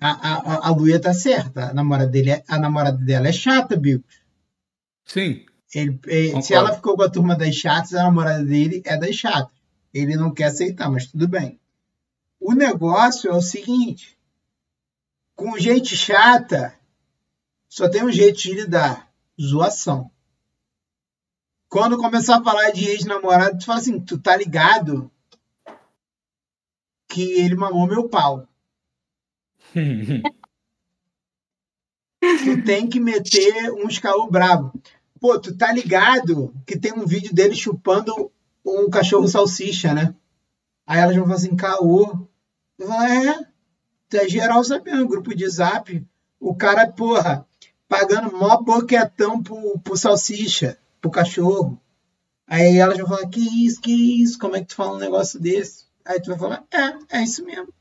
A, 0.01 0.12
a, 0.12 0.68
a 0.68 0.72
Luia 0.72 0.99
tá 0.99 1.14
certa. 1.14 1.70
A 1.70 1.74
namorada, 1.74 2.10
dele 2.10 2.32
é, 2.32 2.43
a 2.47 2.60
namorada 2.60 2.97
dela 2.97 3.28
é 3.28 3.32
chata, 3.32 3.76
Bill. 3.76 4.03
Sim. 5.05 5.45
Ele, 5.74 5.99
ele, 6.07 6.41
se 6.41 6.53
ela 6.53 6.74
ficou 6.74 6.95
com 6.95 7.03
a 7.03 7.09
turma 7.09 7.36
das 7.36 7.55
chatas, 7.55 7.93
a 7.93 8.03
namorada 8.03 8.43
dele 8.43 8.82
é 8.86 8.97
das 8.97 9.15
chatas. 9.15 9.53
Ele 9.93 10.15
não 10.15 10.34
quer 10.34 10.45
aceitar, 10.45 10.89
mas 10.89 11.07
tudo 11.07 11.28
bem. 11.28 11.59
O 12.39 12.53
negócio 12.53 13.30
é 13.30 13.34
o 13.34 13.41
seguinte: 13.41 14.17
com 15.36 15.57
gente 15.57 15.95
chata, 15.95 16.74
só 17.67 17.89
tem 17.89 18.03
um 18.03 18.11
jeito 18.11 18.39
de 18.39 18.53
lidar: 18.53 19.11
zoação. 19.39 20.11
Quando 21.67 21.97
começar 21.99 22.38
a 22.38 22.43
falar 22.43 22.72
de 22.72 22.89
ex-namorado, 22.89 23.59
tu 23.59 23.65
fala 23.65 23.80
assim: 23.80 23.99
tu 23.99 24.17
tá 24.17 24.36
ligado 24.36 25.11
que 27.07 27.22
ele 27.39 27.55
mamou 27.55 27.88
meu 27.88 28.09
pau. 28.09 28.47
tu 32.20 32.63
tem 32.65 32.89
que 32.89 32.99
meter 32.99 33.72
uns 33.72 33.99
caô 33.99 34.30
brabo. 34.30 34.74
Pô, 35.20 35.39
tu 35.39 35.55
tá 35.55 35.72
ligado 35.72 36.53
que 36.65 36.78
tem 36.78 36.93
um 36.93 37.05
vídeo 37.05 37.34
dele 37.34 37.55
chupando 37.55 38.32
um 38.65 38.89
cachorro 38.89 39.28
salsicha, 39.28 39.93
né? 39.93 40.15
Aí 40.86 40.99
elas 40.99 41.15
vão 41.15 41.26
falar 41.26 41.36
assim, 41.36 41.55
caô. 41.55 42.28
É, 42.80 43.45
tá 44.09 44.28
geral 44.28 44.63
sabendo, 44.63 45.07
grupo 45.07 45.36
de 45.36 45.47
zap. 45.49 46.05
O 46.39 46.55
cara, 46.55 46.88
porra, 46.88 47.45
pagando 47.88 48.36
mó 48.36 48.57
boquetão 48.57 49.43
pro, 49.43 49.80
pro 49.80 49.97
salsicha, 49.97 50.78
pro 51.01 51.11
cachorro. 51.11 51.80
Aí 52.47 52.78
elas 52.78 52.97
vão 52.97 53.07
falar, 53.07 53.28
que 53.28 53.65
isso, 53.65 53.82
que 53.82 54.24
isso, 54.24 54.39
como 54.39 54.55
é 54.55 54.61
que 54.61 54.67
tu 54.67 54.76
fala 54.76 54.95
um 54.95 54.99
negócio 54.99 55.39
desse? 55.39 55.86
Aí 56.05 56.20
tu 56.20 56.30
vai 56.30 56.39
falar, 56.39 56.63
é, 56.72 57.17
é 57.20 57.24
isso 57.24 57.45
mesmo. 57.45 57.74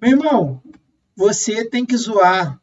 Meu 0.00 0.12
irmão, 0.12 0.62
você 1.14 1.64
tem 1.64 1.86
que 1.86 1.96
zoar. 1.96 2.60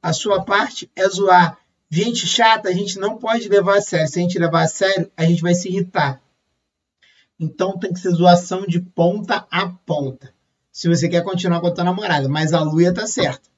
A 0.00 0.12
sua 0.12 0.44
parte 0.44 0.88
é 0.94 1.08
zoar. 1.08 1.58
Gente 1.90 2.26
chata, 2.26 2.68
a 2.68 2.72
gente 2.72 2.98
não 2.98 3.16
pode 3.16 3.48
levar 3.48 3.78
a 3.78 3.80
sério. 3.80 4.08
Se 4.08 4.18
a 4.18 4.22
gente 4.22 4.38
levar 4.38 4.62
a 4.62 4.68
sério, 4.68 5.10
a 5.16 5.24
gente 5.24 5.40
vai 5.40 5.54
se 5.54 5.68
irritar. 5.68 6.20
Então 7.40 7.78
tem 7.78 7.92
que 7.92 8.00
ser 8.00 8.10
zoação 8.10 8.66
de 8.66 8.80
ponta 8.80 9.46
a 9.50 9.68
ponta. 9.68 10.34
Se 10.70 10.88
você 10.88 11.08
quer 11.08 11.22
continuar 11.22 11.60
com 11.60 11.68
a 11.68 11.74
tua 11.74 11.84
namorada. 11.84 12.28
Mas 12.28 12.52
a 12.52 12.60
Luia 12.60 12.92
tá 12.92 13.06
certa. 13.06 13.48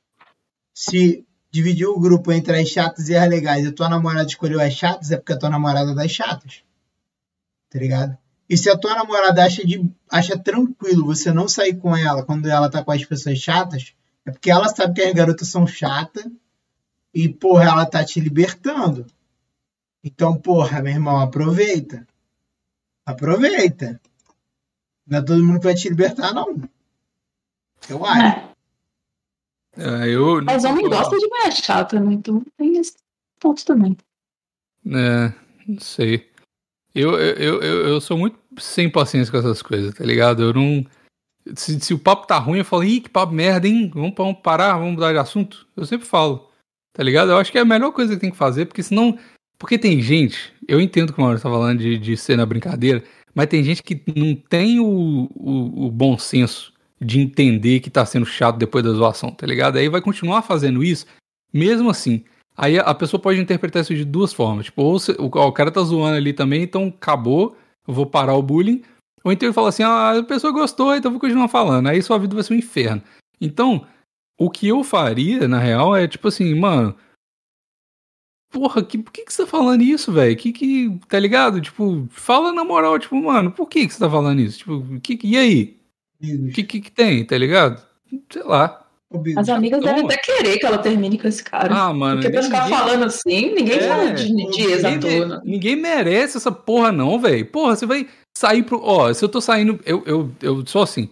Se 0.72 1.26
dividir 1.50 1.86
o 1.86 1.98
grupo 1.98 2.30
entre 2.30 2.60
as 2.60 2.68
chatas 2.68 3.08
e 3.08 3.16
as 3.16 3.28
legais 3.28 3.64
e 3.64 3.68
a 3.68 3.72
tua 3.72 3.88
namorada 3.88 4.28
escolheu 4.28 4.60
as 4.60 4.72
chatas, 4.72 5.10
é 5.10 5.16
porque 5.16 5.32
a 5.32 5.38
tua 5.38 5.50
namorada 5.50 5.90
é 5.90 5.94
das 5.94 6.10
chatas. 6.10 6.62
Tá 7.68 7.78
ligado? 7.78 8.16
E 8.48 8.56
se 8.56 8.70
a 8.70 8.78
tua 8.78 8.94
namorada 8.94 9.44
acha, 9.44 9.66
de, 9.66 9.90
acha 10.10 10.38
tranquilo 10.38 11.06
você 11.06 11.32
não 11.32 11.48
sair 11.48 11.76
com 11.76 11.96
ela 11.96 12.24
quando 12.24 12.46
ela 12.48 12.70
tá 12.70 12.82
com 12.82 12.92
as 12.92 13.04
pessoas 13.04 13.38
chatas, 13.38 13.92
é 14.24 14.30
porque 14.30 14.50
ela 14.50 14.68
sabe 14.68 14.94
que 14.94 15.02
as 15.02 15.12
garotas 15.12 15.48
são 15.48 15.66
chatas 15.66 16.24
e, 17.14 17.28
porra, 17.28 17.64
ela 17.64 17.86
tá 17.86 18.04
te 18.04 18.20
libertando. 18.20 19.06
Então, 20.02 20.36
porra, 20.36 20.80
meu 20.80 20.92
irmão, 20.92 21.18
aproveita. 21.18 22.06
Aproveita. 23.04 24.00
Não 25.06 25.18
é 25.18 25.22
todo 25.22 25.44
mundo 25.44 25.58
que 25.58 25.66
vai 25.66 25.74
te 25.74 25.88
libertar, 25.88 26.32
não. 26.32 26.62
Eu 27.88 28.04
acho. 28.04 28.50
É, 29.76 30.08
eu 30.08 30.42
Mas 30.42 30.64
homem 30.64 30.88
gosta 30.88 31.16
de 31.16 31.26
mulher 31.26 31.52
chata, 31.52 32.00
né? 32.00 32.12
Então 32.12 32.44
tem 32.56 32.76
esse 32.78 32.96
ponto 33.38 33.64
também. 33.64 33.96
É, 34.86 35.32
não 35.66 35.80
sei. 35.80 36.28
Eu, 36.94 37.18
eu, 37.18 37.62
eu, 37.62 37.88
eu 37.88 38.00
sou 38.00 38.18
muito 38.18 38.38
sem 38.58 38.90
paciência 38.90 39.30
com 39.30 39.38
essas 39.38 39.62
coisas, 39.62 39.94
tá 39.94 40.04
ligado? 40.04 40.42
Eu 40.42 40.52
não. 40.52 40.84
Se, 41.54 41.80
se 41.80 41.94
o 41.94 41.98
papo 41.98 42.26
tá 42.26 42.38
ruim, 42.38 42.58
eu 42.58 42.64
falo, 42.64 42.84
ih, 42.84 43.00
que 43.00 43.08
papo 43.08 43.32
merda, 43.32 43.66
hein? 43.66 43.90
Vamos, 43.94 44.14
vamos 44.16 44.40
parar, 44.42 44.76
vamos 44.76 44.94
mudar 44.94 45.12
de 45.12 45.18
assunto. 45.18 45.66
Eu 45.76 45.86
sempre 45.86 46.06
falo. 46.06 46.49
Tá 46.92 47.02
ligado? 47.02 47.30
Eu 47.30 47.38
acho 47.38 47.52
que 47.52 47.58
é 47.58 47.60
a 47.60 47.64
melhor 47.64 47.92
coisa 47.92 48.14
que 48.14 48.20
tem 48.20 48.30
que 48.30 48.36
fazer, 48.36 48.66
porque 48.66 48.82
senão. 48.82 49.18
Porque 49.58 49.78
tem 49.78 50.00
gente, 50.00 50.54
eu 50.66 50.80
entendo 50.80 51.12
que 51.12 51.18
o 51.18 51.22
Maurício 51.22 51.42
tá 51.42 51.54
falando 51.54 51.80
de, 51.80 51.98
de 51.98 52.16
ser 52.16 52.34
na 52.34 52.46
brincadeira, 52.46 53.04
mas 53.34 53.46
tem 53.46 53.62
gente 53.62 53.82
que 53.82 54.02
não 54.16 54.34
tem 54.34 54.80
o, 54.80 55.28
o, 55.34 55.86
o, 55.86 55.90
bom 55.90 56.16
senso 56.16 56.72
de 56.98 57.20
entender 57.20 57.80
que 57.80 57.90
tá 57.90 58.06
sendo 58.06 58.24
chato 58.24 58.56
depois 58.56 58.82
da 58.82 58.92
zoação, 58.92 59.30
tá 59.30 59.46
ligado? 59.46 59.76
Aí 59.76 59.86
vai 59.90 60.00
continuar 60.00 60.40
fazendo 60.40 60.82
isso, 60.82 61.04
mesmo 61.52 61.90
assim. 61.90 62.24
Aí 62.56 62.78
a 62.78 62.94
pessoa 62.94 63.20
pode 63.20 63.38
interpretar 63.38 63.82
isso 63.82 63.94
de 63.94 64.04
duas 64.04 64.32
formas. 64.32 64.66
Tipo, 64.66 64.82
ou 64.82 64.98
se, 64.98 65.12
o, 65.12 65.26
o, 65.26 65.52
cara 65.52 65.70
tá 65.70 65.82
zoando 65.82 66.16
ali 66.16 66.32
também, 66.32 66.62
então 66.62 66.88
acabou, 66.88 67.56
vou 67.86 68.06
parar 68.06 68.34
o 68.34 68.42
bullying. 68.42 68.82
Ou 69.22 69.30
então 69.30 69.46
ele 69.46 69.54
fala 69.54 69.68
assim, 69.68 69.82
ah, 69.82 70.18
a 70.18 70.22
pessoa 70.22 70.52
gostou, 70.52 70.94
então 70.94 71.10
vou 71.10 71.20
continuar 71.20 71.48
falando. 71.48 71.86
Aí 71.86 72.02
sua 72.02 72.18
vida 72.18 72.34
vai 72.34 72.42
ser 72.42 72.54
um 72.54 72.58
inferno. 72.58 73.02
Então, 73.40 73.86
o 74.40 74.48
que 74.48 74.66
eu 74.66 74.82
faria, 74.82 75.46
na 75.46 75.58
real, 75.58 75.94
é 75.94 76.08
tipo 76.08 76.26
assim, 76.26 76.54
mano. 76.54 76.96
Porra, 78.50 78.82
que, 78.82 78.96
por 78.96 79.12
que, 79.12 79.26
que 79.26 79.32
você 79.32 79.42
tá 79.42 79.48
falando 79.48 79.82
isso, 79.82 80.10
velho? 80.10 80.34
Que 80.34 80.50
que. 80.50 80.98
Tá 81.06 81.20
ligado? 81.20 81.60
Tipo, 81.60 82.08
fala 82.10 82.50
na 82.50 82.64
moral, 82.64 82.98
tipo, 82.98 83.14
mano, 83.16 83.52
por 83.52 83.68
que, 83.68 83.86
que 83.86 83.92
você 83.92 84.00
tá 84.00 84.08
falando 84.08 84.40
isso? 84.40 84.58
Tipo, 84.58 85.00
que, 85.00 85.18
e 85.22 85.36
aí? 85.36 85.76
O 86.22 86.52
que, 86.52 86.64
que 86.64 86.80
que 86.80 86.90
tem, 86.90 87.22
tá 87.24 87.36
ligado? 87.36 87.82
Sei 88.32 88.42
lá. 88.42 88.86
As 89.36 89.48
amigas 89.50 89.82
devem 89.82 90.04
até 90.04 90.16
querer 90.16 90.58
que 90.58 90.64
ela 90.64 90.78
termine 90.78 91.18
com 91.18 91.28
esse 91.28 91.44
cara. 91.44 91.74
Ah, 91.74 91.92
mano. 91.92 92.22
Porque 92.22 92.30
pra 92.30 92.42
ficar 92.42 92.64
ninguém... 92.64 92.78
falando 92.78 93.04
assim, 93.04 93.54
ninguém 93.54 93.78
é, 93.78 93.88
fala 93.88 94.12
de, 94.12 94.24
de 94.34 94.62
ex 94.62 94.82
ninguém, 94.84 95.40
ninguém 95.44 95.76
merece 95.76 96.38
essa 96.38 96.52
porra, 96.52 96.90
não, 96.90 97.18
velho. 97.18 97.44
Porra, 97.46 97.76
você 97.76 97.84
vai 97.84 98.08
sair 98.36 98.62
pro. 98.62 98.80
Ó, 98.82 99.12
se 99.12 99.22
eu 99.22 99.28
tô 99.28 99.40
saindo. 99.40 99.78
Eu, 99.84 100.02
eu, 100.06 100.30
eu 100.40 100.66
sou 100.66 100.82
assim. 100.82 101.10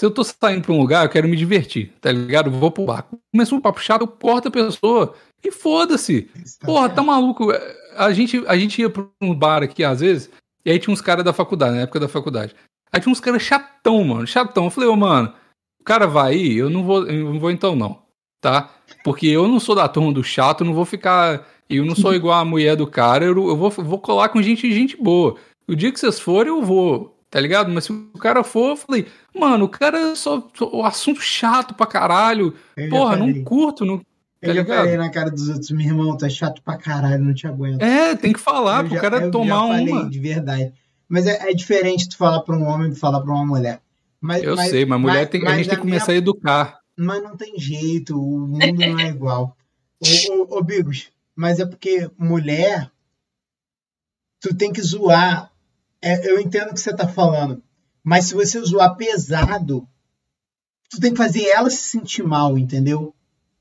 Se 0.00 0.06
eu 0.06 0.10
tô 0.10 0.24
saindo 0.24 0.62
pra 0.62 0.72
um 0.72 0.80
lugar, 0.80 1.04
eu 1.04 1.10
quero 1.10 1.28
me 1.28 1.36
divertir, 1.36 1.92
tá 2.00 2.10
ligado? 2.10 2.46
Eu 2.46 2.58
vou 2.58 2.70
pro 2.70 2.86
bar. 2.86 3.06
Começou 3.30 3.58
um 3.58 3.60
papo 3.60 3.82
chato, 3.82 4.00
eu 4.00 4.08
corto 4.08 4.48
a 4.48 4.50
pessoa. 4.50 5.14
E 5.44 5.52
foda-se. 5.52 6.22
Porra, 6.64 6.88
tá 6.88 7.02
maluco. 7.02 7.48
A 7.94 8.10
gente, 8.10 8.42
a 8.46 8.56
gente 8.56 8.80
ia 8.80 8.88
pra 8.88 9.04
um 9.20 9.34
bar 9.34 9.62
aqui, 9.62 9.84
às 9.84 10.00
vezes, 10.00 10.30
e 10.64 10.70
aí 10.70 10.78
tinha 10.78 10.90
uns 10.90 11.02
caras 11.02 11.22
da 11.22 11.34
faculdade, 11.34 11.74
na 11.74 11.82
época 11.82 12.00
da 12.00 12.08
faculdade. 12.08 12.56
Aí 12.90 12.98
tinha 12.98 13.12
uns 13.12 13.20
caras 13.20 13.42
chatão, 13.42 14.02
mano. 14.02 14.26
Chatão. 14.26 14.64
Eu 14.64 14.70
falei, 14.70 14.88
ô, 14.88 14.94
oh, 14.94 14.96
mano, 14.96 15.34
o 15.78 15.84
cara 15.84 16.06
vai 16.06 16.32
aí, 16.32 16.56
eu 16.56 16.70
não 16.70 16.82
vou, 16.82 17.06
eu 17.06 17.34
não 17.34 17.38
vou 17.38 17.50
então, 17.50 17.76
não. 17.76 18.00
Tá? 18.40 18.70
Porque 19.04 19.26
eu 19.26 19.46
não 19.46 19.60
sou 19.60 19.74
da 19.74 19.86
turma 19.86 20.14
do 20.14 20.24
chato, 20.24 20.64
não 20.64 20.72
vou 20.72 20.86
ficar. 20.86 21.46
Eu 21.68 21.84
não 21.84 21.94
sou 21.94 22.14
igual 22.16 22.40
a 22.40 22.44
mulher 22.46 22.74
do 22.74 22.86
cara, 22.86 23.26
eu, 23.26 23.36
eu 23.36 23.54
vou, 23.54 23.68
vou 23.68 23.98
colar 23.98 24.30
com 24.30 24.40
gente, 24.40 24.72
gente 24.72 24.96
boa. 24.96 25.36
O 25.68 25.76
dia 25.76 25.92
que 25.92 26.00
vocês 26.00 26.18
forem, 26.18 26.48
eu 26.48 26.62
vou 26.62 27.19
tá 27.30 27.40
ligado? 27.40 27.70
Mas 27.70 27.84
se 27.84 27.92
o 27.92 28.18
cara 28.18 28.42
for, 28.42 28.70
eu 28.70 28.76
falei, 28.76 29.06
mano, 29.34 29.66
o 29.66 29.68
cara 29.68 30.14
só. 30.16 30.50
o 30.60 30.84
assunto 30.84 31.22
chato 31.22 31.74
pra 31.74 31.86
caralho. 31.86 32.54
Eu 32.76 32.90
Porra, 32.90 33.16
não 33.16 33.44
curto, 33.44 33.84
não. 33.84 33.98
Tá 33.98 34.48
eu 34.48 34.54
já 34.54 34.64
falei 34.64 34.96
na 34.96 35.10
cara 35.10 35.30
dos 35.30 35.48
outros, 35.48 35.70
meu 35.70 35.86
irmão, 35.86 36.16
tá 36.16 36.28
chato 36.28 36.62
pra 36.62 36.76
caralho, 36.76 37.22
não 37.22 37.34
te 37.34 37.46
aguento. 37.46 37.82
É, 37.82 38.16
tem 38.16 38.32
que 38.32 38.40
falar, 38.40 38.84
pro 38.84 38.94
já, 38.94 39.00
cara 39.00 39.30
tomar 39.30 39.66
já 39.66 39.68
falei, 39.68 39.92
uma. 39.92 40.10
de 40.10 40.18
verdade. 40.18 40.72
Mas 41.06 41.26
é, 41.26 41.50
é, 41.50 41.54
diferente 41.54 42.08
tu 42.08 42.16
falar 42.16 42.40
pra 42.40 42.56
um 42.56 42.64
homem 42.64 42.90
e 42.90 42.94
falar 42.94 43.20
pra 43.20 43.32
uma 43.32 43.44
mulher. 43.44 43.82
Mas, 44.20 44.42
eu 44.42 44.56
mas, 44.56 44.70
sei, 44.70 44.84
mas 44.86 45.00
mulher 45.00 45.20
mas, 45.20 45.28
tem, 45.28 45.46
a 45.46 45.56
gente 45.56 45.68
tem 45.68 45.76
que 45.76 45.82
começar 45.82 46.06
minha... 46.08 46.16
a 46.16 46.18
educar. 46.18 46.80
Mas 46.96 47.22
não 47.22 47.36
tem 47.36 47.58
jeito, 47.58 48.18
o 48.18 48.46
mundo 48.46 48.58
não 48.58 49.00
é 49.00 49.08
igual. 49.08 49.56
ô, 50.00 50.34
ô, 50.34 50.58
ô, 50.58 50.62
Bigos, 50.62 51.10
mas 51.36 51.60
é 51.60 51.66
porque 51.66 52.10
mulher, 52.18 52.90
tu 54.40 54.54
tem 54.54 54.72
que 54.72 54.80
zoar 54.80 55.50
é, 56.02 56.30
eu 56.30 56.40
entendo 56.40 56.70
o 56.70 56.74
que 56.74 56.80
você 56.80 56.90
está 56.90 57.06
falando, 57.06 57.62
mas 58.02 58.26
se 58.26 58.34
você 58.34 58.60
zoar 58.60 58.96
pesado, 58.96 59.86
tu 60.90 61.00
tem 61.00 61.12
que 61.12 61.18
fazer 61.18 61.46
ela 61.46 61.70
se 61.70 61.82
sentir 61.88 62.22
mal, 62.22 62.58
entendeu? 62.58 63.14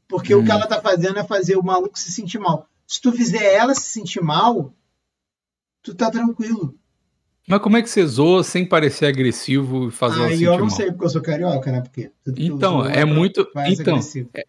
Porque 0.08 0.34
hum. 0.34 0.40
o 0.40 0.44
que 0.44 0.52
hum. 0.52 0.56
ela 0.56 0.68
tá 0.68 0.82
fazendo 0.82 1.20
é 1.20 1.24
fazer 1.24 1.58
o 1.58 1.64
maluco 1.64 2.00
se 2.00 2.12
sentir 2.12 2.40
mal. 2.40 2.68
Se 2.88 3.00
tu 3.00 3.12
fizer 3.12 3.54
ela 3.54 3.76
se 3.76 3.90
sentir 3.90 4.22
mal, 4.22 4.74
tu 5.84 5.94
tá 5.94 6.10
tranquilo. 6.10 6.76
Mas 7.48 7.62
como 7.62 7.78
é 7.78 7.82
que 7.82 7.90
você 7.90 8.06
zoa 8.06 8.44
sem 8.44 8.66
parecer 8.66 9.08
agressivo 9.08 9.88
e 9.88 9.92
fazer 9.92 10.22
ah, 10.22 10.32
ela 10.32 10.42
eu 10.42 10.52
não 10.52 10.68
mal? 10.68 10.70
sei 10.70 10.88
porque 10.92 11.06
eu 11.06 11.10
sou 11.10 11.22
carioca, 11.22 11.72
né? 11.72 11.82
Porque 11.82 12.12
então, 12.38 12.86
é 12.86 13.04
muito. 13.06 13.48
Então, 13.68 14.00
é, 14.36 14.44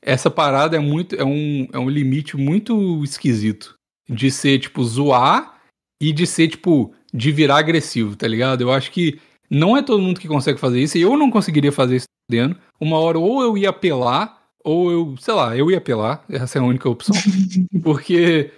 essa 0.00 0.30
parada 0.30 0.76
é 0.76 0.80
muito. 0.80 1.14
É 1.14 1.24
um, 1.24 1.68
é 1.72 1.78
um 1.78 1.88
limite 1.88 2.36
muito 2.36 3.02
esquisito. 3.04 3.76
De 4.08 4.30
ser, 4.30 4.58
tipo, 4.58 4.82
zoar 4.82 5.60
e 6.00 6.10
de 6.10 6.26
ser, 6.26 6.48
tipo, 6.48 6.94
de 7.12 7.32
virar 7.32 7.58
agressivo, 7.58 8.16
tá 8.16 8.26
ligado? 8.26 8.62
Eu 8.62 8.72
acho 8.72 8.90
que 8.90 9.20
não 9.50 9.76
é 9.76 9.82
todo 9.82 10.02
mundo 10.02 10.20
que 10.20 10.28
consegue 10.28 10.60
fazer 10.60 10.80
isso, 10.80 10.98
e 10.98 11.02
eu 11.02 11.16
não 11.16 11.30
conseguiria 11.30 11.72
fazer 11.72 11.96
isso 11.96 12.06
dentro. 12.30 12.58
Uma 12.80 12.98
hora 12.98 13.18
ou 13.18 13.42
eu 13.42 13.56
ia 13.56 13.70
apelar, 13.70 14.42
ou 14.62 14.92
eu, 14.92 15.14
sei 15.18 15.34
lá, 15.34 15.56
eu 15.56 15.70
ia 15.70 15.78
apelar, 15.78 16.24
essa 16.28 16.58
é 16.58 16.60
a 16.60 16.64
única 16.64 16.88
opção. 16.88 17.14
Porque, 17.82 18.50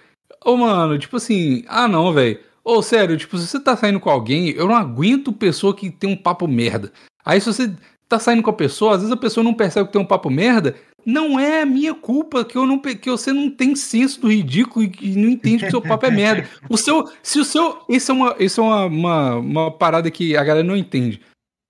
ô 0.45 0.51
oh, 0.51 0.57
mano, 0.57 0.97
tipo 0.99 1.17
assim, 1.17 1.63
ah 1.67 1.87
não, 1.87 2.11
velho. 2.13 2.39
Ô, 2.63 2.75
oh, 2.75 2.81
sério, 2.81 3.17
tipo, 3.17 3.37
se 3.37 3.47
você 3.47 3.59
tá 3.59 3.75
saindo 3.75 3.99
com 3.99 4.09
alguém, 4.09 4.49
eu 4.49 4.67
não 4.67 4.75
aguento 4.75 5.33
pessoa 5.33 5.75
que 5.75 5.89
tem 5.89 6.11
um 6.11 6.17
papo 6.17 6.47
merda. 6.47 6.91
Aí 7.25 7.39
se 7.41 7.51
você 7.51 7.73
tá 8.07 8.19
saindo 8.19 8.43
com 8.43 8.49
a 8.49 8.53
pessoa, 8.53 8.93
às 8.93 8.97
vezes 8.97 9.11
a 9.11 9.17
pessoa 9.17 9.43
não 9.43 9.53
percebe 9.53 9.87
que 9.87 9.93
tem 9.93 10.01
um 10.01 10.05
papo 10.05 10.29
merda, 10.29 10.75
não 11.05 11.39
é 11.39 11.61
a 11.61 11.65
minha 11.65 11.93
culpa 11.93 12.43
que, 12.45 12.57
eu 12.57 12.65
não, 12.65 12.79
que 12.79 13.09
você 13.09 13.33
não 13.33 13.49
tem 13.49 13.75
senso 13.75 14.21
do 14.21 14.31
ridículo 14.31 14.89
e 15.01 15.15
não 15.15 15.29
entende 15.29 15.63
que 15.63 15.67
o 15.67 15.71
seu 15.71 15.81
papo 15.81 16.05
é 16.05 16.11
merda. 16.11 16.49
O 16.69 16.77
seu, 16.77 17.09
se 17.21 17.39
o 17.39 17.45
seu, 17.45 17.83
isso 17.89 18.11
é 18.11 18.15
uma, 18.15 18.35
isso 18.39 18.61
é 18.61 18.63
uma, 18.63 18.85
uma, 18.85 19.35
uma 19.35 19.71
parada 19.71 20.09
que 20.11 20.35
a 20.35 20.43
galera 20.43 20.65
não 20.65 20.77
entende. 20.77 21.21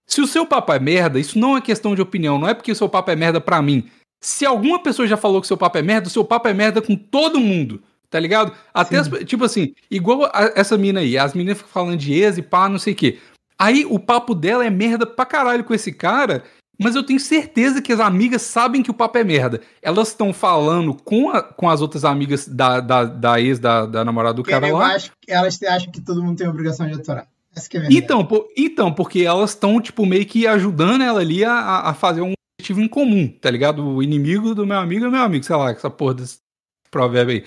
Se 0.07 0.19
o 0.19 0.27
seu 0.27 0.45
papo 0.45 0.73
é 0.73 0.79
merda, 0.79 1.19
isso 1.19 1.39
não 1.39 1.55
é 1.55 1.61
questão 1.61 1.95
de 1.95 2.01
opinião, 2.01 2.37
não 2.37 2.47
é 2.47 2.53
porque 2.53 2.71
o 2.71 2.75
seu 2.75 2.89
papo 2.89 3.11
é 3.11 3.15
merda 3.15 3.39
pra 3.39 3.61
mim. 3.61 3.89
Se 4.21 4.45
alguma 4.45 4.81
pessoa 4.81 5.07
já 5.07 5.17
falou 5.17 5.41
que 5.41 5.47
seu 5.47 5.57
papo 5.57 5.77
é 5.77 5.81
merda, 5.81 6.07
o 6.07 6.11
seu 6.11 6.23
papo 6.23 6.47
é 6.47 6.53
merda 6.53 6.81
com 6.81 6.95
todo 6.95 7.39
mundo. 7.39 7.81
Tá 8.09 8.19
ligado? 8.19 8.51
Até, 8.73 8.97
as, 8.97 9.07
tipo 9.25 9.45
assim, 9.45 9.73
igual 9.89 10.25
a, 10.33 10.51
essa 10.53 10.77
mina 10.77 10.99
aí, 10.99 11.17
as 11.17 11.33
meninas 11.33 11.59
ficam 11.59 11.71
falando 11.71 11.97
de 11.97 12.13
ex 12.13 12.37
e 12.37 12.41
pá, 12.41 12.67
não 12.67 12.77
sei 12.77 12.91
o 12.91 12.95
quê. 12.95 13.19
Aí 13.57 13.85
o 13.85 13.97
papo 13.97 14.35
dela 14.35 14.65
é 14.65 14.69
merda 14.69 15.05
pra 15.05 15.25
caralho 15.25 15.63
com 15.63 15.73
esse 15.73 15.93
cara, 15.93 16.43
mas 16.81 16.95
eu 16.95 17.03
tenho 17.03 17.19
certeza 17.19 17.81
que 17.81 17.93
as 17.93 17.99
amigas 17.99 18.41
sabem 18.41 18.81
que 18.81 18.89
o 18.89 18.93
papo 18.93 19.17
é 19.17 19.23
merda. 19.23 19.61
Elas 19.81 20.09
estão 20.09 20.33
falando 20.33 20.93
com, 20.93 21.29
a, 21.29 21.41
com 21.41 21.69
as 21.69 21.81
outras 21.81 22.03
amigas 22.03 22.47
da, 22.47 22.79
da, 22.79 23.03
da 23.05 23.39
ex, 23.39 23.59
da, 23.59 23.85
da 23.85 24.03
namorada 24.03 24.35
do 24.35 24.43
cara 24.43 24.67
eu 24.67 24.77
lá. 24.77 24.95
Acho, 24.95 25.11
elas 25.27 25.61
acham 25.63 25.91
que 25.91 26.01
todo 26.01 26.23
mundo 26.23 26.37
tem 26.37 26.47
a 26.47 26.49
obrigação 26.49 26.87
de 26.87 26.95
aturar. 26.95 27.27
É 27.55 27.87
então, 27.89 28.25
por, 28.25 28.47
então, 28.55 28.93
porque 28.93 29.21
elas 29.21 29.51
estão, 29.51 29.81
tipo, 29.81 30.05
meio 30.05 30.25
que 30.25 30.47
ajudando 30.47 31.03
ela 31.03 31.19
ali 31.19 31.43
a, 31.43 31.81
a 31.81 31.93
fazer 31.93 32.21
um 32.21 32.33
objetivo 32.57 32.81
em 32.81 32.87
comum, 32.87 33.27
tá 33.27 33.51
ligado? 33.51 33.85
O 33.85 34.01
inimigo 34.01 34.55
do 34.55 34.65
meu 34.65 34.77
amigo 34.77 35.05
é 35.05 35.09
meu 35.09 35.21
amigo, 35.21 35.43
sei 35.43 35.55
lá, 35.55 35.69
essa 35.71 35.89
porra 35.89 36.13
desse 36.15 36.39
provérbio 36.89 37.35
aí. 37.35 37.45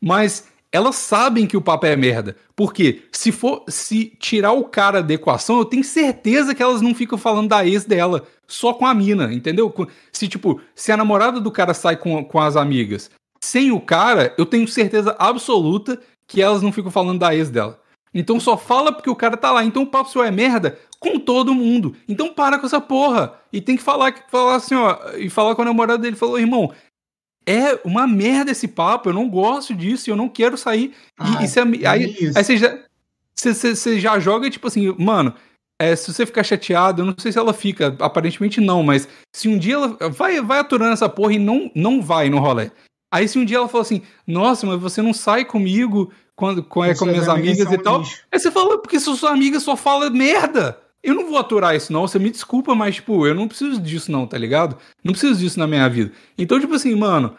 Mas 0.00 0.46
elas 0.72 0.96
sabem 0.96 1.46
que 1.46 1.56
o 1.56 1.62
papo 1.62 1.86
é 1.86 1.96
merda. 1.96 2.36
Porque 2.54 3.02
se 3.12 3.32
for 3.32 3.64
se 3.68 4.12
tirar 4.18 4.52
o 4.52 4.64
cara 4.64 5.02
da 5.02 5.14
equação, 5.14 5.58
eu 5.58 5.64
tenho 5.64 5.84
certeza 5.84 6.54
que 6.54 6.62
elas 6.62 6.80
não 6.80 6.94
ficam 6.94 7.18
falando 7.18 7.48
da 7.48 7.66
ex 7.66 7.84
dela 7.84 8.26
só 8.46 8.72
com 8.72 8.86
a 8.86 8.94
mina, 8.94 9.32
entendeu? 9.32 9.72
Se 10.12 10.28
tipo, 10.28 10.60
se 10.74 10.92
a 10.92 10.96
namorada 10.96 11.40
do 11.40 11.50
cara 11.50 11.74
sai 11.74 11.96
com, 11.96 12.24
com 12.24 12.40
as 12.40 12.56
amigas 12.56 13.10
sem 13.40 13.70
o 13.70 13.80
cara, 13.80 14.34
eu 14.36 14.44
tenho 14.44 14.66
certeza 14.66 15.14
absoluta 15.18 16.00
que 16.26 16.42
elas 16.42 16.62
não 16.62 16.72
ficam 16.72 16.90
falando 16.90 17.20
da 17.20 17.34
ex 17.34 17.48
dela. 17.48 17.80
Então 18.12 18.40
só 18.40 18.56
fala 18.56 18.92
porque 18.92 19.10
o 19.10 19.14
cara 19.14 19.36
tá 19.36 19.52
lá. 19.52 19.62
Então 19.64 19.82
o 19.82 19.86
papo 19.86 20.10
só 20.10 20.24
é 20.24 20.30
merda 20.30 20.78
com 20.98 21.18
todo 21.18 21.54
mundo. 21.54 21.94
Então 22.08 22.32
para 22.32 22.58
com 22.58 22.66
essa 22.66 22.80
porra. 22.80 23.34
E 23.52 23.60
tem 23.60 23.76
que 23.76 23.82
falar, 23.82 24.14
falar 24.30 24.56
assim, 24.56 24.74
ó, 24.74 24.96
e 25.16 25.28
falar 25.28 25.54
com 25.54 25.62
a 25.62 25.66
namorada 25.66 25.98
dele, 25.98 26.16
falou, 26.16 26.38
irmão, 26.38 26.72
é 27.46 27.78
uma 27.84 28.06
merda 28.06 28.50
esse 28.50 28.66
papo, 28.66 29.08
eu 29.08 29.14
não 29.14 29.28
gosto 29.28 29.74
disso, 29.74 30.10
eu 30.10 30.16
não 30.16 30.28
quero 30.28 30.58
sair. 30.58 30.92
Ah, 31.18 31.40
e, 31.40 31.44
e 31.44 31.48
cê, 31.48 31.60
é, 31.60 31.62
aí, 31.86 32.32
aí 32.34 32.44
você 32.44 32.56
já, 32.56 32.78
já 33.98 34.18
joga, 34.18 34.50
tipo 34.50 34.66
assim, 34.66 34.94
mano, 34.98 35.32
é, 35.78 35.94
se 35.94 36.12
você 36.12 36.26
ficar 36.26 36.42
chateado, 36.42 37.02
eu 37.02 37.06
não 37.06 37.14
sei 37.18 37.30
se 37.30 37.38
ela 37.38 37.52
fica, 37.52 37.96
aparentemente 38.00 38.60
não, 38.60 38.82
mas 38.82 39.08
se 39.34 39.48
um 39.48 39.58
dia 39.58 39.74
ela 39.74 39.96
vai, 40.10 40.40
vai 40.40 40.58
aturando 40.58 40.92
essa 40.92 41.08
porra 41.08 41.34
e 41.34 41.38
não, 41.38 41.70
não 41.74 42.02
vai 42.02 42.28
no 42.28 42.38
rolê. 42.38 42.70
Aí 43.12 43.28
se 43.28 43.38
um 43.38 43.44
dia 43.44 43.58
ela 43.58 43.68
fala 43.68 43.82
assim, 43.82 44.02
nossa, 44.26 44.66
mas 44.66 44.80
você 44.80 45.00
não 45.00 45.12
sai 45.12 45.44
comigo 45.44 46.12
quando 46.34 46.62
com, 46.62 46.84
é, 46.84 46.94
com 46.94 47.04
minhas 47.04 47.28
amigas 47.28 47.70
e 47.70 47.78
tal. 47.78 48.00
Lixo. 48.00 48.24
Aí 48.32 48.38
você 48.38 48.50
fala, 48.50 48.78
porque 48.78 48.98
suas 48.98 49.22
amigas 49.24 49.62
só 49.62 49.76
falam 49.76 50.10
merda. 50.10 50.78
Eu 51.02 51.14
não 51.14 51.28
vou 51.28 51.38
aturar 51.38 51.74
isso, 51.74 51.92
não. 51.92 52.06
Você 52.06 52.18
me 52.18 52.30
desculpa, 52.30 52.74
mas, 52.74 52.96
tipo, 52.96 53.26
eu 53.26 53.34
não 53.34 53.48
preciso 53.48 53.80
disso, 53.80 54.10
não, 54.10 54.26
tá 54.26 54.36
ligado? 54.36 54.76
Não 55.04 55.12
preciso 55.12 55.38
disso 55.38 55.58
na 55.58 55.66
minha 55.66 55.88
vida. 55.88 56.12
Então, 56.36 56.58
tipo 56.58 56.74
assim, 56.74 56.94
mano, 56.94 57.36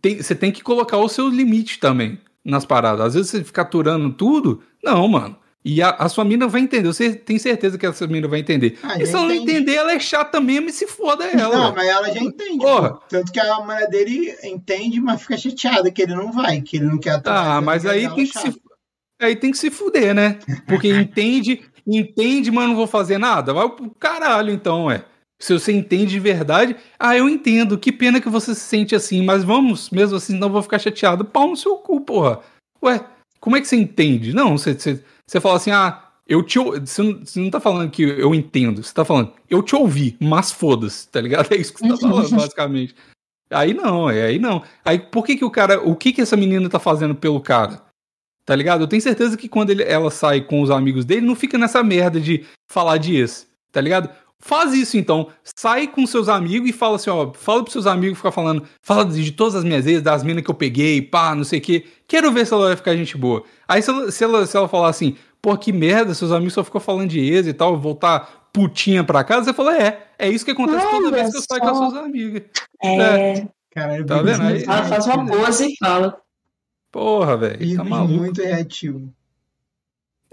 tem, 0.00 0.22
você 0.22 0.34
tem 0.34 0.52
que 0.52 0.62
colocar 0.62 0.98
o 0.98 1.08
seu 1.08 1.28
limite 1.28 1.78
também 1.78 2.20
nas 2.44 2.64
paradas. 2.64 3.06
Às 3.06 3.14
vezes 3.14 3.30
você 3.30 3.44
fica 3.44 3.62
aturando 3.62 4.12
tudo. 4.12 4.62
Não, 4.82 5.06
mano. 5.08 5.36
E 5.64 5.82
a, 5.82 5.90
a, 5.90 6.08
sua 6.08 6.24
mina 6.24 6.46
vai 6.46 6.60
entender. 6.60 6.86
Você 6.86 7.14
tem 7.14 7.38
certeza 7.38 7.76
que 7.76 7.84
essa 7.84 8.06
mina 8.06 8.28
vai 8.28 8.40
entender. 8.40 8.78
Ah, 8.82 9.00
e 9.00 9.04
se 9.04 9.14
ela 9.14 9.24
não 9.26 9.32
entender, 9.32 9.74
ela 9.74 9.92
é 9.92 10.00
chata 10.00 10.40
mesmo 10.40 10.68
e 10.68 10.72
se 10.72 10.86
foda 10.86 11.24
ela. 11.24 11.56
Não, 11.56 11.74
mas 11.74 11.86
ela 11.86 12.10
já 12.12 12.20
entende. 12.20 12.58
Porra. 12.58 12.98
Tanto 13.08 13.32
que 13.32 13.40
a 13.40 13.60
mulher 13.60 13.88
dele 13.90 14.34
entende, 14.44 15.00
mas 15.00 15.20
fica 15.20 15.36
chateada 15.36 15.90
que 15.90 16.00
ele 16.00 16.14
não 16.14 16.32
vai, 16.32 16.62
que 16.62 16.76
ele 16.76 16.86
não 16.86 16.98
quer 16.98 17.10
aturar. 17.10 17.56
Ah, 17.56 17.60
mas 17.60 17.84
aí 17.84 18.08
tem 18.08 18.26
que 18.26 18.38
se. 18.38 18.62
Aí 19.20 19.34
tem 19.34 19.50
que 19.50 19.58
se 19.58 19.68
fuder, 19.68 20.14
né? 20.14 20.38
Porque 20.66 20.88
entende, 20.94 21.60
entende, 21.96 22.50
mas 22.50 22.68
não 22.68 22.76
vou 22.76 22.86
fazer 22.86 23.18
nada. 23.18 23.52
Vai 23.52 23.68
pro 23.68 23.90
caralho, 23.98 24.52
então, 24.52 24.90
é. 24.90 25.04
Se 25.40 25.52
você 25.52 25.72
entende 25.72 26.10
de 26.10 26.20
verdade, 26.20 26.76
ah, 26.98 27.16
eu 27.16 27.28
entendo, 27.28 27.78
que 27.78 27.92
pena 27.92 28.20
que 28.20 28.28
você 28.28 28.54
se 28.54 28.60
sente 28.60 28.94
assim, 28.94 29.24
mas 29.24 29.44
vamos, 29.44 29.88
mesmo 29.90 30.16
assim, 30.16 30.36
não 30.36 30.50
vou 30.50 30.62
ficar 30.62 30.78
chateado. 30.78 31.24
Pau 31.24 31.48
no 31.48 31.56
seu 31.56 31.76
cu, 31.76 32.00
porra. 32.00 32.40
Ué, 32.82 33.04
como 33.40 33.56
é 33.56 33.60
que 33.60 33.68
você 33.68 33.76
entende? 33.76 34.32
Não, 34.34 34.58
você, 34.58 34.74
você, 34.74 35.02
você 35.26 35.40
fala 35.40 35.56
assim, 35.56 35.70
ah, 35.70 36.02
eu 36.26 36.42
te 36.42 36.58
você 36.58 37.02
não, 37.02 37.24
você 37.24 37.40
não 37.40 37.50
tá 37.50 37.60
falando 37.60 37.90
que 37.90 38.02
eu 38.02 38.34
entendo, 38.34 38.82
você 38.82 38.92
tá 38.92 39.04
falando, 39.04 39.32
eu 39.48 39.62
te 39.62 39.74
ouvi, 39.74 40.16
mas 40.20 40.52
foda-se, 40.52 41.08
tá 41.08 41.20
ligado? 41.20 41.48
É 41.54 41.56
isso 41.56 41.72
que 41.72 41.80
você 41.80 41.88
tá 41.88 41.96
falando, 41.96 42.30
basicamente. 42.36 42.94
Aí 43.50 43.72
não, 43.72 44.10
é 44.10 44.26
aí 44.26 44.38
não. 44.38 44.62
Aí 44.84 44.98
por 44.98 45.24
que 45.24 45.36
que 45.36 45.44
o 45.44 45.50
cara, 45.50 45.80
o 45.80 45.96
que 45.96 46.12
que 46.12 46.20
essa 46.20 46.36
menina 46.36 46.68
tá 46.68 46.78
fazendo 46.78 47.14
pelo 47.14 47.40
cara? 47.40 47.80
Tá 48.48 48.56
ligado? 48.56 48.80
Eu 48.80 48.86
tenho 48.86 49.02
certeza 49.02 49.36
que 49.36 49.46
quando 49.46 49.68
ele, 49.68 49.82
ela 49.82 50.10
sai 50.10 50.40
com 50.40 50.62
os 50.62 50.70
amigos 50.70 51.04
dele, 51.04 51.26
não 51.26 51.36
fica 51.36 51.58
nessa 51.58 51.82
merda 51.82 52.18
de 52.18 52.46
falar 52.66 52.96
de 52.96 53.14
ex, 53.14 53.46
tá 53.70 53.78
ligado? 53.78 54.08
Faz 54.38 54.72
isso 54.72 54.96
então. 54.96 55.28
Sai 55.54 55.86
com 55.86 56.06
seus 56.06 56.30
amigos 56.30 56.70
e 56.70 56.72
fala 56.72 56.96
assim, 56.96 57.10
ó. 57.10 57.30
Fala 57.34 57.60
pros 57.62 57.74
seus 57.74 57.86
amigos 57.86 58.16
ficar 58.16 58.32
falando. 58.32 58.66
Fala 58.80 59.04
de 59.04 59.32
todas 59.32 59.54
as 59.54 59.64
minhas 59.64 59.86
ex, 59.86 60.00
das 60.00 60.22
minas 60.24 60.42
que 60.42 60.50
eu 60.50 60.54
peguei, 60.54 61.02
pá, 61.02 61.34
não 61.34 61.44
sei 61.44 61.58
o 61.58 61.62
quê. 61.62 61.84
Quero 62.08 62.32
ver 62.32 62.46
se 62.46 62.54
ela 62.54 62.68
vai 62.68 62.76
ficar 62.76 62.96
gente 62.96 63.18
boa. 63.18 63.44
Aí 63.68 63.82
se 63.82 63.90
ela, 63.90 64.10
se 64.10 64.24
ela, 64.24 64.46
se 64.46 64.56
ela 64.56 64.66
falar 64.66 64.88
assim, 64.88 65.14
pô, 65.42 65.54
que 65.54 65.70
merda, 65.70 66.14
seus 66.14 66.32
amigos 66.32 66.54
só 66.54 66.64
ficam 66.64 66.80
falando 66.80 67.10
de 67.10 67.20
ex 67.20 67.46
e 67.46 67.52
tal, 67.52 67.76
voltar 67.76 68.48
putinha 68.50 69.04
pra 69.04 69.24
casa, 69.24 69.44
você 69.44 69.52
fala, 69.52 69.76
é, 69.76 70.06
é 70.18 70.26
isso 70.26 70.46
que 70.46 70.52
acontece 70.52 70.86
Olha 70.86 70.90
toda 70.90 71.10
vez 71.10 71.30
que 71.30 71.36
eu 71.36 71.42
saio 71.42 71.60
com 71.60 71.68
as 71.68 71.76
suas 71.76 71.94
amigas. 72.02 72.44
É. 72.82 72.96
é. 72.96 73.48
Caralho, 73.72 74.06
tá 74.06 74.22
vendo? 74.22 74.42
Aí, 74.42 74.62
ela 74.62 74.84
faz 74.84 75.06
uma 75.06 75.26
pose 75.26 75.66
e 75.66 75.76
fala. 75.76 76.18
Porra, 76.90 77.36
velho. 77.36 77.76
Tá 77.76 77.84
maluco. 77.84 78.14
muito 78.14 78.42
reativo. 78.42 79.12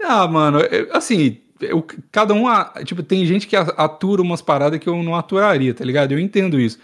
Ah, 0.02 0.26
mano, 0.28 0.58
assim, 0.92 1.40
eu, 1.60 1.84
cada 2.10 2.34
um, 2.34 2.44
tipo, 2.84 3.02
tem 3.02 3.24
gente 3.24 3.46
que 3.46 3.56
atura 3.56 4.22
umas 4.22 4.42
paradas 4.42 4.78
que 4.78 4.88
eu 4.88 5.02
não 5.02 5.14
aturaria, 5.14 5.74
tá 5.74 5.84
ligado? 5.84 6.12
Eu 6.12 6.18
entendo 6.18 6.60
isso. 6.60 6.78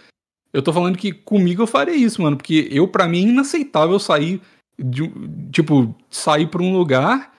Eu 0.51 0.61
tô 0.61 0.71
falando 0.71 0.97
que 0.97 1.11
comigo 1.11 1.63
eu 1.63 1.67
faria 1.67 1.95
isso, 1.95 2.21
mano, 2.21 2.37
porque 2.37 2.67
eu, 2.71 2.87
para 2.87 3.07
mim, 3.07 3.25
é 3.25 3.29
inaceitável 3.29 3.97
sair, 3.99 4.41
de, 4.77 5.11
tipo, 5.51 5.95
sair 6.09 6.47
pra 6.47 6.61
um 6.61 6.77
lugar 6.77 7.33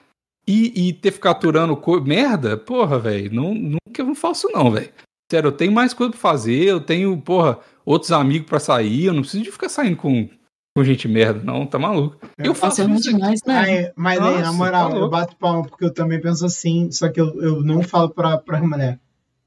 e, 0.47 0.89
e 0.89 0.93
ter 0.93 1.09
que 1.09 1.15
ficar 1.15 1.31
aturando 1.31 1.79
merda, 2.03 2.57
porra, 2.57 2.99
velho, 2.99 3.33
não, 3.33 3.53
nunca 3.53 4.01
eu 4.01 4.05
não 4.05 4.15
faço 4.15 4.49
não, 4.51 4.71
velho. 4.71 4.91
Sério, 5.31 5.47
eu 5.47 5.51
tenho 5.53 5.71
mais 5.71 5.93
coisa 5.93 6.11
pra 6.11 6.19
fazer, 6.19 6.65
eu 6.65 6.79
tenho, 6.79 7.19
porra, 7.19 7.59
outros 7.85 8.11
amigos 8.11 8.47
para 8.47 8.59
sair, 8.59 9.05
eu 9.05 9.13
não 9.13 9.21
preciso 9.21 9.43
de 9.43 9.51
ficar 9.51 9.69
saindo 9.69 9.97
com 9.97 10.29
com 10.75 10.83
gente 10.83 11.07
merda, 11.07 11.41
não, 11.41 11.65
tá 11.65 11.79
maluco. 11.79 12.17
Eu, 12.37 12.47
eu 12.47 12.55
faço 12.55 12.81
isso 12.91 13.09
demais, 13.09 13.39
né? 13.47 13.57
Ai, 13.57 13.91
mas 13.95 14.19
Nossa, 14.19 14.35
aí, 14.35 14.41
na 14.41 14.51
moral, 14.51 14.89
tá 14.89 14.97
eu 14.97 15.09
bato 15.09 15.35
palma 15.37 15.63
porque 15.63 15.85
eu 15.85 15.93
também 15.93 16.19
penso 16.19 16.45
assim, 16.45 16.91
só 16.91 17.07
que 17.07 17.21
eu, 17.21 17.41
eu 17.41 17.63
não 17.63 17.81
falo 17.81 18.09
pra, 18.09 18.37
pra 18.37 18.61
mulher. 18.61 18.99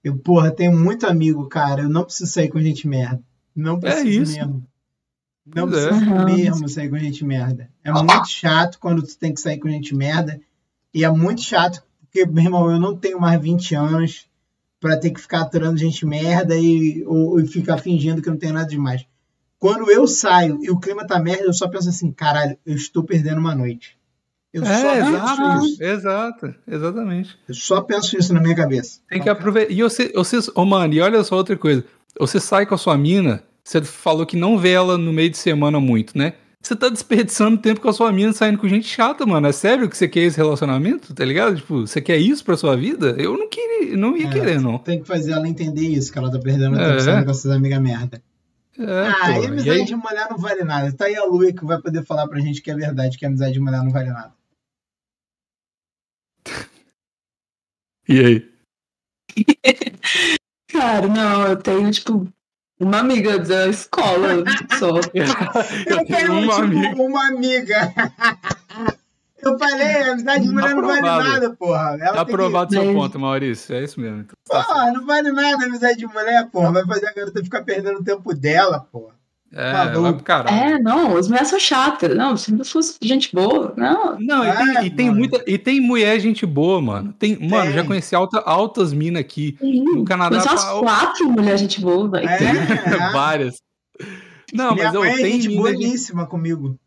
Eu, 0.03 0.17
porra, 0.17 0.51
tenho 0.51 0.73
muito 0.73 1.07
amigo, 1.07 1.47
cara, 1.47 1.83
eu 1.83 1.89
não 1.91 2.05
preciso 2.05 2.33
sair 2.33 2.49
com 2.49 2.59
gente 2.59 2.89
merda. 2.89 3.23
Não 3.55 3.77
é 3.77 3.81
preciso 3.81 4.09
é 4.09 4.23
isso. 4.23 4.39
mesmo. 4.39 4.67
Não 5.55 5.69
pois 5.69 5.85
preciso 5.85 6.15
é. 6.15 6.25
mesmo 6.25 6.69
sair 6.69 6.89
com 6.89 6.99
gente 6.99 7.25
merda. 7.27 7.71
É 7.85 7.93
muito 7.93 8.29
chato 8.29 8.79
quando 8.79 9.03
tu 9.03 9.19
tem 9.19 9.35
que 9.35 9.41
sair 9.41 9.59
com 9.59 9.69
gente 9.69 9.95
merda. 9.95 10.41
E 10.95 11.05
é 11.05 11.11
muito 11.11 11.43
chato, 11.43 11.83
porque, 12.01 12.25
meu 12.25 12.45
irmão, 12.45 12.71
eu 12.71 12.81
não 12.81 12.97
tenho 12.97 13.21
mais 13.21 13.39
20 13.39 13.75
anos 13.75 14.27
para 14.81 14.97
ter 14.97 15.11
que 15.11 15.21
ficar 15.21 15.43
aturando 15.43 15.77
gente 15.77 16.07
merda 16.07 16.57
e, 16.57 17.05
ou, 17.07 17.39
e 17.39 17.47
ficar 17.47 17.77
fingindo 17.77 18.23
que 18.23 18.31
não 18.31 18.39
tem 18.39 18.51
nada 18.51 18.67
demais. 18.67 19.05
Quando 19.59 19.91
eu 19.91 20.07
saio 20.07 20.59
e 20.63 20.71
o 20.71 20.79
clima 20.79 21.07
tá 21.07 21.19
merda, 21.19 21.45
eu 21.45 21.53
só 21.53 21.69
penso 21.69 21.89
assim, 21.89 22.13
caralho, 22.13 22.57
eu 22.65 22.75
estou 22.75 23.03
perdendo 23.03 23.39
uma 23.39 23.55
noite. 23.55 23.99
Eu 24.53 24.63
é, 24.65 24.81
só 24.81 24.95
exato, 24.95 25.43
penso 25.43 25.67
isso. 25.67 25.83
Exato, 25.83 26.55
exatamente. 26.67 27.39
Eu 27.49 27.55
só 27.55 27.81
penso 27.83 28.17
isso 28.17 28.33
na 28.33 28.41
minha 28.41 28.55
cabeça. 28.55 29.01
Tem 29.09 29.21
que 29.21 29.29
aproveitar. 29.29 29.73
E 29.73 29.83
você, 29.83 30.13
você, 30.15 30.39
oh, 30.55 30.65
mano, 30.65 30.95
e 30.95 31.01
olha 31.01 31.23
só 31.23 31.37
outra 31.37 31.57
coisa. 31.57 31.85
Você 32.19 32.41
sai 32.41 32.67
com 32.67 32.75
a 32.75 32.79
sua 32.79 32.97
mina, 32.97 33.43
você 33.63 33.83
falou 33.83 34.25
que 34.25 34.37
não 34.37 34.59
vê 34.59 34.71
ela 34.71 34.97
no 34.97 35.13
meio 35.13 35.31
de 35.31 35.37
semana 35.37 35.79
muito, 35.79 36.17
né? 36.17 36.35
Você 36.61 36.75
tá 36.75 36.89
desperdiçando 36.89 37.59
tempo 37.59 37.81
com 37.81 37.89
a 37.89 37.93
sua 37.93 38.11
mina 38.13 38.33
saindo 38.33 38.59
com 38.59 38.69
gente 38.69 38.89
chata, 38.89 39.25
mano. 39.25 39.47
É 39.47 39.53
sério 39.53 39.89
que 39.89 39.97
você 39.97 40.09
quer 40.09 40.21
esse 40.21 40.37
relacionamento, 40.37 41.15
tá 41.15 41.25
ligado? 41.25 41.57
Tipo, 41.57 41.87
você 41.87 42.01
quer 42.01 42.19
isso 42.19 42.45
pra 42.45 42.57
sua 42.57 42.77
vida? 42.77 43.15
Eu 43.19 43.37
não 43.37 43.49
queria, 43.49 43.97
não 43.97 44.17
ia 44.17 44.27
é, 44.27 44.31
querer, 44.31 44.61
não. 44.61 44.79
Tem 44.79 45.01
que 45.01 45.07
fazer 45.07 45.33
ela 45.33 45.49
entender 45.49 45.87
isso, 45.87 46.11
que 46.13 46.19
ela 46.19 46.31
tá 46.31 46.39
perdendo 46.39 46.79
é. 46.79 46.89
tempo 46.89 47.01
saindo 47.01 47.25
com 47.25 47.31
essas 47.31 47.51
amigas 47.53 47.81
merda. 47.81 48.21
É, 48.79 49.09
ah, 49.09 49.35
pô, 49.35 49.47
amizade 49.47 49.71
aí... 49.71 49.85
de 49.85 49.97
mulher 49.97 50.29
não 50.31 50.39
vale 50.39 50.63
nada. 50.63 50.93
Tá 50.93 51.07
aí 51.07 51.17
a 51.17 51.25
Luia 51.25 51.53
que 51.53 51.65
vai 51.65 51.81
poder 51.81 52.05
falar 52.05 52.29
pra 52.29 52.39
gente 52.39 52.63
que 52.63 52.71
é 52.71 52.75
verdade, 52.75 53.19
que 53.19 53.25
a 53.25 53.29
amizade 53.29 53.55
de 53.55 53.61
mulher 53.61 53.83
não 53.83 53.91
vale 53.91 54.11
nada. 54.11 54.33
e 58.09 58.21
aí? 58.21 58.53
Cara, 60.71 61.09
não, 61.09 61.47
eu 61.49 61.57
tenho, 61.57 61.91
tipo, 61.91 62.29
uma 62.79 63.01
amiga 63.01 63.39
da 63.39 63.67
escola 63.67 64.45
só. 64.79 64.99
eu 65.13 66.07
tenho 66.07 66.33
uma, 66.35 66.55
tipo, 66.55 66.63
amiga. 66.63 67.03
uma 67.03 67.27
amiga. 67.27 67.95
Eu 69.43 69.59
falei, 69.59 70.03
a 70.03 70.13
amizade 70.13 70.45
de 70.45 70.51
mulher 70.51 70.75
não 70.75 70.87
vale 70.87 71.01
nada, 71.01 71.51
porra. 71.55 71.97
Ela 72.01 72.13
tá 72.13 72.21
aprovado 72.23 72.71
que... 72.71 72.83
seu 72.83 72.93
ponto, 72.93 73.19
Maurício. 73.19 73.75
É 73.75 73.85
isso 73.85 74.01
mesmo. 74.01 74.21
Então, 74.21 74.35
tá 74.49 74.65
porra, 74.65 74.93
não 74.93 75.07
vale 75.07 75.31
nada 75.31 75.63
a 75.63 75.67
amizade 75.67 75.99
de 75.99 76.07
mulher, 76.07 76.49
porra. 76.51 76.73
Vai 76.73 76.87
fazer 76.87 77.07
a 77.07 77.13
garota 77.13 77.43
ficar 77.43 77.63
perdendo 77.63 78.01
o 78.01 78.05
tempo 78.05 78.35
dela, 78.35 78.87
porra. 78.91 79.19
É, 79.51 79.73
caralho. 80.23 80.57
É, 80.57 80.79
não, 80.79 81.17
as 81.17 81.27
mulheres 81.27 81.49
são 81.49 81.59
chatas. 81.59 82.15
Não, 82.15 82.37
se 82.37 82.53
não 82.53 82.65
fosse 82.65 82.99
gente 83.03 83.35
boa, 83.35 83.73
não. 83.77 84.19
Não, 84.21 84.45
e, 84.45 84.53
tem, 84.53 84.87
e 84.87 84.91
tem 84.91 85.07
mano. 85.07 85.19
muita. 85.19 85.45
E 85.47 85.57
tem 85.57 85.81
mulher 85.81 86.21
gente 86.21 86.45
boa, 86.45 86.83
mano. 86.83 87.15
Tem, 87.19 87.39
mano, 87.49 87.65
Tem. 87.65 87.73
já 87.73 87.85
conheci 87.85 88.15
alta, 88.15 88.41
altas 88.41 88.93
minas 88.93 89.21
aqui. 89.21 89.57
Sim, 89.59 89.85
No 89.85 90.05
Canadá, 90.05 90.37
Mas 90.37 90.45
só 90.45 90.51
umas 90.51 90.65
pá, 90.65 91.07
quatro 91.07 91.31
mulheres 91.31 91.61
gente 91.61 91.81
boa, 91.81 92.11
velho. 92.11 92.29
É, 92.29 92.35
é. 92.35 92.99
Várias. 93.13 93.63
Não, 94.53 94.75
Minha 94.75 94.87
mas 94.87 94.95
eu 94.95 95.05
é 95.05 95.17
tenho 95.17 95.43
gente 95.43 95.57
boníssima 95.57 96.27
comigo. 96.27 96.79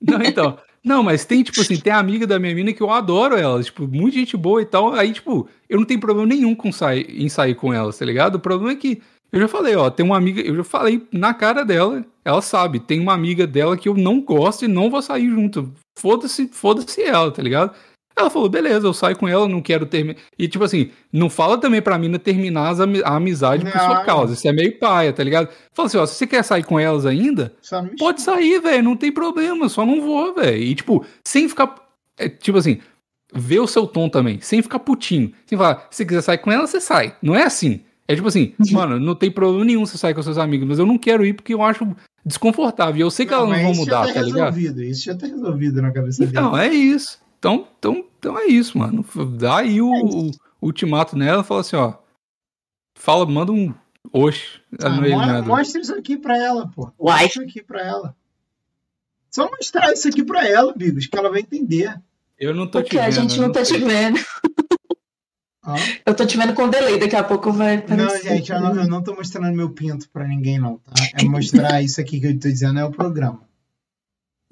Não, 0.00 0.22
então. 0.22 0.58
Não, 0.84 1.02
mas 1.02 1.24
tem, 1.24 1.42
tipo 1.42 1.60
assim, 1.60 1.76
tem 1.76 1.92
amiga 1.92 2.26
da 2.26 2.38
minha 2.38 2.54
mina 2.54 2.72
que 2.72 2.82
eu 2.82 2.90
adoro 2.90 3.36
ela. 3.36 3.62
Tipo, 3.62 3.86
muita 3.86 4.18
gente 4.18 4.36
boa 4.36 4.62
e 4.62 4.64
tal. 4.64 4.94
Aí, 4.94 5.12
tipo, 5.12 5.48
eu 5.68 5.78
não 5.78 5.84
tenho 5.84 6.00
problema 6.00 6.28
nenhum 6.28 6.54
com 6.54 6.72
sair, 6.72 7.06
em 7.08 7.28
sair 7.28 7.54
com 7.54 7.72
elas, 7.72 7.98
tá 7.98 8.04
ligado? 8.04 8.36
O 8.36 8.40
problema 8.40 8.72
é 8.72 8.76
que. 8.76 9.02
Eu 9.30 9.40
já 9.40 9.48
falei, 9.48 9.76
ó, 9.76 9.90
tem 9.90 10.06
uma 10.06 10.16
amiga, 10.16 10.40
eu 10.40 10.56
já 10.56 10.64
falei 10.64 11.06
na 11.12 11.34
cara 11.34 11.62
dela, 11.62 12.02
ela 12.24 12.40
sabe, 12.40 12.80
tem 12.80 12.98
uma 12.98 13.12
amiga 13.12 13.46
dela 13.46 13.76
que 13.76 13.86
eu 13.86 13.94
não 13.94 14.22
gosto 14.22 14.64
e 14.64 14.68
não 14.68 14.88
vou 14.88 15.02
sair 15.02 15.28
junto. 15.28 15.70
Foda-se, 15.98 16.48
foda-se 16.48 17.02
ela, 17.02 17.30
tá 17.30 17.42
ligado? 17.42 17.74
Ela 18.18 18.30
falou, 18.30 18.48
beleza, 18.48 18.86
eu 18.86 18.92
saio 18.92 19.16
com 19.16 19.28
ela, 19.28 19.46
não 19.48 19.60
quero 19.62 19.86
terminar. 19.86 20.18
E, 20.38 20.48
tipo 20.48 20.64
assim, 20.64 20.90
não 21.12 21.30
fala 21.30 21.56
também 21.58 21.80
pra 21.80 21.96
mina 21.98 22.18
terminar 22.18 22.68
as 22.70 22.80
a 22.80 22.84
amizade 23.16 23.64
por 23.64 23.72
sua 23.78 23.94
Não. 24.00 24.04
causa. 24.04 24.34
Isso 24.34 24.48
é 24.48 24.52
meio 24.52 24.78
paia, 24.78 25.12
tá 25.12 25.22
ligado? 25.22 25.48
Fala 25.72 25.86
assim, 25.86 25.98
ó, 25.98 26.06
se 26.06 26.14
você 26.16 26.26
quer 26.26 26.42
sair 26.42 26.64
com 26.64 26.78
elas 26.80 27.06
ainda, 27.06 27.52
não 27.72 27.96
Pode 27.96 28.20
sair, 28.22 28.60
velho, 28.60 28.82
não 28.82 28.96
tem 28.96 29.12
problema, 29.12 29.68
só 29.68 29.86
não 29.86 30.00
vou, 30.00 30.34
velho. 30.34 30.56
E, 30.62 30.74
tipo, 30.74 31.04
sem 31.24 31.48
ficar. 31.48 31.74
é, 32.18 32.28
tipo 32.28 32.58
assim, 32.58 32.80
ver 33.32 33.60
o 33.60 33.66
seu 33.66 33.86
tom 33.86 34.08
também, 34.08 34.40
sem 34.40 34.60
ficar 34.62 34.78
putinho. 34.80 35.32
Sem 35.46 35.56
falar, 35.56 35.86
se 35.90 35.98
você 35.98 36.04
quiser 36.04 36.22
sair 36.22 36.38
com 36.38 36.50
ela, 36.50 36.66
você 36.66 36.80
sai. 36.80 37.14
Não 37.22 37.34
é 37.36 37.44
assim. 37.44 37.80
É 38.08 38.14
tipo 38.14 38.26
assim, 38.26 38.54
mano, 38.72 38.98
não 38.98 39.14
tem 39.14 39.30
problema 39.30 39.64
nenhum 39.66 39.84
você 39.86 39.98
sair 39.98 40.14
com 40.14 40.22
seus 40.22 40.38
amigos, 40.38 40.66
mas 40.66 40.78
eu 40.78 40.86
não 40.86 40.96
quero 40.98 41.24
ir 41.26 41.34
porque 41.34 41.52
eu 41.54 41.62
acho 41.62 41.86
desconfortável. 42.24 42.96
E 42.96 43.00
eu 43.00 43.10
sei 43.10 43.26
que 43.26 43.32
elas 43.34 43.48
não 43.48 43.62
vão 43.62 43.74
mudar, 43.74 44.06
já 44.06 44.14
tá 44.14 44.22
ligado? 44.22 44.58
Isso 44.58 45.04
já 45.04 45.14
tá 45.14 45.26
resolvido 45.26 45.80
na 45.82 45.90
cabeça 45.92 46.24
Então, 46.24 46.52
dele. 46.52 46.64
é 46.64 46.74
isso. 46.74 47.18
Então, 47.38 47.68
então, 47.78 48.04
então 48.18 48.38
é 48.38 48.46
isso, 48.46 48.76
mano. 48.78 49.04
Dá 49.36 49.58
aí 49.58 49.80
o, 49.80 49.90
o 49.90 50.30
ultimato 50.60 51.16
nela 51.16 51.42
e 51.42 51.44
fala 51.44 51.60
assim, 51.60 51.76
ó. 51.76 51.94
Fala, 52.96 53.24
manda 53.26 53.52
um. 53.52 53.72
Oxe. 54.12 54.60
Ah, 54.82 54.96
eliminador. 54.96 55.46
mostra 55.46 55.80
isso 55.80 55.94
aqui 55.94 56.16
pra 56.16 56.36
ela, 56.36 56.68
pô. 56.68 56.90
Uai. 56.98 57.22
Mostra 57.24 57.42
isso 57.44 57.50
aqui 57.50 57.62
pra 57.62 57.80
ela. 57.82 58.16
Só 59.30 59.48
mostrar 59.50 59.92
isso 59.92 60.08
aqui 60.08 60.24
pra 60.24 60.46
ela, 60.48 60.72
Bigos, 60.74 61.06
que 61.06 61.16
ela 61.16 61.30
vai 61.30 61.40
entender. 61.40 61.94
Eu 62.38 62.54
não 62.54 62.66
tô 62.66 62.80
te 62.80 62.84
Porque 62.84 62.96
vendo. 62.96 63.06
a 63.06 63.10
gente 63.10 63.36
eu 63.36 63.42
não 63.46 63.52
tá 63.52 63.62
te 63.62 63.76
vendo. 63.78 64.18
Ó. 65.64 65.74
Eu 66.06 66.14
tô 66.14 66.24
te 66.24 66.36
vendo 66.38 66.54
com 66.54 66.68
delay, 66.68 66.98
daqui 66.98 67.14
a 67.16 67.22
pouco 67.22 67.52
vai 67.52 67.76
Não, 67.76 67.82
aparecer. 67.84 68.36
gente, 68.36 68.50
eu 68.50 68.60
não, 68.60 68.74
eu 68.74 68.88
não 68.88 69.02
tô 69.02 69.14
mostrando 69.14 69.54
meu 69.54 69.70
pinto 69.70 70.08
pra 70.08 70.26
ninguém, 70.26 70.58
não, 70.58 70.78
tá? 70.78 70.92
É 71.14 71.24
mostrar 71.24 71.82
isso 71.82 72.00
aqui 72.00 72.18
que 72.20 72.26
eu 72.26 72.38
tô 72.38 72.48
dizendo, 72.48 72.78
é 72.78 72.84
o 72.84 72.90
programa. 72.90 73.46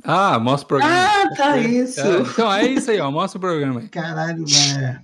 Ah, 0.04 0.38
mostra 0.38 0.64
o 0.64 0.68
programa. 0.68 0.94
Ah, 0.94 1.34
tá, 1.36 1.58
isso. 1.58 2.00
É, 2.00 2.18
então 2.20 2.52
é 2.52 2.66
isso 2.66 2.90
aí, 2.90 3.00
ó. 3.00 3.10
Mostra 3.10 3.38
o 3.38 3.40
programa 3.40 3.80
aí. 3.80 3.88
Caralho, 3.88 4.44
é. 4.78 5.00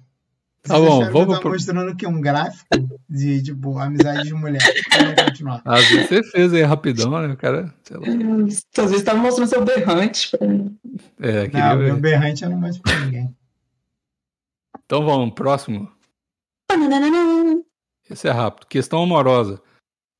Tá 0.64 0.78
bom, 0.78 1.04
que 1.04 1.10
vamos 1.10 1.28
tava 1.28 1.40
pro- 1.40 1.50
mostrando 1.50 1.90
o 1.90 1.96
quê? 1.96 2.06
Um 2.06 2.20
gráfico 2.20 2.68
de, 3.08 3.42
tipo, 3.42 3.78
amizade 3.78 4.22
de 4.28 4.32
mulher. 4.34 4.62
Vamos 4.96 5.24
continuar. 5.24 5.60
Às 5.64 5.84
vezes 5.88 6.08
você 6.08 6.22
fez 6.30 6.54
aí 6.54 6.62
rapidão, 6.62 7.10
né? 7.10 7.32
O 7.34 7.36
cara, 7.36 7.74
sei 7.82 7.96
lá. 7.96 8.04
Às 8.06 8.90
vezes 8.90 9.02
tava 9.02 9.18
mostrando 9.18 9.48
seu 9.48 9.64
berrante. 9.64 10.30
pra- 10.30 10.46
É, 11.20 11.48
Não, 11.48 11.78
ver. 11.78 11.84
meu 11.86 11.96
berrante 11.96 12.44
eu 12.44 12.50
não 12.50 12.60
mostro 12.60 12.80
pra 12.82 12.96
ninguém. 13.00 13.34
Então 14.84 15.04
vamos, 15.04 15.34
próximo. 15.34 15.90
Esse 18.08 18.28
é 18.28 18.30
rápido. 18.30 18.66
Questão 18.68 19.02
amorosa. 19.02 19.60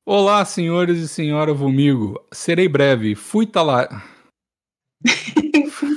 Olá, 0.05 0.43
senhores 0.43 0.97
e 0.99 1.07
senhora 1.07 1.53
Vomigo. 1.53 2.19
Serei 2.33 2.67
breve. 2.67 3.15
Fui 3.15 3.45
talar. 3.45 4.11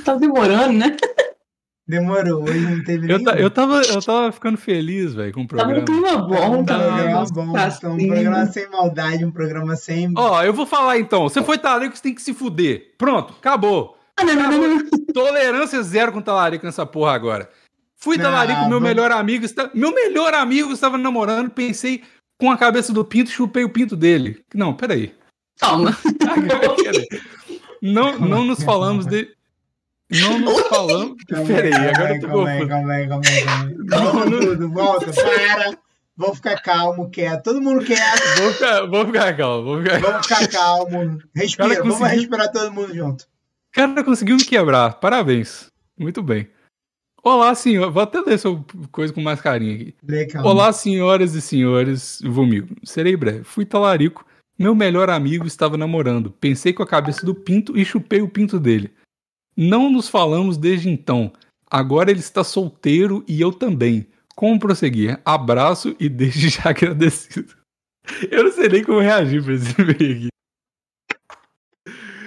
Tá 0.07 0.15
demorando, 0.17 0.73
né? 0.73 0.97
Demorou, 1.89 2.43
hoje 2.43 2.59
não 2.59 2.83
teve 2.83 3.13
Eu, 3.13 3.21
eu, 3.37 3.51
tava, 3.51 3.81
eu 3.83 4.03
tava 4.03 4.33
ficando 4.33 4.59
feliz, 4.59 5.15
velho, 5.15 5.33
com 5.33 5.43
o 5.43 5.47
Tava 5.47 5.71
um 5.71 5.85
programa. 5.85 5.85
clima 5.85 6.19
bom, 6.27 6.59
um 6.59 6.65
tava 6.65 6.83
programa 6.85 7.25
bom, 7.27 7.53
tá 7.53 7.69
então, 7.69 7.91
um 7.93 7.95
assim. 7.95 8.07
programa 8.09 8.47
sem 8.47 8.71
maldade, 8.71 9.25
um 9.25 9.31
programa 9.31 9.77
sem. 9.77 10.13
Ó, 10.17 10.43
eu 10.43 10.53
vou 10.53 10.67
falar 10.67 10.99
então. 10.99 11.29
Você 11.29 11.43
foi 11.45 11.59
talarico, 11.59 11.95
você 11.97 12.03
tem 12.03 12.15
que 12.15 12.23
se 12.23 12.35
fuder. 12.35 12.95
Pronto, 12.99 13.35
acabou. 13.39 13.97
Ah, 14.17 14.25
não, 14.25 14.35
não, 14.35 14.51
não, 14.51 14.69
não. 14.69 14.85
Tolerância 15.15 15.81
zero 15.85 16.11
com 16.11 16.21
talarico 16.21 16.67
nessa 16.67 16.85
porra 16.85 17.13
agora. 17.13 17.49
Fui 17.97 18.19
talarico, 18.19 18.61
meu 18.63 18.69
vamos- 18.71 18.83
melhor 18.83 19.13
amigo. 19.13 19.45
Está... 19.45 19.71
Meu 19.73 19.95
melhor 19.95 20.35
amigo 20.35 20.73
estava 20.73 20.99
namorando, 20.99 21.51
pensei 21.51 22.03
com 22.41 22.51
a 22.51 22.59
cabeça 22.59 22.93
do 22.93 23.05
pinto, 23.05 23.31
chupei 23.31 23.63
o 23.63 23.71
pinto 23.71 23.95
dele. 23.95 24.43
Não, 24.53 24.75
peraí. 24.75 25.15
Toma. 25.59 25.97
Peraí. 26.83 27.07
Não, 27.81 28.19
não 28.19 28.45
nos 28.45 28.63
falamos 28.63 29.07
de. 29.07 29.36
Não 30.11 30.39
nos 30.39 30.61
falamos. 30.69 31.17
Calma 31.29 31.47
Peraí, 31.47 31.71
calma 31.71 31.89
agora 31.89 32.15
eu 32.15 32.21
tô 32.21 32.27
calma 32.29 32.51
aí, 32.51 32.69
calma 32.69 32.93
aí, 32.93 33.09
calma 33.09 33.23
aí, 33.27 33.45
calma 33.45 33.65
aí. 33.65 33.77
Volta 33.89 34.31
tudo, 34.41 34.71
volta, 34.71 35.13
para. 35.13 35.79
Vamos 36.17 36.37
ficar 36.37 36.63
calmo, 36.63 37.11
quieto. 37.11 37.43
Todo 37.43 37.61
mundo 37.61 37.85
quieto. 37.85 38.39
Vou 38.39 38.53
ficar, 38.53 38.87
vou 38.87 39.07
ficar 39.07 39.37
calmo, 39.37 39.65
vou 39.65 39.83
ficar 39.83 40.01
Vamos 40.01 40.27
ficar 40.27 40.49
calmo. 40.49 41.19
Respira, 41.35 41.69
Cara, 41.69 41.81
vamos 41.83 41.99
conseguiu. 41.99 42.21
respirar 42.21 42.53
todo 42.53 42.73
mundo 42.73 42.95
junto. 42.95 43.23
O 43.25 43.27
cara 43.73 44.05
conseguiu 44.05 44.37
me 44.37 44.45
quebrar. 44.45 44.95
Parabéns. 44.95 45.71
Muito 45.99 46.23
bem. 46.23 46.49
Olá, 47.23 47.55
senhor. 47.55 47.91
Vou 47.91 48.03
até 48.03 48.21
ler 48.21 48.39
sua 48.39 48.65
coisa 48.91 49.13
com 49.13 49.21
mais 49.21 49.41
carinho 49.43 49.75
aqui. 49.75 50.27
Calma. 50.33 50.49
Olá, 50.49 50.73
senhoras 50.73 51.35
e 51.35 51.43
senhores. 51.43 52.21
Vomigo. 52.25 52.75
Serei 52.83 53.15
breve. 53.17 53.45
Fui 53.45 53.67
talarico. 53.67 54.25
Meu 54.59 54.75
melhor 54.75 55.11
amigo 55.11 55.47
estava 55.47 55.77
namorando. 55.77 56.31
Pensei 56.31 56.73
com 56.73 56.83
a 56.83 56.87
cabeça 56.87 57.27
do 57.27 57.35
pinto 57.35 57.77
e 57.77 57.85
chupei 57.85 58.23
o 58.23 58.29
pinto 58.29 58.59
dele. 58.59 58.91
Não 59.57 59.91
nos 59.91 60.09
falamos 60.09 60.57
desde 60.57 60.89
então. 60.89 61.33
Agora 61.71 62.11
ele 62.11 62.21
está 62.21 62.45
solteiro 62.45 63.25
e 63.27 63.41
eu 63.41 63.53
também. 63.53 64.07
Como 64.35 64.59
prosseguir? 64.59 65.19
Abraço 65.25 65.97
e 65.99 66.09
desde 66.09 66.49
já 66.51 66.69
agradecido. 66.71 67.55
Eu 68.31 68.45
não 68.45 68.53
sei 68.53 68.69
nem 68.69 68.85
como 68.85 69.01
reagir 69.01 69.43
pra 69.43 69.55
esse 69.55 69.75
e-mail 69.81 70.17
aqui. 70.17 70.29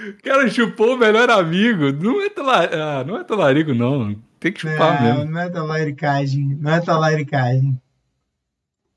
O 0.10 0.24
cara 0.24 0.50
chupou 0.50 0.96
o 0.96 0.98
melhor 0.98 1.30
amigo. 1.30 1.92
Não 1.92 2.22
é, 2.22 2.30
tala... 2.30 2.66
ah, 3.00 3.04
não 3.04 3.18
é 3.18 3.24
talarico, 3.24 3.74
não. 3.74 4.16
Tem 4.40 4.52
que 4.52 4.62
chupar 4.62 5.02
Não, 5.04 5.18
mesmo. 5.20 5.32
não 5.32 5.40
é 5.42 5.50
talaricagem. 5.50 6.58
Não 6.60 6.72
é 6.72 6.82
talaricagem. 6.82 7.80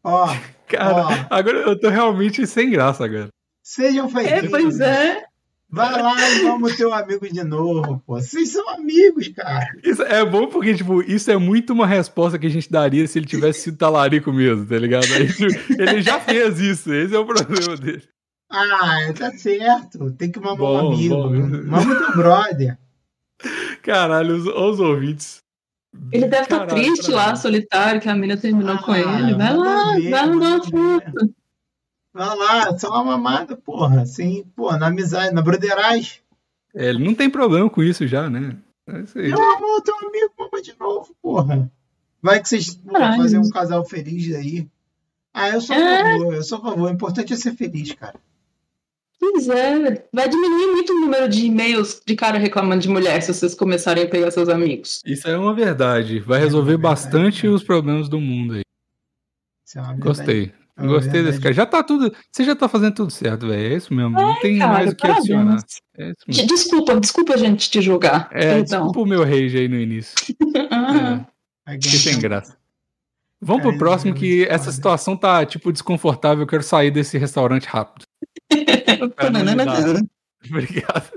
Ó, 0.03 0.27
Cara, 0.69 1.07
ó. 1.07 1.11
agora 1.29 1.59
eu 1.59 1.79
tô 1.79 1.91
realmente 1.91 2.47
sem 2.47 2.71
graça 2.71 3.05
agora. 3.05 3.29
sejam 3.63 4.07
É, 4.07 4.11
felizes. 4.41 4.51
pois 4.51 4.81
é. 4.81 5.23
Vai 5.73 6.03
lá 6.03 6.31
e 6.31 6.43
vamos 6.43 6.77
ter 6.77 6.85
um 6.87 6.93
amigo 6.93 7.27
de 7.27 7.43
novo, 7.43 8.03
pô. 8.07 8.21
Vocês 8.21 8.51
são 8.51 8.69
amigos, 8.69 9.29
cara. 9.29 9.67
Isso 9.83 10.03
é 10.03 10.23
bom 10.23 10.47
porque, 10.47 10.75
tipo, 10.75 11.01
isso 11.03 11.31
é 11.31 11.37
muito 11.39 11.73
uma 11.73 11.87
resposta 11.87 12.39
que 12.39 12.47
a 12.47 12.51
gente 12.51 12.71
daria 12.71 13.07
se 13.07 13.19
ele 13.19 13.25
tivesse 13.27 13.63
sido 13.63 13.79
talarico 13.79 14.31
mesmo, 14.33 14.67
tá 14.67 14.77
ligado? 14.77 15.07
Aí, 15.15 15.27
tipo, 15.33 15.47
ele 15.81 16.03
já 16.03 16.21
fez 16.21 16.61
isso, 16.61 16.93
esse 16.93 17.15
é 17.15 17.19
o 17.19 17.25
problema 17.25 17.75
dele. 17.79 18.03
Ah, 18.51 19.11
tá 19.19 19.31
certo. 19.33 20.11
Tem 20.13 20.31
que 20.31 20.39
mamar 20.39 20.57
Bom, 20.59 20.91
um 20.91 20.93
amigo. 20.95 21.15
bom. 21.15 21.31
Mama 21.71 21.95
teu 21.97 22.13
brother. 22.17 22.79
Caralho, 23.83 24.37
os, 24.37 24.47
os 24.47 24.79
ouvintes. 24.81 25.41
Ele 26.13 26.27
deve 26.27 26.43
estar 26.45 26.67
Caralho, 26.67 26.75
triste 26.83 27.11
caralho. 27.11 27.29
lá, 27.31 27.37
solitário, 27.37 28.01
que 28.01 28.09
a 28.11 28.15
mina 28.15 28.37
terminou 28.37 28.77
com 28.79 28.93
Ah, 28.93 28.99
ele. 29.01 29.35
Vai 29.35 29.57
lá, 29.57 29.85
vai 30.11 30.35
lá 30.35 30.63
fruta. 30.63 31.13
Vai 32.15 32.37
lá, 32.37 32.79
só 32.79 32.89
uma 32.91 33.05
mamada, 33.17 33.57
porra. 33.57 34.03
Assim, 34.03 34.45
pô, 34.55 34.71
na 34.77 34.89
amizade, 34.89 35.35
na 35.35 35.41
broderagem. 35.43 36.21
É, 36.75 36.89
ele 36.89 37.05
não 37.05 37.15
tem 37.15 37.29
problema 37.31 37.69
com 37.71 37.83
isso 37.83 38.07
já, 38.07 38.29
né? 38.29 38.57
É 38.87 39.01
isso 39.01 39.19
aí. 39.19 39.31
Eu 39.31 39.39
amo 39.39 39.81
teu 39.83 39.95
amigo, 39.97 40.33
mama 40.39 40.63
de 40.63 40.75
novo, 40.79 41.15
porra. 41.23 41.71
Vai 42.23 42.41
que 42.41 42.49
vocês 42.49 42.75
vão 42.85 43.17
fazer 43.17 43.39
um 43.39 43.51
casal 43.51 43.85
feliz 43.85 44.35
aí. 44.35 44.69
Ah, 45.35 45.49
eu 45.51 45.61
sou 45.61 45.75
a 45.75 45.79
É. 45.79 46.03
favor, 46.19 46.35
eu 46.35 46.43
sou 46.43 46.59
a 46.59 46.61
favor. 46.63 46.91
O 46.91 46.93
importante 46.93 47.33
é 47.33 47.37
ser 47.37 47.55
feliz, 47.55 47.93
cara. 47.95 48.15
Pois 49.19 49.49
é. 49.49 50.07
Vai 50.13 50.29
diminuir 50.29 50.73
muito 50.73 50.93
o 50.93 51.01
número 51.01 51.29
de 51.29 51.47
e-mails 51.47 52.03
de 52.05 52.15
cara 52.17 52.39
reclamando 52.39 52.83
de 52.83 52.89
mulher 52.89 53.23
se 53.23 53.33
vocês 53.33 53.55
começarem 53.55 54.05
a 54.05 54.09
pegar 54.09 54.31
seus 54.31 54.49
amigos. 54.49 55.01
Isso 55.07 55.29
é 55.29 55.39
uma 55.39 55.55
verdade. 55.55 56.19
Vai 56.21 56.41
resolver 56.41 56.73
É 56.73 56.77
verdade, 56.77 56.83
bastante 57.03 57.47
né? 57.47 57.53
os 57.53 57.63
problemas 57.63 58.09
do 58.09 58.21
mundo 58.21 58.55
aí. 58.55 58.63
Isso 59.65 59.79
é 60.77 60.81
verdade. 60.81 60.87
Gostei. 60.87 60.87
É 60.87 60.89
Gostei 60.89 61.11
desse 61.23 61.23
verdade. 61.23 61.43
cara. 61.43 61.55
Já 61.55 61.67
tá 61.67 61.83
tudo. 61.83 62.15
Você 62.31 62.45
já 62.45 62.57
tá 62.57 62.69
fazendo 62.69 62.95
tudo 62.95 63.11
certo, 63.11 63.47
velho. 63.49 63.73
É 63.73 63.77
isso 63.77 63.93
mesmo. 63.95 64.11
Não 64.11 64.39
tem 64.41 64.59
mais 64.59 64.71
Cara, 64.77 64.91
o 64.93 64.97
que 64.97 65.07
adicionar. 65.07 65.65
É. 65.99 66.13
Desculpa, 66.29 67.01
desculpa 67.01 67.35
a 67.35 67.37
gente 67.37 67.71
te 67.71 67.81
julgar. 67.83 68.29
É, 68.33 68.55
Perdão. 68.55 68.63
desculpa 68.63 69.01
o 69.01 69.07
meu 69.07 69.23
rage 69.25 69.59
aí 69.59 69.69
no 69.69 69.77
início. 69.77 70.15
Ah, 70.71 71.25
Alguém 71.67 71.81
Que 71.81 71.97
sem 71.99 72.13
tem- 72.15 72.23
graça. 72.23 72.57
Vamos 73.41 73.63
pro 73.63 73.71
Cara, 73.73 73.79
próximo, 73.79 74.11
eu 74.13 74.15
que 74.15 74.45
essa 74.49 74.71
situação 74.73 75.17
tá, 75.17 75.45
tipo, 75.47 75.73
desconfortável. 75.73 76.43
Eu 76.43 76.47
quero 76.47 76.63
sair 76.63 76.91
desse 76.91 77.19
restaurante 77.19 77.67
rápido. 77.67 78.05
Obrigado. 80.49 81.11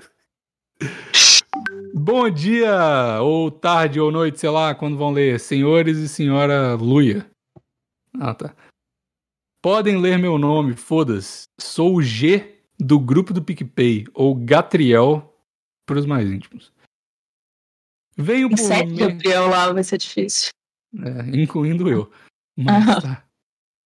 Bom 1.93 2.29
dia, 2.29 3.19
ou 3.21 3.49
tarde, 3.49 3.99
ou 3.99 4.11
noite, 4.11 4.39
sei 4.39 4.49
lá, 4.49 4.75
quando 4.75 4.97
vão 4.97 5.11
ler. 5.11 5.39
Senhores 5.39 5.97
e 5.97 6.07
senhora 6.09 6.75
Luia. 6.75 7.25
Ah, 8.19 8.33
tá. 8.33 8.53
Podem 9.66 9.97
ler 9.97 10.20
meu 10.20 10.38
nome, 10.38 10.76
foda-se. 10.76 11.47
Sou 11.59 11.95
o 11.95 12.03
G 12.03 12.55
do 12.80 12.99
grupo 12.99 13.34
do 13.34 13.41
PicPay, 13.41 14.05
ou 14.13 14.36
Gatriel, 14.36 15.36
para 15.88 15.97
os 15.97 16.05
mais 16.05 16.30
íntimos. 16.30 16.72
Veio 18.16 18.47
por. 18.47 18.59
Sete 18.59 18.91
me... 18.91 18.97
Gatriel 18.99 19.47
lá 19.47 19.74
vai 19.74 19.84
ser 19.84 19.97
difícil. 19.97 20.51
É, 20.99 21.36
incluindo 21.36 21.89
eu. 21.89 22.11
Mas 22.55 23.01
tá. 23.01 23.26